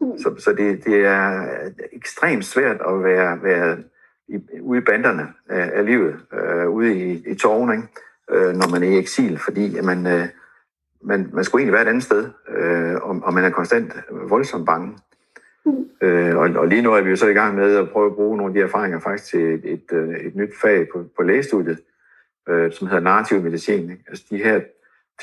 Mm. 0.00 0.18
Så, 0.18 0.34
så 0.38 0.52
det, 0.52 0.84
det 0.84 1.06
er 1.06 1.46
ekstremt 1.92 2.44
svært 2.44 2.80
at 2.88 3.04
være, 3.04 3.42
være 3.42 3.78
i, 4.28 4.38
ude 4.60 4.78
i 4.78 4.84
banderne 4.84 5.28
af, 5.48 5.70
af 5.74 5.86
livet, 5.86 6.16
øh, 6.32 6.68
ude 6.68 6.94
i, 6.94 7.22
i 7.26 7.34
tårne, 7.34 7.74
ikke? 7.74 7.88
Øh, 8.30 8.54
når 8.54 8.70
man 8.70 8.82
er 8.82 8.88
i 8.88 8.98
eksil, 8.98 9.38
fordi 9.38 9.80
man, 9.80 10.06
øh, 10.06 10.26
man, 11.02 11.30
man 11.32 11.44
skulle 11.44 11.60
egentlig 11.60 11.72
være 11.72 11.82
et 11.82 11.88
andet 11.88 12.02
sted, 12.02 12.30
øh, 12.48 12.94
og, 12.94 13.20
og 13.24 13.34
man 13.34 13.44
er 13.44 13.50
konstant 13.50 13.92
voldsomt 14.10 14.66
bange. 14.66 14.98
Mm. 15.66 16.06
Øh, 16.06 16.36
og, 16.36 16.50
og 16.56 16.68
lige 16.68 16.82
nu 16.82 16.92
er 16.92 17.00
vi 17.00 17.10
jo 17.10 17.16
så 17.16 17.26
i 17.26 17.32
gang 17.32 17.54
med 17.54 17.76
at 17.76 17.90
prøve 17.90 18.06
at 18.06 18.14
bruge 18.14 18.36
nogle 18.36 18.50
af 18.50 18.54
de 18.54 18.60
erfaringer 18.60 19.00
faktisk 19.00 19.30
til 19.30 19.40
et, 19.40 19.64
et, 19.64 19.92
et, 19.92 20.26
et 20.26 20.36
nyt 20.36 20.52
fag 20.62 20.88
på, 20.92 21.04
på 21.16 21.22
lægestudiet, 21.22 21.80
øh, 22.48 22.72
som 22.72 22.86
hedder 22.86 23.02
narrativ 23.02 23.42
medicin. 23.42 23.90
Ikke? 23.90 24.04
Altså 24.08 24.24
de 24.30 24.36
her 24.36 24.60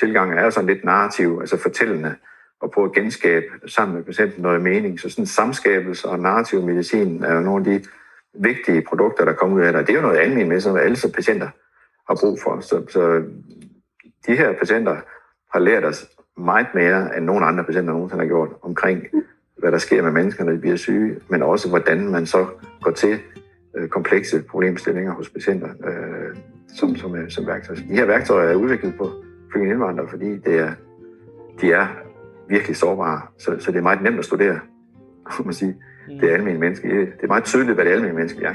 tilgange 0.00 0.36
er 0.36 0.44
jo 0.44 0.50
sådan 0.50 0.66
lidt 0.66 0.84
narrativ, 0.84 1.38
altså 1.40 1.56
fortællende, 1.56 2.14
og 2.60 2.70
prøve 2.70 2.84
at 2.84 2.92
genskabe 2.92 3.46
sammen 3.66 3.96
med 3.96 4.04
patienten 4.04 4.42
noget 4.42 4.62
mening. 4.62 5.00
Så 5.00 5.08
sådan 5.08 5.26
samskabelse 5.26 6.08
og 6.08 6.18
narrativ 6.18 6.62
medicin 6.62 7.24
er 7.24 7.34
jo 7.34 7.40
nogle 7.40 7.70
af 7.70 7.80
de 7.80 7.86
vigtige 8.34 8.82
produkter, 8.82 9.24
der 9.24 9.32
kommer 9.32 9.56
ud 9.56 9.62
af 9.62 9.72
det. 9.72 9.86
Det 9.86 9.92
er 9.92 9.96
jo 9.96 10.02
noget 10.02 10.18
almindeligt 10.18 10.48
med, 10.48 10.60
som 10.60 10.76
alle 10.76 10.96
så 10.96 11.12
patienter 11.12 11.48
har 12.08 12.16
brug 12.20 12.38
for. 12.42 12.60
Så, 12.60 12.84
så 12.88 13.22
de 14.26 14.36
her 14.36 14.52
patienter 14.52 14.96
har 15.52 15.58
lært 15.58 15.84
os 15.84 16.08
meget 16.36 16.66
mere, 16.74 17.16
end 17.16 17.24
nogen 17.24 17.44
andre 17.44 17.64
patienter 17.64 17.92
nogensinde 17.92 18.22
har 18.22 18.28
gjort, 18.28 18.50
omkring 18.62 19.06
hvad 19.56 19.72
der 19.72 19.78
sker 19.78 20.02
med 20.02 20.10
mennesker, 20.10 20.44
når 20.44 20.52
de 20.52 20.58
bliver 20.58 20.76
syge, 20.76 21.20
men 21.28 21.42
også 21.42 21.68
hvordan 21.68 22.08
man 22.08 22.26
så 22.26 22.46
går 22.82 22.90
til 22.90 23.20
øh, 23.76 23.88
komplekse 23.88 24.42
problemstillinger 24.42 25.12
hos 25.12 25.28
patienter 25.28 25.68
øh, 25.68 26.36
som, 26.74 26.96
som, 26.96 27.16
øh, 27.16 27.30
som 27.30 27.46
værktøj. 27.46 27.74
De 27.74 27.94
her 27.94 28.04
værktøjer 28.04 28.48
er 28.48 28.54
udviklet 28.54 28.94
på 28.98 29.10
flygtninge 29.50 29.74
indvandrere, 29.74 30.08
fordi 30.10 30.38
det 30.38 30.58
er, 30.58 30.72
de 31.60 31.72
er 31.72 31.86
virkelig 32.48 32.76
sårbare, 32.76 33.20
så, 33.38 33.56
så 33.58 33.72
det 33.72 33.78
er 33.78 33.82
meget 33.82 34.02
nemt 34.02 34.18
at 34.18 34.24
studere, 34.24 34.60
kan 35.36 35.44
man 35.44 35.54
sige. 35.54 35.76
Det 36.08 36.30
er 36.30 36.34
almindelige 36.34 36.60
menneske. 36.60 36.88
Det 36.88 37.22
er 37.22 37.26
meget 37.26 37.44
tydeligt, 37.44 37.74
hvad 37.74 37.84
det 37.84 37.90
almindelige 37.90 38.16
menneske 38.16 38.44
er. 38.44 38.52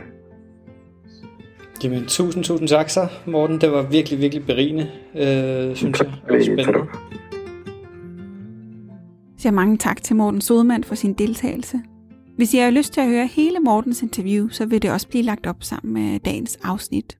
Jamen, 1.84 2.05
tusind, 2.05 2.43
tusind 2.43 2.68
tak 2.68 2.89
så, 2.89 3.07
Morten. 3.26 3.61
Det 3.61 3.72
var 3.72 3.82
virkelig, 3.82 4.20
virkelig 4.20 4.45
berigende, 4.45 4.91
øh, 5.15 5.76
synes 5.76 5.99
jeg. 5.99 6.13
Og 6.30 6.43
spændende. 6.43 6.80
Jeg 9.38 9.41
siger 9.41 9.53
mange 9.53 9.78
tak 9.78 10.03
til 10.03 10.15
Morten 10.15 10.41
Sodemann 10.41 10.84
for 10.84 10.95
sin 10.95 11.13
deltagelse. 11.13 11.80
Hvis 12.38 12.53
I 12.53 12.57
har 12.57 12.72
lyst 12.72 12.93
til 12.93 13.01
at 13.01 13.07
høre 13.07 13.28
hele 13.28 13.59
Mortens 13.59 14.01
interview, 14.01 14.47
så 14.49 14.65
vil 14.65 14.82
det 14.82 14.91
også 14.91 15.07
blive 15.07 15.24
lagt 15.24 15.47
op 15.47 15.63
sammen 15.63 15.93
med 15.93 16.20
dagens 16.20 16.59
afsnit. 16.63 17.18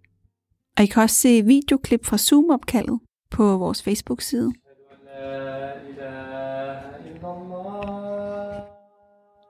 Og 0.78 0.84
I 0.84 0.88
kan 0.88 1.04
også 1.04 1.16
se 1.16 1.46
videoklip 1.46 2.06
fra 2.06 2.18
Zoom-opkaldet 2.18 3.00
på 3.32 3.58
vores 3.58 3.84
Facebook-side. 3.84 4.54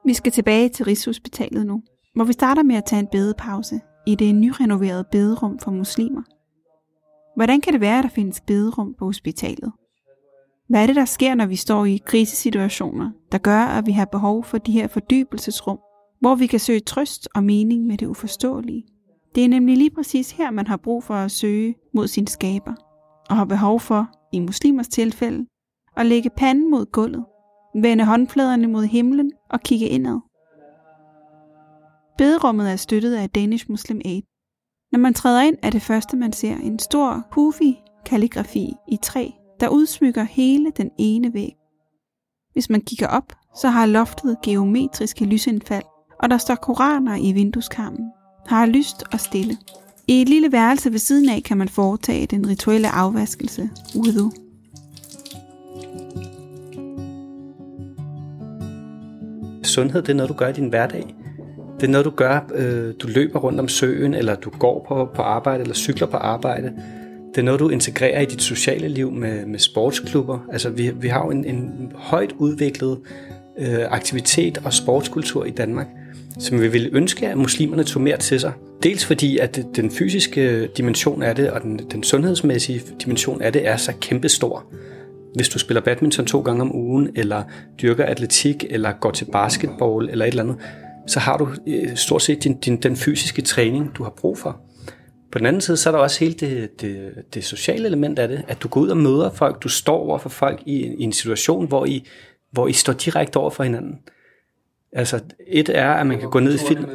Vi 0.05 0.13
skal 0.13 0.31
tilbage 0.31 0.69
til 0.69 0.85
Rigshospitalet 0.85 1.67
nu, 1.67 1.83
hvor 2.15 2.23
vi 2.23 2.33
starter 2.33 2.63
med 2.63 2.75
at 2.75 2.85
tage 2.85 2.99
en 2.99 3.07
bedepause 3.11 3.79
i 4.07 4.15
det 4.15 4.35
nyrenoverede 4.35 5.05
bederum 5.11 5.59
for 5.59 5.71
muslimer. 5.71 6.23
Hvordan 7.35 7.61
kan 7.61 7.73
det 7.73 7.81
være, 7.81 7.97
at 7.97 8.03
der 8.03 8.09
findes 8.09 8.41
bederum 8.41 8.95
på 8.99 9.05
hospitalet? 9.05 9.71
Hvad 10.69 10.81
er 10.81 10.87
det, 10.87 10.95
der 10.95 11.05
sker, 11.05 11.35
når 11.35 11.45
vi 11.45 11.55
står 11.55 11.85
i 11.85 12.01
krisesituationer, 12.05 13.11
der 13.31 13.37
gør, 13.37 13.59
at 13.59 13.85
vi 13.85 13.91
har 13.91 14.05
behov 14.05 14.43
for 14.43 14.57
de 14.57 14.71
her 14.71 14.87
fordybelsesrum, 14.87 15.79
hvor 16.19 16.35
vi 16.35 16.47
kan 16.47 16.59
søge 16.59 16.79
trøst 16.79 17.27
og 17.35 17.43
mening 17.43 17.85
med 17.85 17.97
det 17.97 18.05
uforståelige? 18.05 18.83
Det 19.35 19.45
er 19.45 19.49
nemlig 19.49 19.77
lige 19.77 19.89
præcis 19.89 20.31
her, 20.31 20.51
man 20.51 20.67
har 20.67 20.77
brug 20.77 21.03
for 21.03 21.13
at 21.13 21.31
søge 21.31 21.75
mod 21.93 22.07
sin 22.07 22.27
skaber, 22.27 22.73
og 23.29 23.35
har 23.35 23.45
behov 23.45 23.79
for, 23.79 24.09
i 24.33 24.39
muslimers 24.39 24.87
tilfælde, 24.87 25.45
at 25.97 26.05
lægge 26.05 26.29
panden 26.29 26.71
mod 26.71 26.85
gulvet, 26.91 27.25
vende 27.75 28.05
håndfladerne 28.05 28.67
mod 28.67 28.85
himlen 28.85 29.31
og 29.49 29.61
kigge 29.61 29.87
indad. 29.87 30.19
Bederummet 32.17 32.71
er 32.71 32.75
støttet 32.75 33.15
af 33.15 33.29
Danish 33.29 33.65
Muslim 33.69 34.01
Aid. 34.05 34.23
Når 34.91 34.99
man 34.99 35.13
træder 35.13 35.41
ind, 35.41 35.57
er 35.63 35.69
det 35.69 35.81
første, 35.81 36.17
man 36.17 36.33
ser 36.33 36.55
en 36.55 36.79
stor 36.79 37.27
kufi-kalligrafi 37.31 38.73
i 38.87 38.97
træ 39.03 39.29
der 39.59 39.67
udsmykker 39.69 40.23
hele 40.23 40.71
den 40.77 40.91
ene 40.97 41.33
væg. 41.33 41.55
Hvis 42.53 42.69
man 42.69 42.81
kigger 42.81 43.07
op, 43.07 43.33
så 43.55 43.69
har 43.69 43.85
loftet 43.85 44.37
geometriske 44.43 45.25
lysindfald, 45.25 45.83
og 46.19 46.29
der 46.29 46.37
står 46.37 46.55
koraner 46.55 47.15
i 47.15 47.31
vindueskarmen. 47.31 48.11
Har 48.47 48.65
lyst 48.65 49.03
og 49.13 49.19
stille. 49.19 49.57
I 50.07 50.21
et 50.21 50.29
lille 50.29 50.51
værelse 50.51 50.91
ved 50.91 50.99
siden 50.99 51.29
af 51.29 51.43
kan 51.43 51.57
man 51.57 51.69
foretage 51.69 52.25
den 52.25 52.49
rituelle 52.49 52.89
afvaskelse, 52.89 53.69
Udo. 53.95 54.31
Sundhed, 59.63 60.01
det 60.01 60.09
er 60.09 60.13
noget, 60.13 60.29
du 60.29 60.33
gør 60.33 60.47
i 60.47 60.53
din 60.53 60.69
hverdag. 60.69 61.15
Det 61.79 61.87
er 61.87 61.91
noget, 61.91 62.05
du 62.05 62.09
gør, 62.09 62.39
øh, 62.55 62.93
du 62.99 63.07
løber 63.07 63.39
rundt 63.39 63.59
om 63.59 63.67
søen, 63.67 64.13
eller 64.13 64.35
du 64.35 64.49
går 64.49 64.85
på, 64.87 65.09
på 65.15 65.21
arbejde, 65.21 65.61
eller 65.61 65.75
cykler 65.75 66.07
på 66.07 66.17
arbejde. 66.17 66.73
Det 67.29 67.37
er 67.37 67.45
noget, 67.45 67.59
du 67.59 67.69
integrerer 67.69 68.21
i 68.21 68.25
dit 68.25 68.41
sociale 68.41 68.87
liv 68.87 69.11
med, 69.11 69.45
med 69.45 69.59
sportsklubber. 69.59 70.39
Altså, 70.51 70.69
vi, 70.69 70.89
vi 70.89 71.07
har 71.07 71.25
jo 71.25 71.31
en, 71.31 71.45
en 71.45 71.91
højt 71.95 72.31
udviklet 72.37 72.99
øh, 73.59 73.79
aktivitet 73.89 74.57
og 74.65 74.73
sportskultur 74.73 75.45
i 75.45 75.51
Danmark, 75.51 75.87
som 76.39 76.61
vi 76.61 76.67
ville 76.67 76.89
ønske, 76.93 77.27
at 77.27 77.37
muslimerne 77.37 77.83
tog 77.83 78.01
mere 78.01 78.17
til 78.17 78.39
sig. 78.39 78.51
Dels 78.83 79.05
fordi, 79.05 79.37
at 79.37 79.65
den 79.75 79.91
fysiske 79.91 80.67
dimension 80.67 81.23
af 81.23 81.35
det, 81.35 81.51
og 81.51 81.61
den, 81.61 81.79
den 81.91 82.03
sundhedsmæssige 82.03 82.81
dimension 83.03 83.41
af 83.41 83.53
det, 83.53 83.67
er 83.67 83.77
så 83.77 83.93
kæmpestor. 84.01 84.65
Hvis 85.35 85.49
du 85.49 85.59
spiller 85.59 85.81
badminton 85.81 86.25
to 86.25 86.41
gange 86.41 86.61
om 86.61 86.75
ugen, 86.75 87.09
eller 87.15 87.43
dyrker 87.81 88.05
atletik, 88.05 88.65
eller 88.69 88.91
går 88.91 89.11
til 89.11 89.25
basketball, 89.25 90.09
eller 90.09 90.25
et 90.25 90.29
eller 90.29 90.43
andet, 90.43 90.57
så 91.07 91.19
har 91.19 91.37
du 91.37 91.49
øh, 91.67 91.95
stort 91.95 92.21
set 92.21 92.43
din, 92.43 92.59
din, 92.59 92.77
den 92.77 92.95
fysiske 92.95 93.41
træning, 93.41 93.91
du 93.95 94.03
har 94.03 94.13
brug 94.17 94.37
for. 94.37 94.61
På 95.31 95.39
den 95.39 95.45
anden 95.45 95.61
side, 95.61 95.77
så 95.77 95.89
er 95.89 95.91
der 95.91 95.99
også 95.99 96.19
hele 96.19 96.33
det, 96.33 96.81
det, 96.81 97.11
det 97.33 97.43
sociale 97.43 97.85
element 97.85 98.19
af 98.19 98.27
det, 98.27 98.43
at 98.47 98.63
du 98.63 98.67
går 98.67 98.81
ud 98.81 98.89
og 98.89 98.97
møder 98.97 99.31
folk, 99.31 99.63
du 99.63 99.69
står 99.69 99.97
over 99.97 100.17
for 100.17 100.29
folk 100.29 100.63
i, 100.65 100.85
i 100.85 101.03
en 101.03 101.13
situation, 101.13 101.67
hvor 101.67 101.85
I, 101.85 102.07
hvor 102.51 102.67
I 102.67 102.73
står 102.73 102.93
direkte 102.93 103.37
over 103.37 103.49
for 103.49 103.63
hinanden. 103.63 103.95
Altså, 104.93 105.19
et 105.47 105.69
er, 105.69 105.91
at 105.91 106.07
man 106.07 106.19
kan 106.19 106.29
gå 106.29 106.39
ned 106.39 106.55
i 106.55 106.57
film. 106.67 106.85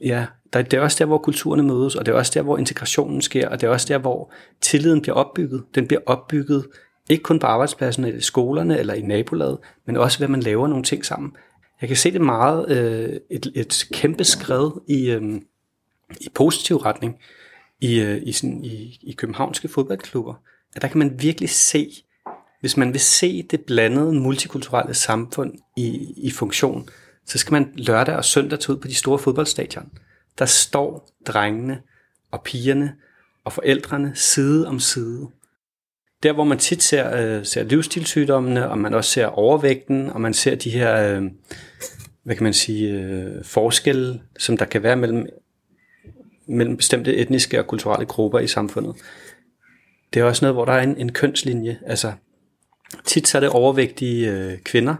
Ja, 0.00 0.26
der, 0.52 0.62
det 0.62 0.76
er 0.76 0.80
også 0.80 0.96
der, 0.98 1.04
hvor 1.04 1.18
kulturerne 1.18 1.62
mødes, 1.62 1.96
og 1.96 2.06
det 2.06 2.12
er 2.12 2.16
også 2.16 2.32
der, 2.34 2.42
hvor 2.42 2.58
integrationen 2.58 3.22
sker, 3.22 3.48
og 3.48 3.60
det 3.60 3.66
er 3.66 3.70
også 3.70 3.86
der, 3.88 3.98
hvor 3.98 4.32
tilliden 4.60 5.02
bliver 5.02 5.14
opbygget. 5.14 5.64
Den 5.74 5.86
bliver 5.86 6.00
opbygget 6.06 6.66
ikke 7.08 7.22
kun 7.22 7.38
på 7.38 7.46
arbejdspladsen, 7.46 8.04
eller 8.04 8.18
i 8.18 8.22
skolerne, 8.22 8.78
eller 8.78 8.94
i 8.94 9.02
nabolaget, 9.02 9.58
men 9.86 9.96
også 9.96 10.18
ved, 10.18 10.26
at 10.26 10.30
man 10.30 10.40
laver 10.40 10.66
nogle 10.66 10.84
ting 10.84 11.04
sammen. 11.04 11.32
Jeg 11.80 11.88
kan 11.88 11.96
se 11.96 12.12
det 12.12 12.20
meget, 12.20 12.70
øh, 12.70 13.20
et, 13.30 13.52
et 13.54 13.88
kæmpe 13.92 14.24
skred 14.24 14.70
i, 14.88 15.10
øh, 15.10 15.40
i 16.20 16.28
positiv 16.34 16.76
retning 16.76 17.16
i, 17.80 18.00
øh, 18.00 18.22
i, 18.22 18.32
sådan, 18.32 18.64
i, 18.64 18.98
i 19.02 19.12
københavnske 19.12 19.68
fodboldklubber, 19.68 20.34
at 20.76 20.82
der 20.82 20.88
kan 20.88 20.98
man 20.98 21.22
virkelig 21.22 21.50
se, 21.50 21.90
hvis 22.60 22.76
man 22.76 22.92
vil 22.92 23.00
se 23.00 23.42
det 23.42 23.60
blandede 23.60 24.12
multikulturelle 24.12 24.94
samfund 24.94 25.52
i, 25.76 26.14
i 26.16 26.30
funktion, 26.30 26.88
så 27.30 27.38
skal 27.38 27.52
man 27.52 27.72
lørdag 27.74 28.16
og 28.16 28.24
søndag 28.24 28.60
tage 28.60 28.76
ud 28.76 28.80
på 28.80 28.88
de 28.88 28.94
store 28.94 29.18
fodboldstadion. 29.18 29.88
Der 30.38 30.44
står 30.44 31.10
drengene 31.26 31.80
og 32.30 32.42
pigerne 32.42 32.94
og 33.44 33.52
forældrene 33.52 34.12
side 34.14 34.68
om 34.68 34.80
side. 34.80 35.28
Der, 36.22 36.32
hvor 36.32 36.44
man 36.44 36.58
tit 36.58 36.82
ser, 36.82 37.16
øh, 37.16 37.46
ser 37.46 37.62
livsstilssygdommene, 37.62 38.70
og 38.70 38.78
man 38.78 38.94
også 38.94 39.10
ser 39.10 39.26
overvægten, 39.26 40.10
og 40.10 40.20
man 40.20 40.34
ser 40.34 40.54
de 40.54 40.70
her, 40.70 41.16
øh, 41.16 41.22
hvad 42.22 42.36
kan 42.36 42.44
man 42.44 42.54
sige, 42.54 42.92
øh, 42.92 43.44
forskelle, 43.44 44.20
som 44.38 44.56
der 44.56 44.64
kan 44.64 44.82
være 44.82 44.96
mellem 44.96 45.26
mellem 46.48 46.76
bestemte 46.76 47.16
etniske 47.16 47.58
og 47.58 47.66
kulturelle 47.66 48.06
grupper 48.06 48.38
i 48.38 48.46
samfundet. 48.46 48.96
Det 50.14 50.20
er 50.20 50.24
også 50.24 50.44
noget, 50.44 50.54
hvor 50.54 50.64
der 50.64 50.72
er 50.72 50.82
en, 50.82 50.96
en 50.96 51.12
kønslinje. 51.12 51.78
Altså, 51.86 52.12
tit 53.04 53.28
så 53.28 53.38
er 53.38 53.40
det 53.40 53.50
overvægtige 53.50 54.32
øh, 54.32 54.58
kvinder, 54.58 54.94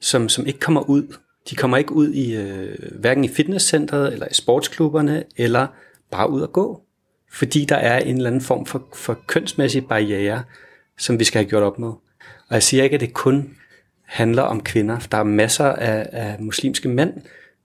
som, 0.00 0.28
som 0.28 0.46
ikke 0.46 0.58
kommer 0.58 0.80
ud. 0.80 1.16
De 1.50 1.56
kommer 1.56 1.76
ikke 1.76 1.92
ud 1.92 2.12
i 2.12 2.36
øh, 2.36 2.78
hverken 2.92 3.24
i 3.24 3.28
fitnesscenteret 3.28 4.12
eller 4.12 4.26
i 4.30 4.34
sportsklubberne, 4.34 5.24
eller 5.36 5.66
bare 6.10 6.30
ud 6.30 6.42
at 6.42 6.52
gå. 6.52 6.82
Fordi 7.32 7.64
der 7.64 7.76
er 7.76 7.98
en 7.98 8.16
eller 8.16 8.30
anden 8.30 8.40
form 8.40 8.66
for, 8.66 8.88
for 8.94 9.18
kønsmæssige 9.26 9.82
barriere, 9.82 10.42
som 10.98 11.18
vi 11.18 11.24
skal 11.24 11.38
have 11.38 11.48
gjort 11.48 11.62
op 11.62 11.78
med. 11.78 11.88
Og 12.48 12.50
jeg 12.50 12.62
siger 12.62 12.82
ikke, 12.84 12.94
at 12.94 13.00
det 13.00 13.14
kun 13.14 13.56
handler 14.02 14.42
om 14.42 14.62
kvinder. 14.62 14.98
Der 15.10 15.18
er 15.18 15.24
masser 15.24 15.64
af, 15.64 16.08
af 16.12 16.36
muslimske 16.40 16.88
mænd, 16.88 17.12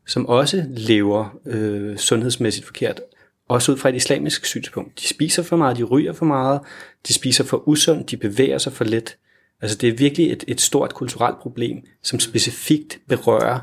som 0.07 0.25
også 0.25 0.65
lever 0.67 1.39
øh, 1.45 1.97
sundhedsmæssigt 1.97 2.65
forkert. 2.65 3.01
Også 3.47 3.71
ud 3.71 3.77
fra 3.77 3.89
et 3.89 3.95
islamisk 3.95 4.45
synspunkt. 4.45 4.99
De 4.99 5.07
spiser 5.07 5.43
for 5.43 5.57
meget, 5.57 5.77
de 5.77 5.83
ryger 5.83 6.13
for 6.13 6.25
meget, 6.25 6.61
de 7.07 7.13
spiser 7.13 7.43
for 7.43 7.67
usundt, 7.67 8.11
de 8.11 8.17
bevæger 8.17 8.57
sig 8.57 8.73
for 8.73 8.83
lidt. 8.83 9.17
Altså 9.61 9.77
det 9.77 9.89
er 9.89 9.97
virkelig 9.97 10.31
et, 10.31 10.43
et 10.47 10.61
stort 10.61 10.93
kulturelt 10.93 11.39
problem, 11.39 11.77
som 12.03 12.19
specifikt 12.19 12.99
berører 13.07 13.59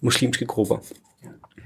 muslimske 0.00 0.46
grupper. 0.46 0.76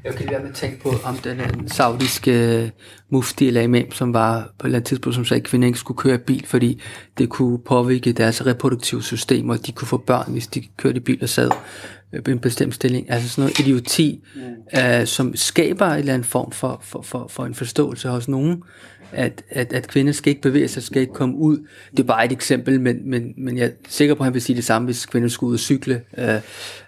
Jeg 0.05 0.14
kan 0.14 0.31
være 0.31 0.41
med 0.41 0.49
at 0.49 0.55
tænke 0.55 0.81
på, 0.81 0.93
om 1.05 1.17
den 1.17 1.41
øh, 1.41 1.49
saudiske 1.67 2.62
uh, 2.62 2.69
mufti 3.12 3.47
eller 3.47 3.61
imam, 3.61 3.93
som 3.93 4.14
var 4.14 4.41
på 4.59 4.67
et 4.67 4.69
eller 4.69 4.79
andet 4.79 4.89
tidspunkt, 4.89 5.14
som 5.14 5.25
sagde, 5.25 5.41
at 5.41 5.47
kvinder 5.47 5.67
ikke 5.67 5.79
skulle 5.79 5.99
køre 5.99 6.19
bil, 6.19 6.47
fordi 6.47 6.83
det 7.19 7.29
kunne 7.29 7.59
påvirke 7.59 8.12
deres 8.12 8.47
reproduktive 8.47 9.03
system, 9.03 9.49
og 9.49 9.67
de 9.67 9.73
kunne 9.73 9.89
få 9.89 9.97
børn, 9.97 10.33
hvis 10.33 10.47
de 10.47 10.62
kørte 10.77 11.01
bil 11.01 11.19
og 11.23 11.29
sad 11.29 11.51
øh, 12.12 12.23
i 12.29 12.31
en 12.31 12.39
bestemt 12.39 12.75
stilling. 12.75 13.11
Altså 13.11 13.29
sådan 13.29 13.43
noget 13.43 13.59
idioti, 13.59 14.25
mm. 14.35 14.43
uh, 14.79 15.07
som 15.07 15.37
skaber 15.37 15.87
en 15.87 15.99
eller 15.99 16.14
anden 16.14 16.29
form 16.29 16.53
for, 16.53 16.81
for, 16.83 17.03
for, 17.03 17.27
for 17.29 17.47
en 17.47 17.55
forståelse 17.55 18.09
hos 18.09 18.29
nogen, 18.29 18.62
at, 19.12 19.42
at, 19.50 19.72
at 19.72 19.88
kvinder 19.88 20.12
skal 20.12 20.30
ikke 20.30 20.42
bevæge 20.42 20.68
sig, 20.68 20.82
skal 20.82 21.02
ikke 21.02 21.14
komme 21.14 21.36
ud. 21.36 21.66
Det 21.90 21.98
er 21.98 22.07
bare 22.07 22.24
et 22.24 22.32
eksempel, 22.32 22.80
men, 22.80 23.11
men, 23.11 23.34
men 23.36 23.59
jeg 23.59 23.66
er 23.66 23.70
sikker 23.88 24.14
på, 24.14 24.22
at 24.22 24.24
han 24.24 24.34
vil 24.34 24.42
sige 24.42 24.57
det 24.57 24.64
samme, 24.64 24.86
hvis 24.86 25.07
kvinder 25.07 25.28
skulle 25.28 25.48
ud 25.48 25.54
og 25.54 25.61
cykle. 25.61 26.02
Uh, 26.18 26.24
uh, 26.24 26.30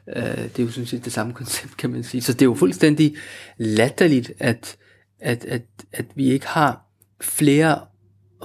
det 0.06 0.58
er 0.58 0.62
jo 0.62 0.70
sådan 0.70 0.86
set 0.86 1.04
det 1.04 1.12
samme 1.12 1.32
koncept, 1.32 1.76
kan 1.76 1.90
man 1.90 2.04
sige. 2.04 2.22
Så 2.22 2.32
det 2.32 2.42
er 2.42 2.46
jo 2.46 2.54
fuldstændig 2.54 3.16
latterligt, 3.56 4.32
at, 4.38 4.76
at, 5.20 5.44
at, 5.44 5.62
at 5.92 6.06
vi 6.14 6.30
ikke 6.30 6.46
har 6.46 6.84
flere 7.20 7.80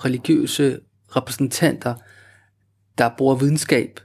religiøse 0.06 0.80
repræsentanter, 1.16 1.94
der 2.98 3.10
bruger 3.18 3.36
videnskab, 3.36 4.00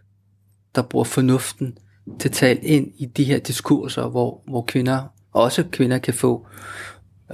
der 0.74 0.82
bruger 0.82 1.04
fornuften 1.04 1.78
til 2.20 2.28
at 2.28 2.32
tale 2.32 2.60
ind 2.60 2.92
i 2.98 3.06
de 3.06 3.24
her 3.24 3.38
diskurser, 3.38 4.08
hvor, 4.08 4.42
hvor 4.48 4.62
kvinder, 4.62 5.02
også 5.32 5.64
kvinder 5.72 5.98
kan 5.98 6.14
få 6.14 6.46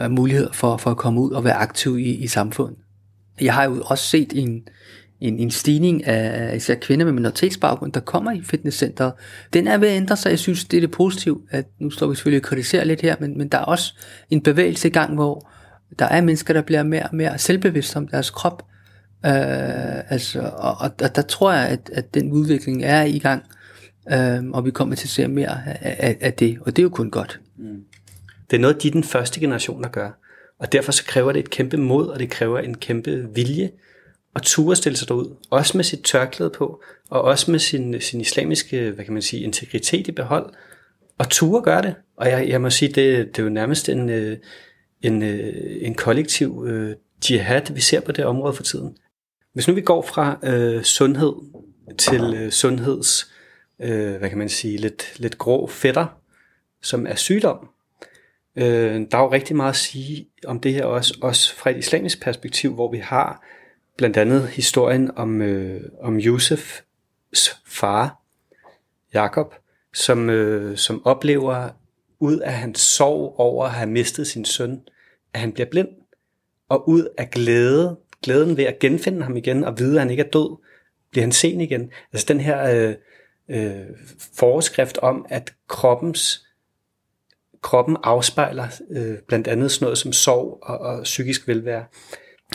Øh, 0.00 0.10
mulighed 0.10 0.48
for, 0.52 0.76
for 0.76 0.90
at 0.90 0.96
komme 0.96 1.20
ud 1.20 1.30
og 1.30 1.44
være 1.44 1.54
aktiv 1.54 1.98
i, 1.98 2.14
i 2.14 2.26
samfundet. 2.26 2.78
Jeg 3.40 3.54
har 3.54 3.64
jo 3.64 3.82
også 3.86 4.04
set 4.04 4.32
en, 4.34 4.68
en, 5.20 5.38
en 5.38 5.50
stigning 5.50 6.06
af 6.06 6.56
især 6.56 6.74
kvinder 6.74 7.04
med 7.04 7.12
minoritetsbaggrund, 7.12 7.92
der 7.92 8.00
kommer 8.00 8.32
i 8.32 8.42
fitnesscenteret. 8.42 9.12
Den 9.52 9.66
er 9.66 9.78
ved 9.78 9.88
at 9.88 9.96
ændre 9.96 10.16
sig. 10.16 10.30
Jeg 10.30 10.38
synes, 10.38 10.64
det 10.64 10.76
er 10.76 10.80
det 10.80 10.90
positivt, 10.90 11.42
at 11.50 11.66
nu 11.78 11.90
står 11.90 12.06
vi 12.06 12.14
selvfølgelig 12.14 12.40
og 12.44 12.48
kritiserer 12.48 12.84
lidt 12.84 13.00
her, 13.00 13.16
men, 13.20 13.38
men 13.38 13.48
der 13.48 13.58
er 13.58 13.62
også 13.62 13.94
en 14.30 14.40
bevægelse 14.40 14.88
i 14.88 14.90
gang, 14.90 15.14
hvor 15.14 15.50
der 15.98 16.04
er 16.04 16.20
mennesker, 16.20 16.54
der 16.54 16.62
bliver 16.62 16.82
mere 16.82 17.02
og 17.02 17.16
mere 17.16 17.38
selvbevidste 17.38 17.96
om 17.96 18.08
deres 18.08 18.30
krop. 18.30 18.62
Øh, 19.26 19.32
altså, 20.12 20.40
og, 20.40 20.76
og, 20.78 20.90
og 21.02 21.16
der 21.16 21.22
tror 21.22 21.52
jeg, 21.52 21.68
at, 21.68 21.90
at 21.92 22.14
den 22.14 22.32
udvikling 22.32 22.84
er 22.84 23.02
i 23.02 23.18
gang, 23.18 23.42
øh, 24.12 24.44
og 24.52 24.64
vi 24.64 24.70
kommer 24.70 24.94
til 24.94 25.06
at 25.06 25.10
se 25.10 25.28
mere 25.28 25.66
af, 25.66 25.96
af, 25.98 26.16
af 26.20 26.32
det, 26.32 26.58
og 26.60 26.66
det 26.66 26.78
er 26.78 26.82
jo 26.82 26.88
kun 26.88 27.10
godt. 27.10 27.40
Mm. 27.58 27.84
Det 28.50 28.56
er 28.56 28.60
noget, 28.60 28.82
de 28.82 28.90
den 28.90 29.04
første 29.04 29.40
generation, 29.40 29.82
der 29.82 29.88
gør. 29.88 30.10
Og 30.58 30.72
derfor 30.72 30.92
så 30.92 31.04
kræver 31.04 31.32
det 31.32 31.40
et 31.40 31.50
kæmpe 31.50 31.76
mod, 31.76 32.08
og 32.08 32.18
det 32.18 32.30
kræver 32.30 32.58
en 32.58 32.76
kæmpe 32.76 33.28
vilje 33.34 33.70
at 34.36 34.42
ture 34.42 34.76
stille 34.76 34.98
sig 34.98 35.08
derud. 35.08 35.36
Også 35.50 35.76
med 35.76 35.84
sit 35.84 36.00
tørklæde 36.04 36.50
på, 36.50 36.82
og 37.10 37.22
også 37.22 37.50
med 37.50 37.58
sin, 37.58 38.00
sin 38.00 38.20
islamiske, 38.20 38.90
hvad 38.90 39.04
kan 39.04 39.12
man 39.12 39.22
sige, 39.22 39.42
integritet 39.42 40.08
i 40.08 40.12
behold. 40.12 40.54
Og 41.18 41.30
ture 41.30 41.62
gør 41.62 41.80
det. 41.80 41.94
Og 42.16 42.28
jeg, 42.28 42.48
jeg 42.48 42.60
må 42.60 42.70
sige, 42.70 42.88
det, 42.88 43.28
det 43.28 43.38
er 43.38 43.42
jo 43.42 43.48
nærmest 43.48 43.88
en, 43.88 44.08
øh, 44.08 44.38
en, 45.02 45.22
øh, 45.22 45.76
en 45.80 45.94
kollektiv 45.94 46.64
øh, 46.68 46.96
jihad, 47.30 47.72
vi 47.74 47.80
ser 47.80 48.00
på 48.00 48.12
det 48.12 48.24
område 48.24 48.54
for 48.54 48.62
tiden. 48.62 48.96
Hvis 49.52 49.68
nu 49.68 49.74
vi 49.74 49.80
går 49.80 50.02
fra 50.02 50.38
øh, 50.42 50.82
sundhed 50.82 51.32
til 51.98 52.34
øh, 52.34 52.50
sundheds, 52.50 53.32
øh, 53.80 54.16
hvad 54.16 54.28
kan 54.28 54.38
man 54.38 54.48
sige, 54.48 54.78
lidt, 54.78 55.12
lidt 55.16 55.38
grå 55.38 55.66
fætter, 55.66 56.06
som 56.82 57.06
er 57.06 57.14
sygdom, 57.14 57.68
Øh, 58.56 59.06
der 59.10 59.18
er 59.18 59.22
jo 59.22 59.32
rigtig 59.32 59.56
meget 59.56 59.70
at 59.70 59.76
sige 59.76 60.28
om 60.46 60.60
det 60.60 60.74
her 60.74 60.84
også, 60.84 61.18
også 61.22 61.54
fra 61.54 61.70
et 61.70 61.76
islamisk 61.76 62.22
perspektiv, 62.22 62.74
hvor 62.74 62.90
vi 62.90 62.98
har 62.98 63.44
blandt 63.96 64.16
andet 64.16 64.48
historien 64.48 65.10
om, 65.16 65.42
øh, 65.42 65.82
om 66.00 66.16
Josefs 66.16 66.84
far, 67.66 68.20
Jakob, 69.14 69.54
som, 69.94 70.30
øh, 70.30 70.76
som 70.76 71.06
oplever 71.06 71.68
ud 72.20 72.38
af 72.38 72.52
hans 72.52 72.80
sorg 72.80 73.34
over 73.38 73.64
at 73.64 73.70
have 73.70 73.90
mistet 73.90 74.26
sin 74.26 74.44
søn, 74.44 74.80
at 75.34 75.40
han 75.40 75.52
bliver 75.52 75.70
blind, 75.70 75.88
og 76.68 76.88
ud 76.88 77.08
af 77.18 77.30
glæde, 77.30 77.96
glæden 78.22 78.56
ved 78.56 78.64
at 78.64 78.78
genfinde 78.78 79.22
ham 79.22 79.36
igen 79.36 79.64
og 79.64 79.78
vide, 79.78 79.94
at 79.94 80.00
han 80.00 80.10
ikke 80.10 80.22
er 80.22 80.30
død, 80.30 80.56
bliver 81.10 81.22
han 81.22 81.32
sen 81.32 81.60
igen. 81.60 81.90
Altså 82.12 82.26
den 82.28 82.40
her 82.40 82.70
øh, 82.74 82.94
øh, 83.48 83.86
forskrift 84.36 84.98
om, 84.98 85.26
at 85.28 85.54
kroppens 85.68 86.46
kroppen 87.64 87.96
afspejler 88.02 88.66
øh, 88.90 89.16
blandt 89.28 89.48
andet 89.48 89.70
sådan 89.72 89.84
noget 89.84 89.98
som 89.98 90.12
sorg 90.12 90.58
og, 90.62 90.78
og 90.78 91.02
psykisk 91.02 91.48
velvære. 91.48 91.84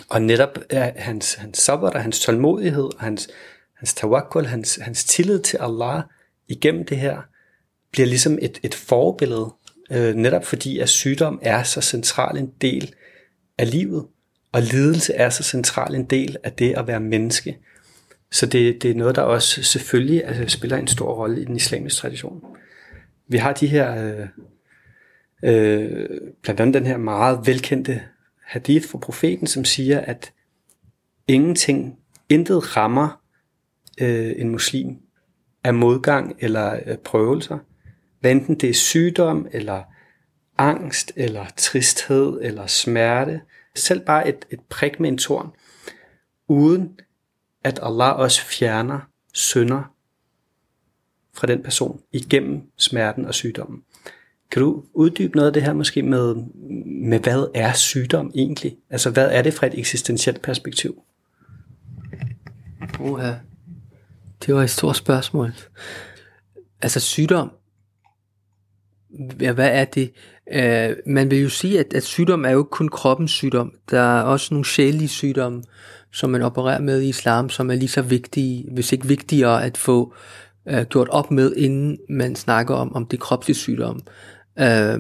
Og 0.10 0.22
netop 0.22 0.60
er 0.70 0.92
hans, 0.96 1.34
hans 1.34 1.58
sabbat 1.58 1.94
og 1.94 2.02
hans 2.02 2.20
tålmodighed 2.20 2.84
og 2.84 3.00
hans, 3.00 3.30
hans 3.76 3.94
tawakkul, 3.94 4.46
hans, 4.46 4.80
hans 4.82 5.04
tillid 5.06 5.40
til 5.40 5.58
Allah 5.58 6.02
igennem 6.48 6.86
det 6.86 6.98
her, 6.98 7.22
bliver 7.92 8.08
ligesom 8.08 8.38
et, 8.42 8.60
et 8.64 8.76
forbillede, 8.76 9.54
øh, 9.92 10.16
netop 10.16 10.46
fordi 10.46 10.80
at 10.80 10.90
sygdom 10.90 11.40
er 11.42 11.64
så 11.64 11.82
central 11.82 12.38
en 12.38 12.52
del 12.62 12.94
af 13.58 13.72
livet, 13.72 14.06
og 14.52 14.62
lidelse 14.62 15.14
er 15.14 15.30
så 15.30 15.44
central 15.44 15.96
en 15.96 16.06
del 16.06 16.38
af 16.44 16.52
det 16.52 16.74
at 16.78 16.88
være 16.88 17.00
menneske. 17.00 17.58
Så 18.32 18.46
det, 18.46 18.84
det 18.84 18.92
er 18.92 18.96
noget, 18.96 19.16
der 19.16 19.22
også 19.22 19.64
selvfølgelig 19.64 20.26
altså, 20.26 20.58
spiller 20.58 20.78
en 20.78 20.88
stor 20.88 21.14
rolle 21.14 21.42
i 21.42 21.46
den 21.46 21.56
islamiske 21.56 21.98
tradition. 21.98 22.44
Vi 23.28 23.38
har 23.38 23.54
de 23.54 23.68
her 23.68 24.06
øh, 24.06 24.28
Øh, 25.44 26.10
blandt 26.42 26.62
andet 26.62 26.74
den 26.74 26.86
her 26.86 26.98
meget 26.98 27.40
velkendte 27.48 28.02
hadith 28.46 28.88
fra 28.88 28.98
profeten, 28.98 29.48
som 29.48 29.66
siger, 29.66 30.00
at 30.00 30.34
ingenting, 31.28 32.00
intet 32.30 32.78
rammer 32.78 33.22
øh, 34.02 34.34
en 34.38 34.50
muslim 34.50 34.98
af 35.64 35.74
modgang 35.74 36.36
eller 36.40 36.80
øh, 36.86 36.98
prøvelser. 36.98 37.60
Hvad 38.20 38.32
enten 38.32 38.56
det 38.56 38.70
er 38.70 38.74
sygdom, 38.74 39.48
eller 39.52 39.84
angst, 40.58 41.12
eller 41.16 41.46
tristhed, 41.58 42.40
eller 42.42 42.68
smerte. 42.68 43.42
Selv 43.76 44.06
bare 44.06 44.28
et, 44.28 44.46
et 44.50 44.60
prik 44.70 45.00
med 45.00 45.10
en 45.10 45.18
torn. 45.18 45.52
Uden 46.48 47.00
at 47.64 47.80
Allah 47.82 48.20
også 48.20 48.46
fjerner 48.46 49.00
synder 49.34 49.94
fra 51.34 51.48
den 51.48 51.64
person 51.64 52.02
igennem 52.12 52.62
smerten 52.78 53.26
og 53.26 53.34
sygdommen. 53.34 53.84
Kan 54.52 54.62
du 54.62 54.84
uddybe 54.94 55.36
noget 55.36 55.48
af 55.48 55.54
det 55.54 55.64
her 55.64 55.74
måske 55.74 56.04
med, 56.04 56.36
med 56.86 57.20
hvad 57.20 57.48
er 57.54 57.74
sygdom 57.74 58.32
egentlig? 58.36 58.78
Altså 58.90 59.10
hvad 59.10 59.30
er 59.32 59.42
det 59.42 59.54
fra 59.54 59.68
et 59.68 59.80
eksistentielt 59.80 60.42
perspektiv? 60.42 61.04
Uha. 63.00 63.34
Det 64.46 64.56
var 64.56 64.64
et 64.64 64.70
stort 64.70 64.96
spørgsmål. 64.96 65.54
Altså 66.82 67.00
sygdom, 67.00 67.52
ja, 69.42 69.52
hvad 69.52 69.70
er 69.72 69.86
det? 69.86 70.12
Uh, 70.56 71.14
man 71.14 71.32
vil 71.32 71.42
jo 71.42 71.50
sige, 71.50 71.80
at, 71.80 71.94
at 71.94 72.04
sygdom 72.04 72.46
er 72.46 72.50
jo 72.50 72.60
ikke 72.60 72.70
kun 72.70 72.90
kroppens 72.90 73.32
sygdom. 73.32 73.74
Der 73.92 74.00
er 74.00 74.22
også 74.22 74.54
nogle 74.54 74.66
sjælelige 74.66 75.08
sygdomme, 75.08 75.64
som 76.12 76.30
man 76.30 76.42
opererer 76.42 76.82
med 76.82 77.02
i 77.02 77.10
islam, 77.10 77.50
som 77.50 77.72
er 77.72 77.76
lige 77.76 77.90
så 77.90 78.02
vigtige, 78.02 78.72
hvis 78.72 78.92
ikke 78.92 79.08
vigtigere 79.08 79.64
at 79.64 79.78
få 79.78 80.14
uh, 80.72 80.82
gjort 80.82 81.10
op 81.10 81.32
med, 81.32 81.56
inden 81.56 81.98
man 82.10 82.36
snakker 82.36 82.76
om, 82.76 82.96
om 82.96 83.06
det 83.06 83.20
kropslige 83.20 83.58
sygdom. 83.58 84.02
Øh, 84.60 85.00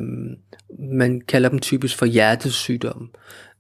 man 0.79 1.21
kalder 1.27 1.49
dem 1.49 1.59
typisk 1.59 1.97
for 1.97 2.05
hjertesygdom. 2.05 3.09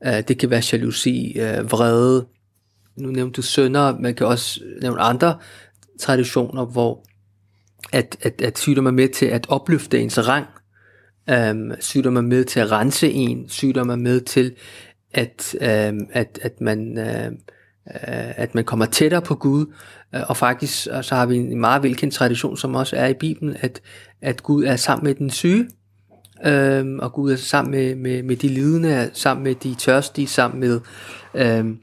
Øh, 0.05 0.23
det 0.27 0.39
kan 0.39 0.49
være 0.49 0.61
jalousi, 0.71 1.37
øh, 1.39 1.71
vrede. 1.71 2.27
Nu 2.97 3.11
nævnte 3.11 3.37
du 3.37 3.41
sønder, 3.41 3.99
man 3.99 4.15
kan 4.15 4.27
også 4.27 4.61
nævne 4.81 5.01
andre 5.01 5.37
traditioner, 5.99 6.65
hvor 6.65 7.05
at, 7.91 8.17
at, 8.21 8.41
at 8.41 8.57
sygdomme 8.57 8.89
er 8.89 8.93
med 8.93 9.09
til 9.09 9.25
at 9.25 9.45
opløfte 9.49 9.99
ens 9.99 10.27
rang. 10.27 10.45
Øhm, 11.29 11.71
sygdomme 11.79 12.19
er 12.19 12.23
med 12.23 12.45
til 12.45 12.59
at 12.59 12.71
rense 12.71 13.11
en. 13.11 13.49
sygdomme 13.49 13.93
er 13.93 13.97
med 13.97 14.21
til, 14.21 14.55
at, 15.13 15.55
øhm, 15.61 16.07
at, 16.11 16.39
at, 16.41 16.61
man, 16.61 16.97
øhm, 16.97 17.37
øh, 17.87 18.39
at 18.39 18.55
man 18.55 18.63
kommer 18.63 18.85
tættere 18.85 19.21
på 19.21 19.35
Gud. 19.35 19.73
Øh, 20.15 20.21
og 20.29 20.37
faktisk 20.37 20.83
så 21.01 21.15
har 21.15 21.25
vi 21.25 21.37
en 21.37 21.59
meget 21.59 21.83
velkendt 21.83 22.13
tradition, 22.13 22.57
som 22.57 22.75
også 22.75 22.95
er 22.95 23.07
i 23.07 23.13
Bibelen, 23.13 23.55
at, 23.59 23.81
at 24.21 24.43
Gud 24.43 24.63
er 24.63 24.75
sammen 24.75 25.03
med 25.03 25.15
den 25.15 25.29
syge. 25.29 25.67
Øhm, 26.45 26.99
og 26.99 27.13
Gud 27.13 27.31
er 27.31 27.35
sammen 27.35 27.71
med, 27.71 27.95
med, 27.95 28.23
med 28.23 28.35
de 28.35 28.47
lidende, 28.47 29.09
sammen 29.13 29.43
med 29.43 29.55
de 29.55 29.75
tørstige, 29.75 30.27
sammen 30.27 30.59
med 30.59 30.79
øhm, 31.33 31.79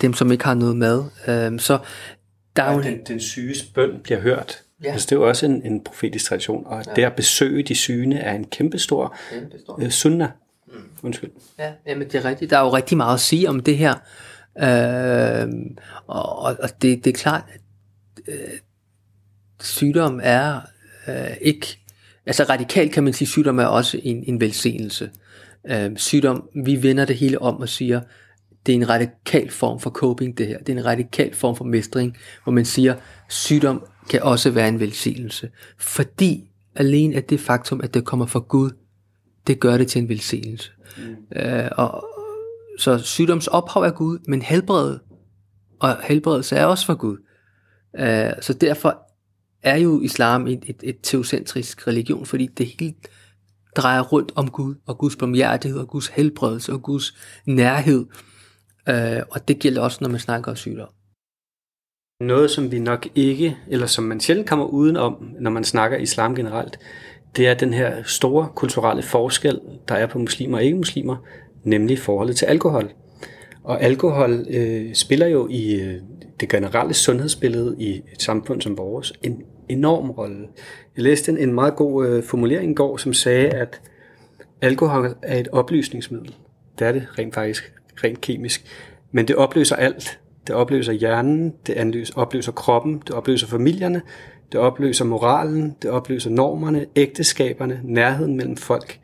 dem, 0.00 0.12
som 0.12 0.32
ikke 0.32 0.44
har 0.44 0.54
noget 0.54 0.76
mad. 0.76 1.04
Øhm, 1.28 1.58
så 1.58 1.78
der 2.56 2.62
er 2.62 2.74
jo 2.74 2.82
den, 2.82 2.98
den 3.08 3.20
syges 3.20 3.62
bøn 3.62 3.90
bliver 4.02 4.20
hørt. 4.20 4.62
Ja. 4.84 4.92
Altså, 4.92 5.06
det 5.06 5.12
er 5.12 5.16
jo 5.16 5.28
også 5.28 5.46
en, 5.46 5.62
en 5.66 5.84
profetisk 5.84 6.24
tradition, 6.24 6.66
og 6.66 6.84
ja. 6.86 6.92
det 6.96 7.02
at 7.02 7.12
besøge 7.12 7.62
de 7.62 7.74
syge 7.74 8.18
er 8.18 8.32
en 8.32 8.44
kæmpestor, 8.44 9.16
kæmpestor. 9.32 9.82
Øh, 9.82 9.90
sunna. 9.90 10.30
Mm. 10.66 10.72
Undskyld. 11.02 11.30
Ja, 11.58 11.72
jamen 11.86 12.06
det 12.08 12.14
er 12.14 12.24
rigtigt. 12.24 12.50
Der 12.50 12.58
er 12.58 12.64
jo 12.64 12.74
rigtig 12.74 12.96
meget 12.96 13.14
at 13.14 13.20
sige 13.20 13.48
om 13.48 13.60
det 13.60 13.76
her. 13.76 13.94
Øhm, 14.58 15.76
og, 16.06 16.38
og 16.38 16.82
det, 16.82 17.04
det 17.04 17.06
er 17.06 17.14
klart, 17.14 17.42
at 17.54 17.60
øh, 18.34 18.58
sygdom 19.60 20.20
er 20.22 20.60
øh, 21.08 21.36
ikke 21.40 21.83
Altså 22.26 22.44
radikalt 22.44 22.92
kan 22.92 23.04
man 23.04 23.12
sige, 23.12 23.26
at 23.26 23.30
sygdom 23.30 23.58
er 23.58 23.64
også 23.64 24.00
en, 24.02 24.24
en 24.26 24.40
velsignelse. 24.40 25.10
Øh, 25.70 25.90
sygdom, 25.96 26.48
vi 26.64 26.82
vender 26.82 27.04
det 27.04 27.16
hele 27.16 27.42
om 27.42 27.56
og 27.56 27.68
siger, 27.68 28.00
det 28.66 28.72
er 28.72 28.76
en 28.76 28.88
radikal 28.88 29.50
form 29.50 29.80
for 29.80 29.90
coping 29.90 30.38
det 30.38 30.46
her. 30.46 30.58
Det 30.58 30.68
er 30.68 30.78
en 30.78 30.84
radikal 30.84 31.34
form 31.34 31.56
for 31.56 31.64
mestring, 31.64 32.16
hvor 32.44 32.52
man 32.52 32.64
siger, 32.64 32.94
sygdom 33.28 33.86
kan 34.10 34.22
også 34.22 34.50
være 34.50 34.68
en 34.68 34.80
velsignelse. 34.80 35.50
Fordi 35.78 36.50
alene 36.74 37.16
at 37.16 37.30
det 37.30 37.40
faktum, 37.40 37.80
at 37.80 37.94
det 37.94 38.04
kommer 38.04 38.26
fra 38.26 38.38
Gud, 38.38 38.70
det 39.46 39.60
gør 39.60 39.76
det 39.76 39.88
til 39.88 40.02
en 40.02 40.08
velsignelse. 40.08 40.70
Mm. 40.96 41.38
Øh, 41.38 41.68
og, 41.72 42.04
så 42.78 42.98
sygdoms 42.98 43.46
ophav 43.46 43.82
er 43.82 43.90
Gud, 43.90 44.18
men 44.28 44.42
helbred 44.42 44.98
og 45.80 45.96
helbredelse 46.02 46.56
er 46.56 46.64
også 46.64 46.86
fra 46.86 46.94
Gud. 46.94 47.16
Øh, 47.98 48.32
så 48.40 48.52
derfor 48.52 49.03
er 49.64 49.76
jo 49.76 50.00
islam 50.00 50.46
et, 50.46 50.64
et, 50.66 50.76
et 50.82 50.96
teocentrisk 51.02 51.86
religion, 51.86 52.26
fordi 52.26 52.46
det 52.46 52.66
hele 52.66 52.94
drejer 53.76 54.02
rundt 54.02 54.32
om 54.34 54.50
Gud, 54.50 54.74
og 54.86 54.98
Guds 54.98 55.16
barmhjertighed, 55.16 55.80
og 55.80 55.88
Guds 55.88 56.08
helbredelse, 56.08 56.72
og 56.72 56.82
Guds 56.82 57.14
nærhed. 57.46 58.06
Øh, 58.88 59.22
og 59.30 59.48
det 59.48 59.58
gælder 59.58 59.82
også, 59.82 59.98
når 60.00 60.08
man 60.08 60.20
snakker 60.20 60.50
om 60.50 60.56
sygdom. 60.56 60.88
Noget, 62.20 62.50
som 62.50 62.72
vi 62.72 62.78
nok 62.78 63.08
ikke, 63.14 63.56
eller 63.68 63.86
som 63.86 64.04
man 64.04 64.20
sjældent 64.20 64.48
kommer 64.48 64.66
udenom, 64.66 65.28
når 65.40 65.50
man 65.50 65.64
snakker 65.64 65.98
islam 65.98 66.34
generelt, 66.34 66.78
det 67.36 67.48
er 67.48 67.54
den 67.54 67.74
her 67.74 68.02
store 68.02 68.48
kulturelle 68.54 69.02
forskel, 69.02 69.60
der 69.88 69.94
er 69.94 70.06
på 70.06 70.18
muslimer 70.18 70.58
og 70.58 70.64
ikke-muslimer, 70.64 71.16
nemlig 71.64 71.98
forholdet 71.98 72.36
til 72.36 72.46
alkohol. 72.46 72.90
Og 73.64 73.82
alkohol 73.82 74.46
øh, 74.50 74.94
spiller 74.94 75.26
jo 75.26 75.48
i 75.50 75.80
øh, 75.80 76.00
det 76.40 76.48
generelle 76.48 76.94
sundhedsbillede 76.94 77.76
i 77.78 78.02
et 78.12 78.22
samfund 78.22 78.60
som 78.60 78.78
vores 78.78 79.12
en 79.22 79.42
enorm 79.68 80.10
rolle. 80.10 80.48
Jeg 80.96 81.04
læste 81.04 81.32
en, 81.32 81.38
en 81.38 81.52
meget 81.52 81.76
god 81.76 82.06
øh, 82.06 82.22
formulering 82.22 82.70
i 82.70 82.74
går, 82.74 82.96
som 82.96 83.12
sagde, 83.12 83.48
at 83.48 83.80
alkohol 84.60 85.14
er 85.22 85.38
et 85.38 85.48
oplysningsmiddel. 85.48 86.34
Det 86.78 86.86
er 86.86 86.92
det 86.92 87.06
rent 87.18 87.34
faktisk, 87.34 87.72
rent 88.04 88.20
kemisk. 88.20 88.64
Men 89.12 89.28
det 89.28 89.36
opløser 89.36 89.76
alt. 89.76 90.20
det 90.46 90.54
opløser 90.54 90.92
hjernen, 90.92 91.54
det 91.66 92.12
opløser 92.16 92.52
kroppen, 92.52 93.02
det 93.06 93.10
opløser 93.10 93.46
familierne, 93.46 94.02
det 94.52 94.60
opløser 94.60 95.04
moralen, 95.04 95.76
det 95.82 95.90
opløser 95.90 96.30
normerne, 96.30 96.86
ægteskaberne, 96.96 97.80
nærheden 97.84 98.36
mellem 98.36 98.56
folk. 98.56 99.00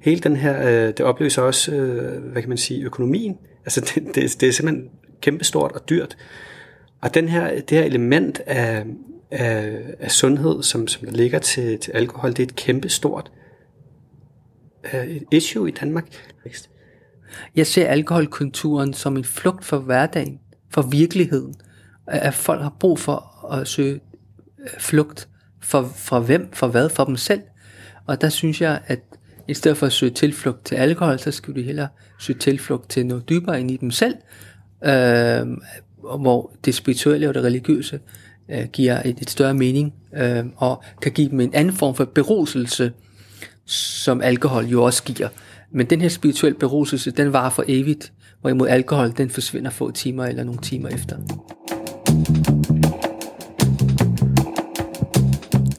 Hele 0.00 0.20
den 0.20 0.36
her, 0.36 0.68
øh, 0.68 0.88
det 0.88 1.00
opløser 1.00 1.42
også, 1.42 1.74
øh, 1.74 2.22
hvad 2.22 2.42
kan 2.42 2.48
man 2.48 2.58
sige, 2.58 2.84
økonomien. 2.84 3.38
Altså 3.64 3.80
det, 3.94 4.14
det, 4.14 4.40
det 4.40 4.48
er 4.48 4.52
simpelthen 4.52 4.90
kæmpestort 5.20 5.72
og 5.72 5.88
dyrt. 5.88 6.16
Og 7.00 7.14
den 7.14 7.28
her, 7.28 7.60
det 7.60 7.78
her 7.78 7.84
element 7.84 8.40
af, 8.46 8.84
af, 9.32 9.80
af 10.00 10.10
sundhed, 10.10 10.62
som, 10.62 10.88
som 10.88 11.06
der 11.06 11.12
ligger 11.12 11.38
til, 11.38 11.78
til 11.78 11.92
alkohol, 11.92 12.30
det 12.30 12.38
er 12.38 12.46
et 12.46 12.56
kæmpestort 12.56 13.32
øh, 14.94 15.06
et 15.06 15.24
issue 15.30 15.68
i 15.68 15.72
Danmark. 15.72 16.06
Jeg 17.56 17.66
ser 17.66 17.86
alkoholkulturen 17.86 18.94
som 18.94 19.16
en 19.16 19.24
flugt 19.24 19.64
for 19.64 19.78
hverdagen, 19.78 20.40
for 20.70 20.82
virkeligheden. 20.82 21.54
At 22.06 22.34
folk 22.34 22.62
har 22.62 22.76
brug 22.80 22.98
for 22.98 23.46
at 23.52 23.68
søge 23.68 24.00
øh, 24.60 24.80
flugt 24.80 25.28
for, 25.60 25.82
for 25.82 26.20
hvem, 26.20 26.48
for 26.52 26.66
hvad, 26.66 26.88
for 26.88 27.04
dem 27.04 27.16
selv. 27.16 27.40
Og 28.06 28.20
der 28.20 28.28
synes 28.28 28.60
jeg, 28.60 28.80
at 28.86 29.00
i 29.48 29.54
stedet 29.54 29.76
for 29.76 29.86
at 29.86 29.92
søge 29.92 30.12
tilflugt 30.12 30.64
til 30.64 30.74
alkohol, 30.74 31.18
så 31.18 31.30
skal 31.30 31.54
de 31.54 31.62
hellere 31.62 31.88
søge 32.18 32.38
tilflugt 32.38 32.90
til 32.90 33.06
noget 33.06 33.28
dybere 33.28 33.60
ind 33.60 33.70
i 33.70 33.76
dem 33.76 33.90
selv, 33.90 34.14
øh, 34.84 35.46
hvor 36.02 36.52
det 36.64 36.74
spirituelle 36.74 37.28
og 37.28 37.34
det 37.34 37.42
religiøse 37.42 38.00
øh, 38.50 38.64
giver 38.72 39.02
et, 39.04 39.20
et 39.20 39.30
større 39.30 39.54
mening, 39.54 39.94
øh, 40.16 40.44
og 40.56 40.82
kan 41.02 41.12
give 41.12 41.30
dem 41.30 41.40
en 41.40 41.54
anden 41.54 41.74
form 41.74 41.94
for 41.94 42.04
beruselse, 42.04 42.92
som 43.66 44.20
alkohol 44.20 44.64
jo 44.64 44.84
også 44.84 45.02
giver. 45.02 45.28
Men 45.70 45.86
den 45.86 46.00
her 46.00 46.08
spirituelle 46.08 46.58
beruselse, 46.58 47.10
den 47.10 47.32
varer 47.32 47.50
for 47.50 47.64
evigt, 47.68 48.12
hvorimod 48.40 48.68
alkohol, 48.68 49.12
den 49.16 49.30
forsvinder 49.30 49.70
få 49.70 49.90
timer 49.90 50.24
eller 50.24 50.44
nogle 50.44 50.60
timer 50.60 50.88
efter. 50.88 51.16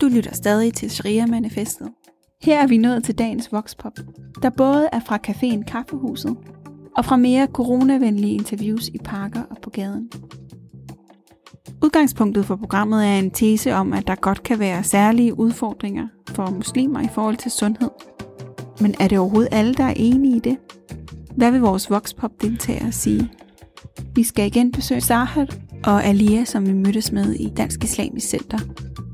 Du 0.01 0.07
lytter 0.07 0.33
stadig 0.33 0.73
til 0.73 0.89
Sharia-manifestet. 0.89 1.87
Her 2.41 2.63
er 2.63 2.67
vi 2.67 2.77
nået 2.77 3.03
til 3.03 3.17
dagens 3.17 3.51
Voxpop, 3.51 3.93
der 4.41 4.49
både 4.49 4.89
er 4.93 4.99
fra 4.99 5.19
caféen 5.27 5.63
Kaffehuset 5.63 6.35
og 6.97 7.05
fra 7.05 7.17
mere 7.17 7.47
coronavenlige 7.53 8.33
interviews 8.33 8.87
i 8.87 8.97
parker 9.03 9.41
og 9.41 9.57
på 9.61 9.69
gaden. 9.69 10.09
Udgangspunktet 11.83 12.45
for 12.45 12.55
programmet 12.55 13.05
er 13.05 13.19
en 13.19 13.31
tese 13.31 13.73
om, 13.73 13.93
at 13.93 14.07
der 14.07 14.15
godt 14.15 14.43
kan 14.43 14.59
være 14.59 14.83
særlige 14.83 15.39
udfordringer 15.39 16.07
for 16.29 16.49
muslimer 16.49 17.01
i 17.01 17.07
forhold 17.13 17.37
til 17.37 17.51
sundhed. 17.51 17.89
Men 18.79 18.95
er 18.99 19.07
det 19.07 19.19
overhovedet 19.19 19.53
alle, 19.53 19.73
der 19.73 19.83
er 19.83 19.93
enige 19.95 20.35
i 20.35 20.39
det? 20.39 20.57
Hvad 21.37 21.51
vil 21.51 21.61
vores 21.61 21.89
Voxpop-deltagere 21.89 22.91
sige? 22.91 23.31
Vi 24.15 24.23
skal 24.23 24.45
igen 24.45 24.71
besøge 24.71 25.01
Sahar 25.01 25.47
og 25.83 26.03
Alia, 26.03 26.45
som 26.45 26.67
vi 26.67 26.73
mødtes 26.73 27.11
med 27.11 27.33
i 27.33 27.49
Dansk 27.57 27.83
Islamisk 27.83 28.27
Center, 28.27 28.59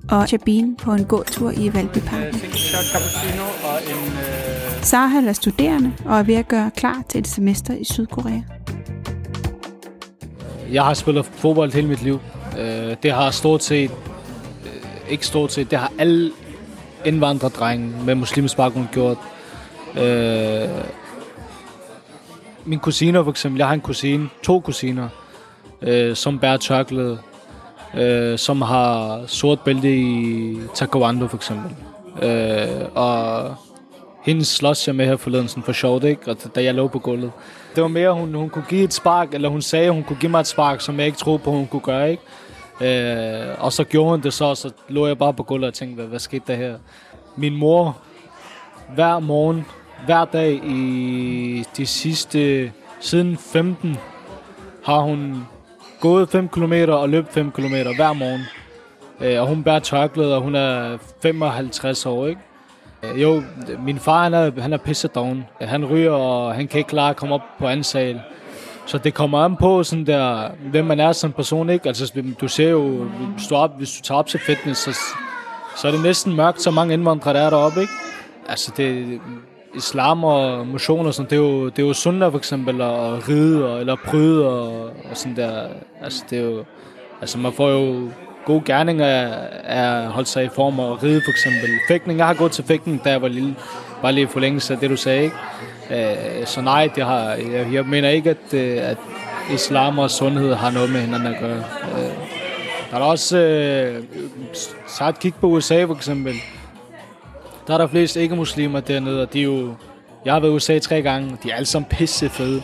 og 0.09 0.31
Jabin 0.31 0.75
på 0.75 0.93
en 0.93 1.05
gåtur 1.05 1.51
i 1.51 1.73
Valbyparken. 1.73 2.39
Sahar 4.81 5.21
er 5.21 5.33
studerende 5.33 5.93
og 6.05 6.19
er 6.19 6.23
ved 6.23 6.35
at 6.35 6.47
gøre 6.47 6.71
klar 6.75 7.03
til 7.09 7.19
et 7.19 7.27
semester 7.27 7.75
i 7.75 7.83
Sydkorea. 7.83 8.41
Jeg 10.71 10.83
har 10.83 10.93
spillet 10.93 11.25
fodbold 11.25 11.73
hele 11.73 11.87
mit 11.87 12.03
liv. 12.03 12.19
Øh, 12.59 12.95
det 13.03 13.11
har 13.11 13.31
stort 13.31 13.63
set, 13.63 13.91
øh, 14.65 15.11
ikke 15.11 15.25
stort 15.25 15.51
set, 15.51 15.71
det 15.71 15.79
har 15.79 15.91
alle 15.99 16.31
indvandrerdrenge 17.05 17.93
med 18.05 18.15
muslimsk 18.15 18.57
baggrund 18.57 18.87
gjort. 18.91 19.17
Øh, 19.99 20.69
min 22.65 22.79
kusiner 22.79 23.23
for 23.23 23.31
eksempel, 23.31 23.57
jeg 23.57 23.67
har 23.67 23.73
en 23.73 23.81
kusine, 23.81 24.29
to 24.43 24.59
kusiner, 24.59 25.09
øh, 25.81 26.15
som 26.15 26.39
bærer 26.39 26.57
tørklæde, 26.57 27.17
øh, 27.97 28.37
som 28.37 28.61
har 28.61 29.21
sort 29.27 29.59
bælte 29.59 29.97
i 29.97 30.57
taekwondo 30.75 31.27
for 31.27 31.37
eksempel. 31.37 31.75
Øh, 32.21 32.85
og 32.95 33.55
hende 34.25 34.45
slås 34.45 34.87
jeg 34.87 34.95
med 34.95 35.05
her 35.05 35.17
forleden 35.17 35.47
sådan 35.47 35.63
for 35.63 35.71
sjovt, 35.71 36.03
ikke? 36.03 36.31
Og 36.31 36.37
da 36.55 36.63
jeg 36.63 36.73
lå 36.73 36.87
på 36.87 36.99
gulvet. 36.99 37.31
Det 37.75 37.83
var 37.83 37.89
mere, 37.89 38.13
hun, 38.13 38.33
hun 38.33 38.49
kunne 38.49 38.65
give 38.69 38.83
et 38.83 38.93
spark, 38.93 39.33
eller 39.33 39.49
hun 39.49 39.61
sagde, 39.61 39.91
hun 39.91 40.03
kunne 40.03 40.17
give 40.19 40.31
mig 40.31 40.39
et 40.39 40.47
spark, 40.47 40.81
som 40.81 40.97
jeg 40.97 41.05
ikke 41.05 41.17
troede 41.17 41.39
på, 41.39 41.51
hun 41.51 41.67
kunne 41.67 41.81
gøre, 41.81 42.11
ikke? 42.11 42.23
Øh, 42.81 43.63
og 43.63 43.73
så 43.73 43.83
gjorde 43.83 44.09
hun 44.09 44.21
det 44.21 44.33
så, 44.33 44.45
og 44.45 44.57
så 44.57 44.71
lå 44.87 45.07
jeg 45.07 45.17
bare 45.17 45.33
på 45.33 45.43
gulvet 45.43 45.67
og 45.67 45.73
tænkte, 45.73 45.95
hvad, 45.95 46.05
hvad 46.05 46.19
skete 46.19 46.43
der 46.47 46.55
her? 46.55 46.77
Min 47.35 47.55
mor, 47.55 47.97
hver 48.95 49.19
morgen, 49.19 49.65
hver 50.05 50.25
dag 50.25 50.53
i 50.53 51.63
de 51.77 51.85
sidste, 51.85 52.71
siden 52.99 53.37
15, 53.37 53.97
har 54.85 54.99
hun 54.99 55.47
gået 55.99 56.29
5 56.29 56.49
km 56.49 56.73
og 56.87 57.09
løbet 57.09 57.31
5 57.31 57.51
km 57.51 57.75
hver 57.95 58.13
morgen. 58.13 58.41
Øh, 59.21 59.41
og 59.41 59.47
hun 59.47 59.63
bærer 59.63 59.79
tørklæde, 59.79 60.35
og 60.35 60.41
hun 60.41 60.55
er 60.55 60.97
55 61.21 62.05
år, 62.05 62.27
ikke? 62.27 62.41
Øh, 63.03 63.21
jo, 63.21 63.43
min 63.85 63.99
far 63.99 64.23
han 64.23 64.33
er, 64.33 64.61
han 64.61 64.73
er 64.73 64.77
pissedoven. 64.77 65.45
Han 65.61 65.85
ryger, 65.85 66.11
og 66.11 66.55
han 66.55 66.67
kan 66.67 66.77
ikke 66.77 66.87
klare 66.87 67.09
at 67.09 67.15
komme 67.15 67.35
op 67.35 67.41
på 67.59 67.67
anden 67.67 67.83
sal. 67.83 68.21
Så 68.89 68.97
det 68.97 69.13
kommer 69.13 69.37
an 69.39 69.55
på, 69.55 69.83
sådan 69.83 70.05
der, 70.05 70.49
hvem 70.71 70.85
man 70.85 70.99
er 70.99 71.11
som 71.11 71.31
person. 71.31 71.69
Ikke? 71.69 71.87
Altså, 71.87 72.23
du 72.41 72.47
ser 72.47 72.69
jo, 72.69 73.03
hvis 73.35 73.47
du, 73.47 73.55
op, 73.55 73.77
hvis 73.77 73.97
du 73.97 74.01
tager 74.01 74.19
op 74.19 74.27
til 74.27 74.39
fitness, 74.39 74.81
så, 74.81 74.99
så 75.77 75.87
er 75.87 75.91
det 75.91 76.01
næsten 76.03 76.35
mørkt, 76.35 76.61
så 76.61 76.71
mange 76.71 76.93
indvandrere 76.93 77.33
der 77.33 77.41
er 77.41 77.49
deroppe. 77.49 77.81
Ikke? 77.81 77.93
Altså, 78.49 78.73
det, 78.77 79.19
islam 79.75 80.23
og 80.23 80.67
motion 80.67 81.05
og 81.05 81.13
sådan, 81.13 81.29
det 81.29 81.35
er 81.35 81.41
jo, 81.41 81.69
det 81.69 81.79
er 81.79 81.87
jo 81.87 81.93
sundt 81.93 82.23
for 82.31 82.37
eksempel 82.37 82.81
at 82.81 83.29
ride 83.29 83.73
og, 83.73 83.79
eller 83.79 83.95
bryde 84.05 84.47
og, 84.47 84.85
og 84.85 85.17
sådan 85.17 85.35
der. 85.35 85.67
Altså, 86.01 86.23
det 86.29 86.39
er 86.39 86.43
jo, 86.43 86.63
altså, 87.21 87.37
man 87.37 87.53
får 87.53 87.69
jo 87.69 88.09
gode 88.45 88.61
gerninger 88.65 89.05
er 89.05 90.01
at 90.01 90.07
holde 90.07 90.29
sig 90.29 90.45
i 90.45 90.49
form 90.55 90.79
og 90.79 91.03
ride 91.03 91.21
for 91.25 91.31
eksempel. 91.31 91.69
Fægtning, 91.87 92.19
jeg 92.19 92.27
har 92.27 92.33
gået 92.33 92.51
til 92.51 92.63
fægtning, 92.63 93.03
da 93.03 93.09
jeg 93.09 93.21
var 93.21 93.27
lille. 93.27 93.55
Bare 94.01 94.11
lige 94.11 94.27
forlængelse 94.27 94.73
af 94.73 94.79
det, 94.79 94.89
du 94.89 94.95
sagde, 94.95 95.23
ikke? 95.23 95.35
Øh, 95.91 96.45
så 96.45 96.61
nej, 96.61 96.89
det 96.95 97.05
har, 97.05 97.23
jeg, 97.29 97.67
jeg 97.73 97.85
mener 97.85 98.09
ikke, 98.09 98.29
at, 98.29 98.53
øh, 98.53 98.77
at 98.81 98.97
islam 99.53 99.99
og 99.99 100.11
sundhed 100.11 100.53
har 100.53 100.71
noget 100.71 100.89
med 100.89 101.01
hinanden 101.01 101.33
at 101.33 101.39
gøre. 101.41 101.63
Øh, 101.97 102.11
der 102.91 102.97
er 102.97 103.01
også, 103.01 103.37
øh, 103.37 104.03
sat 104.87 105.19
kig 105.19 105.33
på 105.41 105.47
USA 105.47 105.83
for 105.83 105.95
eksempel. 105.95 106.35
Der 107.67 107.73
er 107.73 107.77
der 107.77 107.87
flest 107.87 108.15
ikke-muslimer 108.15 108.79
dernede, 108.79 109.21
og 109.21 109.33
de 109.33 109.39
er 109.39 109.43
jo, 109.43 109.75
jeg 110.25 110.33
har 110.33 110.39
været 110.39 110.51
i 110.51 110.55
USA 110.55 110.79
tre 110.79 111.01
gange, 111.01 111.37
de 111.43 111.51
er 111.51 111.55
alle 111.55 111.65
sammen 111.65 111.89
pisse 111.89 112.29
fede. 112.29 112.63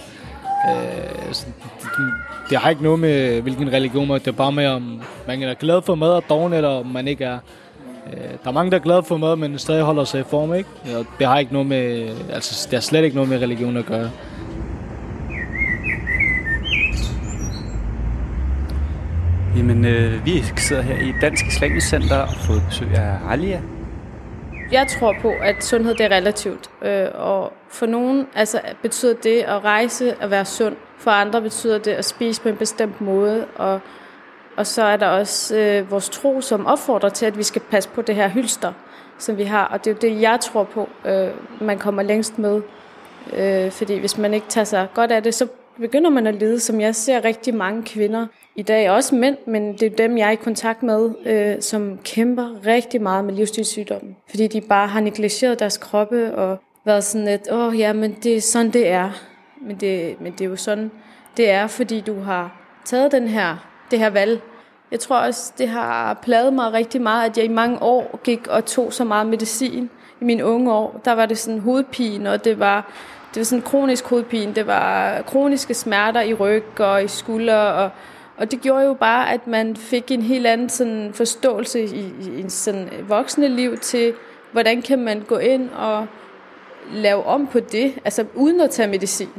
Øh, 0.69 1.33
så 1.33 1.45
de, 1.81 2.11
det 2.49 2.57
har 2.57 2.69
ikke 2.69 2.83
noget 2.83 2.99
med, 2.99 3.41
hvilken 3.41 3.73
religion 3.73 4.07
man 4.07 4.19
det 4.19 4.27
er 4.27 4.31
bare 4.31 4.51
med, 4.51 4.67
om 4.67 5.01
man 5.27 5.43
er 5.43 5.53
glad 5.53 5.81
for 5.81 5.95
mad 5.95 6.09
og 6.09 6.23
doven, 6.29 6.53
eller 6.53 6.69
om 6.69 6.85
man 6.85 7.07
ikke 7.07 7.23
er. 7.23 7.37
Øh, 8.13 8.29
der 8.43 8.49
er 8.49 8.51
mange, 8.51 8.71
der 8.71 8.77
er 8.77 8.81
glade 8.81 9.03
for 9.03 9.17
mad, 9.17 9.35
men 9.35 9.59
stadig 9.59 9.83
holder 9.83 10.03
sig 10.03 10.19
i 10.19 10.23
form, 10.23 10.53
ikke? 10.53 10.69
Og 10.97 11.05
det 11.19 11.27
har 11.27 11.39
ikke 11.39 11.53
noget 11.53 11.67
med, 11.67 12.09
altså, 12.33 12.67
det 12.69 12.73
har 12.73 12.81
slet 12.81 13.03
ikke 13.03 13.15
noget 13.15 13.29
med 13.29 13.41
religion 13.41 13.77
at 13.77 13.85
gøre. 13.85 14.09
Jamen, 19.57 19.85
øh, 19.85 20.25
vi 20.25 20.43
sidder 20.57 20.81
her 20.81 20.97
i 20.97 21.13
Dansk 21.21 21.45
Islamisk 21.47 21.89
Center 21.89 22.17
og 22.17 22.33
fået 22.33 22.63
besøg 22.69 22.87
af 22.95 23.17
Alia. 23.29 23.61
Jeg 24.71 24.87
tror 24.87 25.15
på, 25.21 25.33
at 25.41 25.63
sundhed 25.63 25.95
det 25.95 26.05
er 26.05 26.09
relativt. 26.09 26.69
Øh, 26.81 27.07
og 27.13 27.53
for 27.69 27.85
nogen 27.85 28.27
altså, 28.35 28.59
betyder 28.81 29.13
det 29.23 29.37
at 29.37 29.63
rejse 29.63 30.23
at 30.23 30.31
være 30.31 30.45
sund. 30.45 30.75
For 31.05 31.11
andre 31.11 31.41
betyder 31.41 31.77
det 31.77 31.91
at 31.91 32.05
spise 32.05 32.41
på 32.41 32.49
en 32.49 32.57
bestemt 32.57 33.01
måde. 33.01 33.45
Og 33.55 33.79
og 34.57 34.67
så 34.67 34.83
er 34.83 34.97
der 34.97 35.07
også 35.07 35.57
øh, 35.57 35.91
vores 35.91 36.09
tro, 36.09 36.41
som 36.41 36.65
opfordrer 36.65 37.09
til, 37.09 37.25
at 37.25 37.37
vi 37.37 37.43
skal 37.43 37.61
passe 37.71 37.89
på 37.89 38.01
det 38.01 38.15
her 38.15 38.27
hylster, 38.27 38.73
som 39.17 39.37
vi 39.37 39.43
har. 39.43 39.65
Og 39.65 39.85
det 39.85 39.91
er 39.91 39.95
jo 39.95 40.13
det, 40.13 40.21
jeg 40.21 40.39
tror 40.39 40.63
på, 40.63 40.89
øh, 41.05 41.27
man 41.61 41.79
kommer 41.79 42.03
længst 42.03 42.39
med. 42.39 42.61
Øh, 43.37 43.71
fordi 43.71 43.99
hvis 43.99 44.17
man 44.17 44.33
ikke 44.33 44.47
tager 44.49 44.65
sig 44.65 44.87
godt 44.93 45.11
af 45.11 45.23
det, 45.23 45.33
så 45.33 45.47
begynder 45.79 46.09
man 46.09 46.27
at 46.27 46.35
lide, 46.35 46.59
som 46.59 46.81
jeg 46.81 46.95
ser 46.95 47.25
rigtig 47.25 47.55
mange 47.55 47.83
kvinder 47.83 48.27
i 48.55 48.61
dag, 48.61 48.89
også 48.89 49.15
mænd, 49.15 49.37
men 49.47 49.73
det 49.73 49.83
er 49.83 49.95
dem, 49.95 50.17
jeg 50.17 50.27
er 50.27 50.31
i 50.31 50.35
kontakt 50.35 50.83
med, 50.83 51.09
øh, 51.25 51.61
som 51.61 51.99
kæmper 52.03 52.65
rigtig 52.65 53.01
meget 53.01 53.25
med 53.25 53.33
livsstilssygdommen. 53.33 54.15
Fordi 54.29 54.47
de 54.47 54.61
bare 54.61 54.87
har 54.87 54.99
negligeret 54.99 55.59
deres 55.59 55.77
kroppe 55.77 56.35
og 56.35 56.57
været 56.85 57.03
sådan 57.03 57.27
lidt, 57.27 57.51
åh 57.51 57.67
oh, 57.67 57.79
ja, 57.79 57.93
men 57.93 58.17
det 58.23 58.37
er 58.37 58.41
sådan, 58.41 58.71
det 58.71 58.87
er. 58.87 59.11
Men 59.65 59.75
det, 59.75 60.21
men 60.21 60.31
det 60.31 60.41
er 60.41 60.49
jo 60.49 60.55
sådan, 60.55 60.91
det 61.37 61.49
er, 61.49 61.67
fordi 61.67 62.01
du 62.01 62.19
har 62.19 62.51
taget 62.85 63.11
den 63.11 63.27
her 63.27 63.57
det 63.91 63.99
her 63.99 64.09
valg. 64.09 64.41
Jeg 64.91 64.99
tror 64.99 65.17
også, 65.17 65.53
det 65.57 65.67
har 65.67 66.13
pladet 66.13 66.53
mig 66.53 66.73
rigtig 66.73 67.01
meget, 67.01 67.29
at 67.29 67.37
jeg 67.37 67.45
i 67.45 67.49
mange 67.49 67.81
år 67.81 68.19
gik 68.23 68.47
og 68.47 68.65
tog 68.65 68.93
så 68.93 69.03
meget 69.03 69.27
medicin. 69.27 69.89
I 70.21 70.23
mine 70.23 70.45
unge 70.45 70.73
år, 70.73 71.01
der 71.05 71.11
var 71.11 71.25
det 71.25 71.37
sådan 71.37 71.59
hovedpine, 71.59 72.31
og 72.31 72.45
det 72.45 72.59
var, 72.59 72.91
det 73.33 73.39
var 73.39 73.43
sådan 73.43 73.61
kronisk 73.61 74.07
hovedpine. 74.07 74.53
Det 74.53 74.67
var 74.67 75.21
kroniske 75.21 75.73
smerter 75.73 76.21
i 76.21 76.33
ryg 76.33 76.79
og 76.79 77.03
i 77.03 77.07
skuldre, 77.07 77.73
og, 77.73 77.89
og 78.37 78.51
det 78.51 78.61
gjorde 78.61 78.85
jo 78.85 78.93
bare, 78.93 79.33
at 79.33 79.47
man 79.47 79.75
fik 79.75 80.11
en 80.11 80.21
helt 80.21 80.47
anden 80.47 80.69
sådan 80.69 81.11
forståelse 81.13 81.83
i, 81.83 82.13
i 82.21 82.41
en 82.41 82.49
sådan 82.49 82.89
voksne 83.07 83.47
liv 83.47 83.77
til, 83.77 84.13
hvordan 84.51 84.81
kan 84.81 84.99
man 84.99 85.21
gå 85.21 85.37
ind 85.37 85.69
og 85.69 86.07
lave 86.93 87.23
om 87.23 87.47
på 87.47 87.59
det, 87.59 87.93
altså 88.05 88.25
uden 88.35 88.61
at 88.61 88.69
tage 88.69 88.87
medicin 88.87 89.29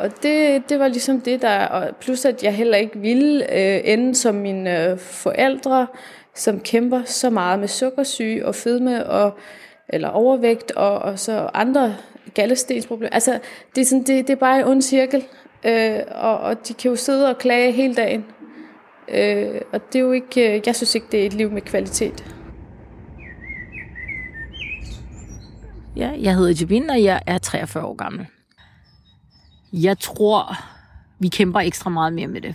og 0.00 0.22
det, 0.22 0.62
det 0.68 0.78
var 0.78 0.88
ligesom 0.88 1.20
det, 1.20 1.42
der... 1.42 1.66
Og 1.66 1.96
plus 2.00 2.24
at 2.24 2.42
jeg 2.42 2.54
heller 2.54 2.76
ikke 2.76 2.98
ville 2.98 3.54
øh, 3.56 3.80
ende 3.84 4.14
som 4.14 4.34
mine 4.34 4.90
øh, 4.90 4.98
forældre, 4.98 5.86
som 6.34 6.60
kæmper 6.60 7.02
så 7.04 7.30
meget 7.30 7.58
med 7.58 7.68
sukkersyge 7.68 8.46
og 8.46 8.54
fedme 8.54 9.06
og 9.06 9.38
eller 9.88 10.08
overvægt 10.08 10.70
og, 10.70 10.98
og 10.98 11.18
så 11.18 11.50
andre 11.54 11.96
gallestensproblemer. 12.34 13.10
Altså, 13.10 13.38
det 13.74 13.80
er, 13.80 13.84
sådan, 13.84 14.04
det, 14.04 14.26
det 14.26 14.30
er 14.30 14.36
bare 14.36 14.58
en 14.58 14.64
ond 14.64 14.82
cirkel, 14.82 15.24
øh, 15.64 15.98
og, 16.10 16.38
og 16.38 16.68
de 16.68 16.74
kan 16.74 16.90
jo 16.90 16.96
sidde 16.96 17.28
og 17.28 17.38
klage 17.38 17.72
hele 17.72 17.94
dagen. 17.94 18.24
Øh, 19.08 19.60
og 19.72 19.80
det 19.92 19.98
er 19.98 20.02
jo 20.02 20.12
ikke, 20.12 20.56
øh, 20.56 20.62
jeg 20.66 20.76
synes 20.76 20.94
ikke, 20.94 21.06
det 21.12 21.22
er 21.22 21.26
et 21.26 21.34
liv 21.34 21.50
med 21.50 21.62
kvalitet. 21.62 22.34
Ja, 25.96 26.10
jeg 26.20 26.36
hedder 26.36 26.54
Jabin, 26.60 26.90
og 26.90 27.02
jeg 27.02 27.20
er 27.26 27.38
43 27.38 27.84
år 27.84 27.94
gammel. 27.94 28.26
Jeg 29.72 29.98
tror, 29.98 30.56
vi 31.18 31.28
kæmper 31.28 31.60
ekstra 31.60 31.90
meget 31.90 32.12
mere 32.12 32.26
med 32.26 32.40
det. 32.40 32.54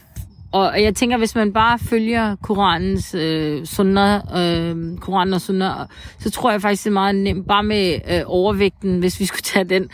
Og 0.55 0.83
jeg 0.83 0.95
tænker, 0.95 1.17
hvis 1.17 1.35
man 1.35 1.53
bare 1.53 1.79
følger 1.79 2.35
Koranens 2.35 3.15
øh, 3.15 3.65
sunder, 3.65 4.21
øh, 4.37 4.97
Koran 4.97 5.33
og 5.33 5.41
sunder, 5.41 5.85
så 6.19 6.31
tror 6.31 6.51
jeg 6.51 6.61
faktisk, 6.61 6.83
det 6.83 6.89
er 6.89 6.93
meget 6.93 7.15
nemt. 7.15 7.47
Bare 7.47 7.63
med 7.63 7.99
øh, 8.11 8.21
overvægten, 8.25 8.99
hvis 8.99 9.19
vi 9.19 9.25
skulle 9.25 9.41
tage 9.41 9.63
den, 9.63 9.89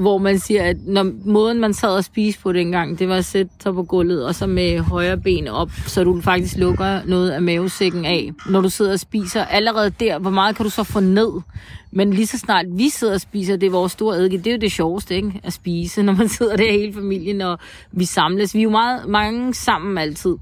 hvor 0.00 0.18
man 0.18 0.38
siger, 0.38 0.62
at 0.62 0.76
når 0.86 1.06
måden, 1.24 1.60
man 1.60 1.74
sad 1.74 1.88
og 1.88 2.04
spiste 2.04 2.42
på 2.42 2.52
dengang, 2.52 2.98
det 2.98 3.08
var 3.08 3.16
at 3.16 3.24
sætte 3.24 3.50
sig 3.62 3.74
på 3.74 3.82
gulvet, 3.82 4.26
og 4.26 4.34
så 4.34 4.46
med 4.46 4.80
højre 4.80 5.16
ben 5.16 5.48
op, 5.48 5.70
så 5.86 6.04
du 6.04 6.20
faktisk 6.20 6.56
lukker 6.56 7.00
noget 7.06 7.30
af 7.30 7.42
mavesækken 7.42 8.04
af, 8.04 8.30
når 8.46 8.60
du 8.60 8.68
sidder 8.68 8.92
og 8.92 9.00
spiser. 9.00 9.44
Allerede 9.44 9.90
der, 9.90 10.18
hvor 10.18 10.30
meget 10.30 10.56
kan 10.56 10.64
du 10.64 10.70
så 10.70 10.84
få 10.84 11.00
ned? 11.00 11.30
Men 11.92 12.10
lige 12.12 12.26
så 12.26 12.38
snart 12.38 12.66
vi 12.68 12.88
sidder 12.88 13.14
og 13.14 13.20
spiser, 13.20 13.56
det 13.56 13.66
er 13.66 13.70
vores 13.70 13.92
store 13.92 14.16
eddike, 14.16 14.38
det 14.38 14.46
er 14.46 14.52
jo 14.52 14.58
det 14.58 14.72
sjoveste, 14.72 15.16
ikke? 15.16 15.40
At 15.42 15.52
spise, 15.52 16.02
når 16.02 16.12
man 16.12 16.28
sidder 16.28 16.56
der 16.56 16.72
hele 16.72 16.94
familien, 16.94 17.40
og 17.40 17.58
vi 17.92 18.04
samles. 18.04 18.54
Vi 18.54 18.58
er 18.58 18.62
jo 18.62 18.70
meget 18.70 19.08
mange 19.08 19.54
sammen 19.54 19.98
altid. 19.98 20.36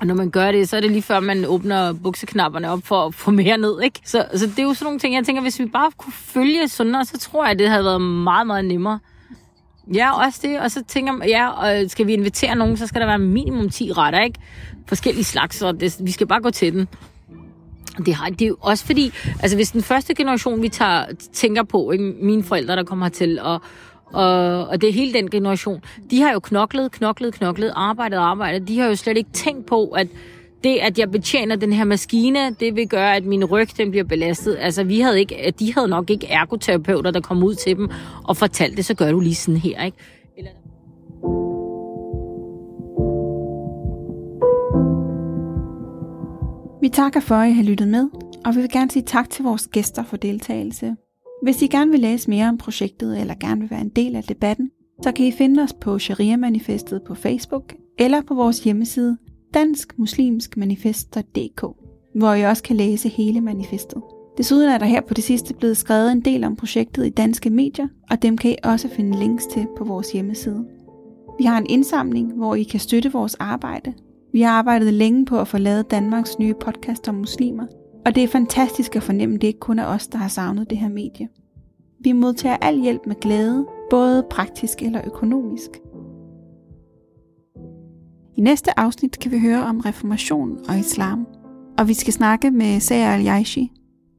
Og 0.00 0.06
når 0.06 0.14
man 0.14 0.30
gør 0.30 0.52
det, 0.52 0.68
så 0.68 0.76
er 0.76 0.80
det 0.80 0.90
lige 0.90 1.02
før, 1.02 1.20
man 1.20 1.44
åbner 1.44 1.92
bukseknapperne 1.92 2.70
op 2.70 2.80
for 2.84 3.06
at 3.06 3.14
få 3.14 3.30
mere 3.30 3.58
ned, 3.58 3.80
ikke? 3.82 4.00
Så, 4.04 4.24
så 4.34 4.46
det 4.46 4.58
er 4.58 4.62
jo 4.62 4.74
sådan 4.74 4.84
nogle 4.84 4.98
ting, 4.98 5.14
jeg 5.14 5.24
tænker, 5.24 5.42
hvis 5.42 5.60
vi 5.60 5.66
bare 5.66 5.90
kunne 5.96 6.12
følge 6.12 6.68
sundere, 6.68 7.04
så 7.04 7.18
tror 7.18 7.46
jeg, 7.46 7.58
det 7.58 7.68
havde 7.68 7.84
været 7.84 8.00
meget, 8.00 8.46
meget 8.46 8.64
nemmere. 8.64 8.98
Ja, 9.94 10.24
også 10.26 10.40
det. 10.42 10.60
Og 10.60 10.70
så 10.70 10.82
tænker 10.88 11.12
man, 11.12 11.28
ja, 11.28 11.48
og 11.48 11.90
skal 11.90 12.06
vi 12.06 12.12
invitere 12.12 12.54
nogen, 12.54 12.76
så 12.76 12.86
skal 12.86 13.00
der 13.00 13.06
være 13.06 13.18
minimum 13.18 13.70
10 13.70 13.92
retter, 13.92 14.20
ikke? 14.20 14.40
Forskellige 14.86 15.24
slags, 15.24 15.62
og 15.62 15.80
det, 15.80 15.96
vi 16.00 16.10
skal 16.10 16.26
bare 16.26 16.42
gå 16.42 16.50
til 16.50 16.72
den. 16.72 16.88
Det, 18.06 18.14
har, 18.14 18.28
det 18.28 18.42
er 18.42 18.46
jo 18.46 18.56
også 18.60 18.86
fordi, 18.86 19.12
altså 19.40 19.56
hvis 19.56 19.70
den 19.70 19.82
første 19.82 20.14
generation, 20.14 20.62
vi 20.62 20.68
tager, 20.68 21.04
tænker 21.32 21.62
på, 21.62 21.90
ikke? 21.90 22.04
mine 22.04 22.44
forældre, 22.44 22.76
der 22.76 22.84
kommer 22.84 23.06
hertil, 23.06 23.38
og, 23.40 23.60
og, 24.12 24.68
og 24.68 24.80
det 24.80 24.88
er 24.88 24.92
hele 24.92 25.12
den 25.12 25.30
generation, 25.30 25.80
de 26.10 26.22
har 26.22 26.32
jo 26.32 26.40
knoklet, 26.40 26.92
knoklet, 26.92 27.34
knoklet, 27.34 27.72
arbejdet, 27.76 28.16
arbejdet. 28.16 28.68
De 28.68 28.78
har 28.78 28.86
jo 28.86 28.94
slet 28.94 29.16
ikke 29.16 29.30
tænkt 29.32 29.66
på, 29.66 29.84
at 29.86 30.08
det, 30.64 30.76
at 30.76 30.98
jeg 30.98 31.10
betjener 31.10 31.56
den 31.56 31.72
her 31.72 31.84
maskine, 31.84 32.56
det 32.60 32.76
vil 32.76 32.88
gøre, 32.88 33.16
at 33.16 33.24
min 33.24 33.44
ryg 33.44 33.68
den 33.76 33.90
bliver 33.90 34.04
belastet. 34.04 34.56
Altså, 34.60 34.84
vi 34.84 35.00
havde 35.00 35.20
ikke, 35.20 35.54
de 35.58 35.74
havde 35.74 35.88
nok 35.88 36.10
ikke 36.10 36.26
ergoterapeuter, 36.26 37.10
der 37.10 37.20
kom 37.20 37.42
ud 37.42 37.54
til 37.54 37.76
dem 37.76 37.88
og 38.24 38.36
fortalte 38.36 38.76
det, 38.76 38.84
så 38.84 38.94
gør 38.94 39.12
du 39.12 39.20
lige 39.20 39.34
sådan 39.34 39.60
her, 39.60 39.84
ikke? 39.84 39.96
Vi 46.80 46.88
takker 46.88 47.20
for, 47.20 47.34
at 47.34 47.50
I 47.50 47.52
har 47.52 47.62
lyttet 47.62 47.88
med, 47.88 48.08
og 48.44 48.54
vi 48.54 48.60
vil 48.60 48.70
gerne 48.70 48.90
sige 48.90 49.02
tak 49.02 49.30
til 49.30 49.44
vores 49.44 49.68
gæster 49.68 50.04
for 50.04 50.16
deltagelse. 50.16 50.96
Hvis 51.42 51.62
I 51.62 51.66
gerne 51.66 51.90
vil 51.90 52.00
læse 52.00 52.30
mere 52.30 52.48
om 52.48 52.58
projektet, 52.58 53.20
eller 53.20 53.34
gerne 53.34 53.60
vil 53.60 53.70
være 53.70 53.80
en 53.80 53.88
del 53.88 54.16
af 54.16 54.24
debatten, 54.24 54.70
så 55.02 55.12
kan 55.12 55.26
I 55.26 55.32
finde 55.32 55.62
os 55.62 55.72
på 55.72 55.98
Sharia-manifestet 55.98 57.02
på 57.02 57.14
Facebook, 57.14 57.74
eller 57.98 58.22
på 58.22 58.34
vores 58.34 58.64
hjemmeside 58.64 59.16
danskmuslimskmanifest.dk, 59.54 61.64
hvor 62.14 62.34
I 62.34 62.42
også 62.42 62.62
kan 62.62 62.76
læse 62.76 63.08
hele 63.08 63.40
manifestet. 63.40 64.02
Desuden 64.38 64.68
er 64.68 64.78
der 64.78 64.86
her 64.86 65.00
på 65.00 65.14
det 65.14 65.24
sidste 65.24 65.54
blevet 65.54 65.76
skrevet 65.76 66.12
en 66.12 66.20
del 66.20 66.44
om 66.44 66.56
projektet 66.56 67.06
i 67.06 67.10
danske 67.10 67.50
medier, 67.50 67.88
og 68.10 68.22
dem 68.22 68.38
kan 68.38 68.50
I 68.50 68.56
også 68.64 68.88
finde 68.88 69.18
links 69.18 69.46
til 69.46 69.66
på 69.76 69.84
vores 69.84 70.12
hjemmeside. 70.12 70.64
Vi 71.38 71.44
har 71.44 71.58
en 71.58 71.66
indsamling, 71.68 72.32
hvor 72.32 72.54
I 72.54 72.62
kan 72.62 72.80
støtte 72.80 73.12
vores 73.12 73.34
arbejde, 73.34 73.94
vi 74.36 74.40
har 74.40 74.50
arbejdet 74.50 74.94
længe 74.94 75.24
på 75.24 75.40
at 75.40 75.48
få 75.48 75.58
lavet 75.58 75.90
Danmarks 75.90 76.38
nye 76.38 76.54
podcast 76.54 77.08
om 77.08 77.14
muslimer, 77.14 77.66
og 78.06 78.14
det 78.14 78.22
er 78.22 78.28
fantastisk 78.28 78.96
at 78.96 79.02
fornemme, 79.02 79.34
at 79.34 79.40
det 79.40 79.46
ikke 79.48 79.60
kun 79.60 79.78
er 79.78 79.86
os, 79.86 80.06
der 80.06 80.18
har 80.18 80.28
savnet 80.28 80.70
det 80.70 80.78
her 80.78 80.88
medie. 80.88 81.28
Vi 82.00 82.12
modtager 82.12 82.56
al 82.56 82.80
hjælp 82.80 83.06
med 83.06 83.20
glæde, 83.20 83.66
både 83.90 84.26
praktisk 84.30 84.82
eller 84.82 85.00
økonomisk. 85.06 85.70
I 88.36 88.40
næste 88.40 88.78
afsnit 88.78 89.18
kan 89.18 89.30
vi 89.30 89.38
høre 89.38 89.64
om 89.64 89.80
reformation 89.80 90.58
og 90.68 90.78
islam, 90.78 91.26
og 91.78 91.88
vi 91.88 91.94
skal 91.94 92.12
snakke 92.12 92.50
med 92.50 92.80
Sager 92.80 93.08
al 93.08 93.56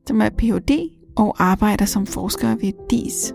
som 0.07 0.21
er 0.21 0.29
Ph.D. 0.29 0.71
og 1.17 1.35
arbejder 1.39 1.85
som 1.85 2.05
forsker 2.05 2.55
ved 2.55 2.71
DIS. 2.89 3.33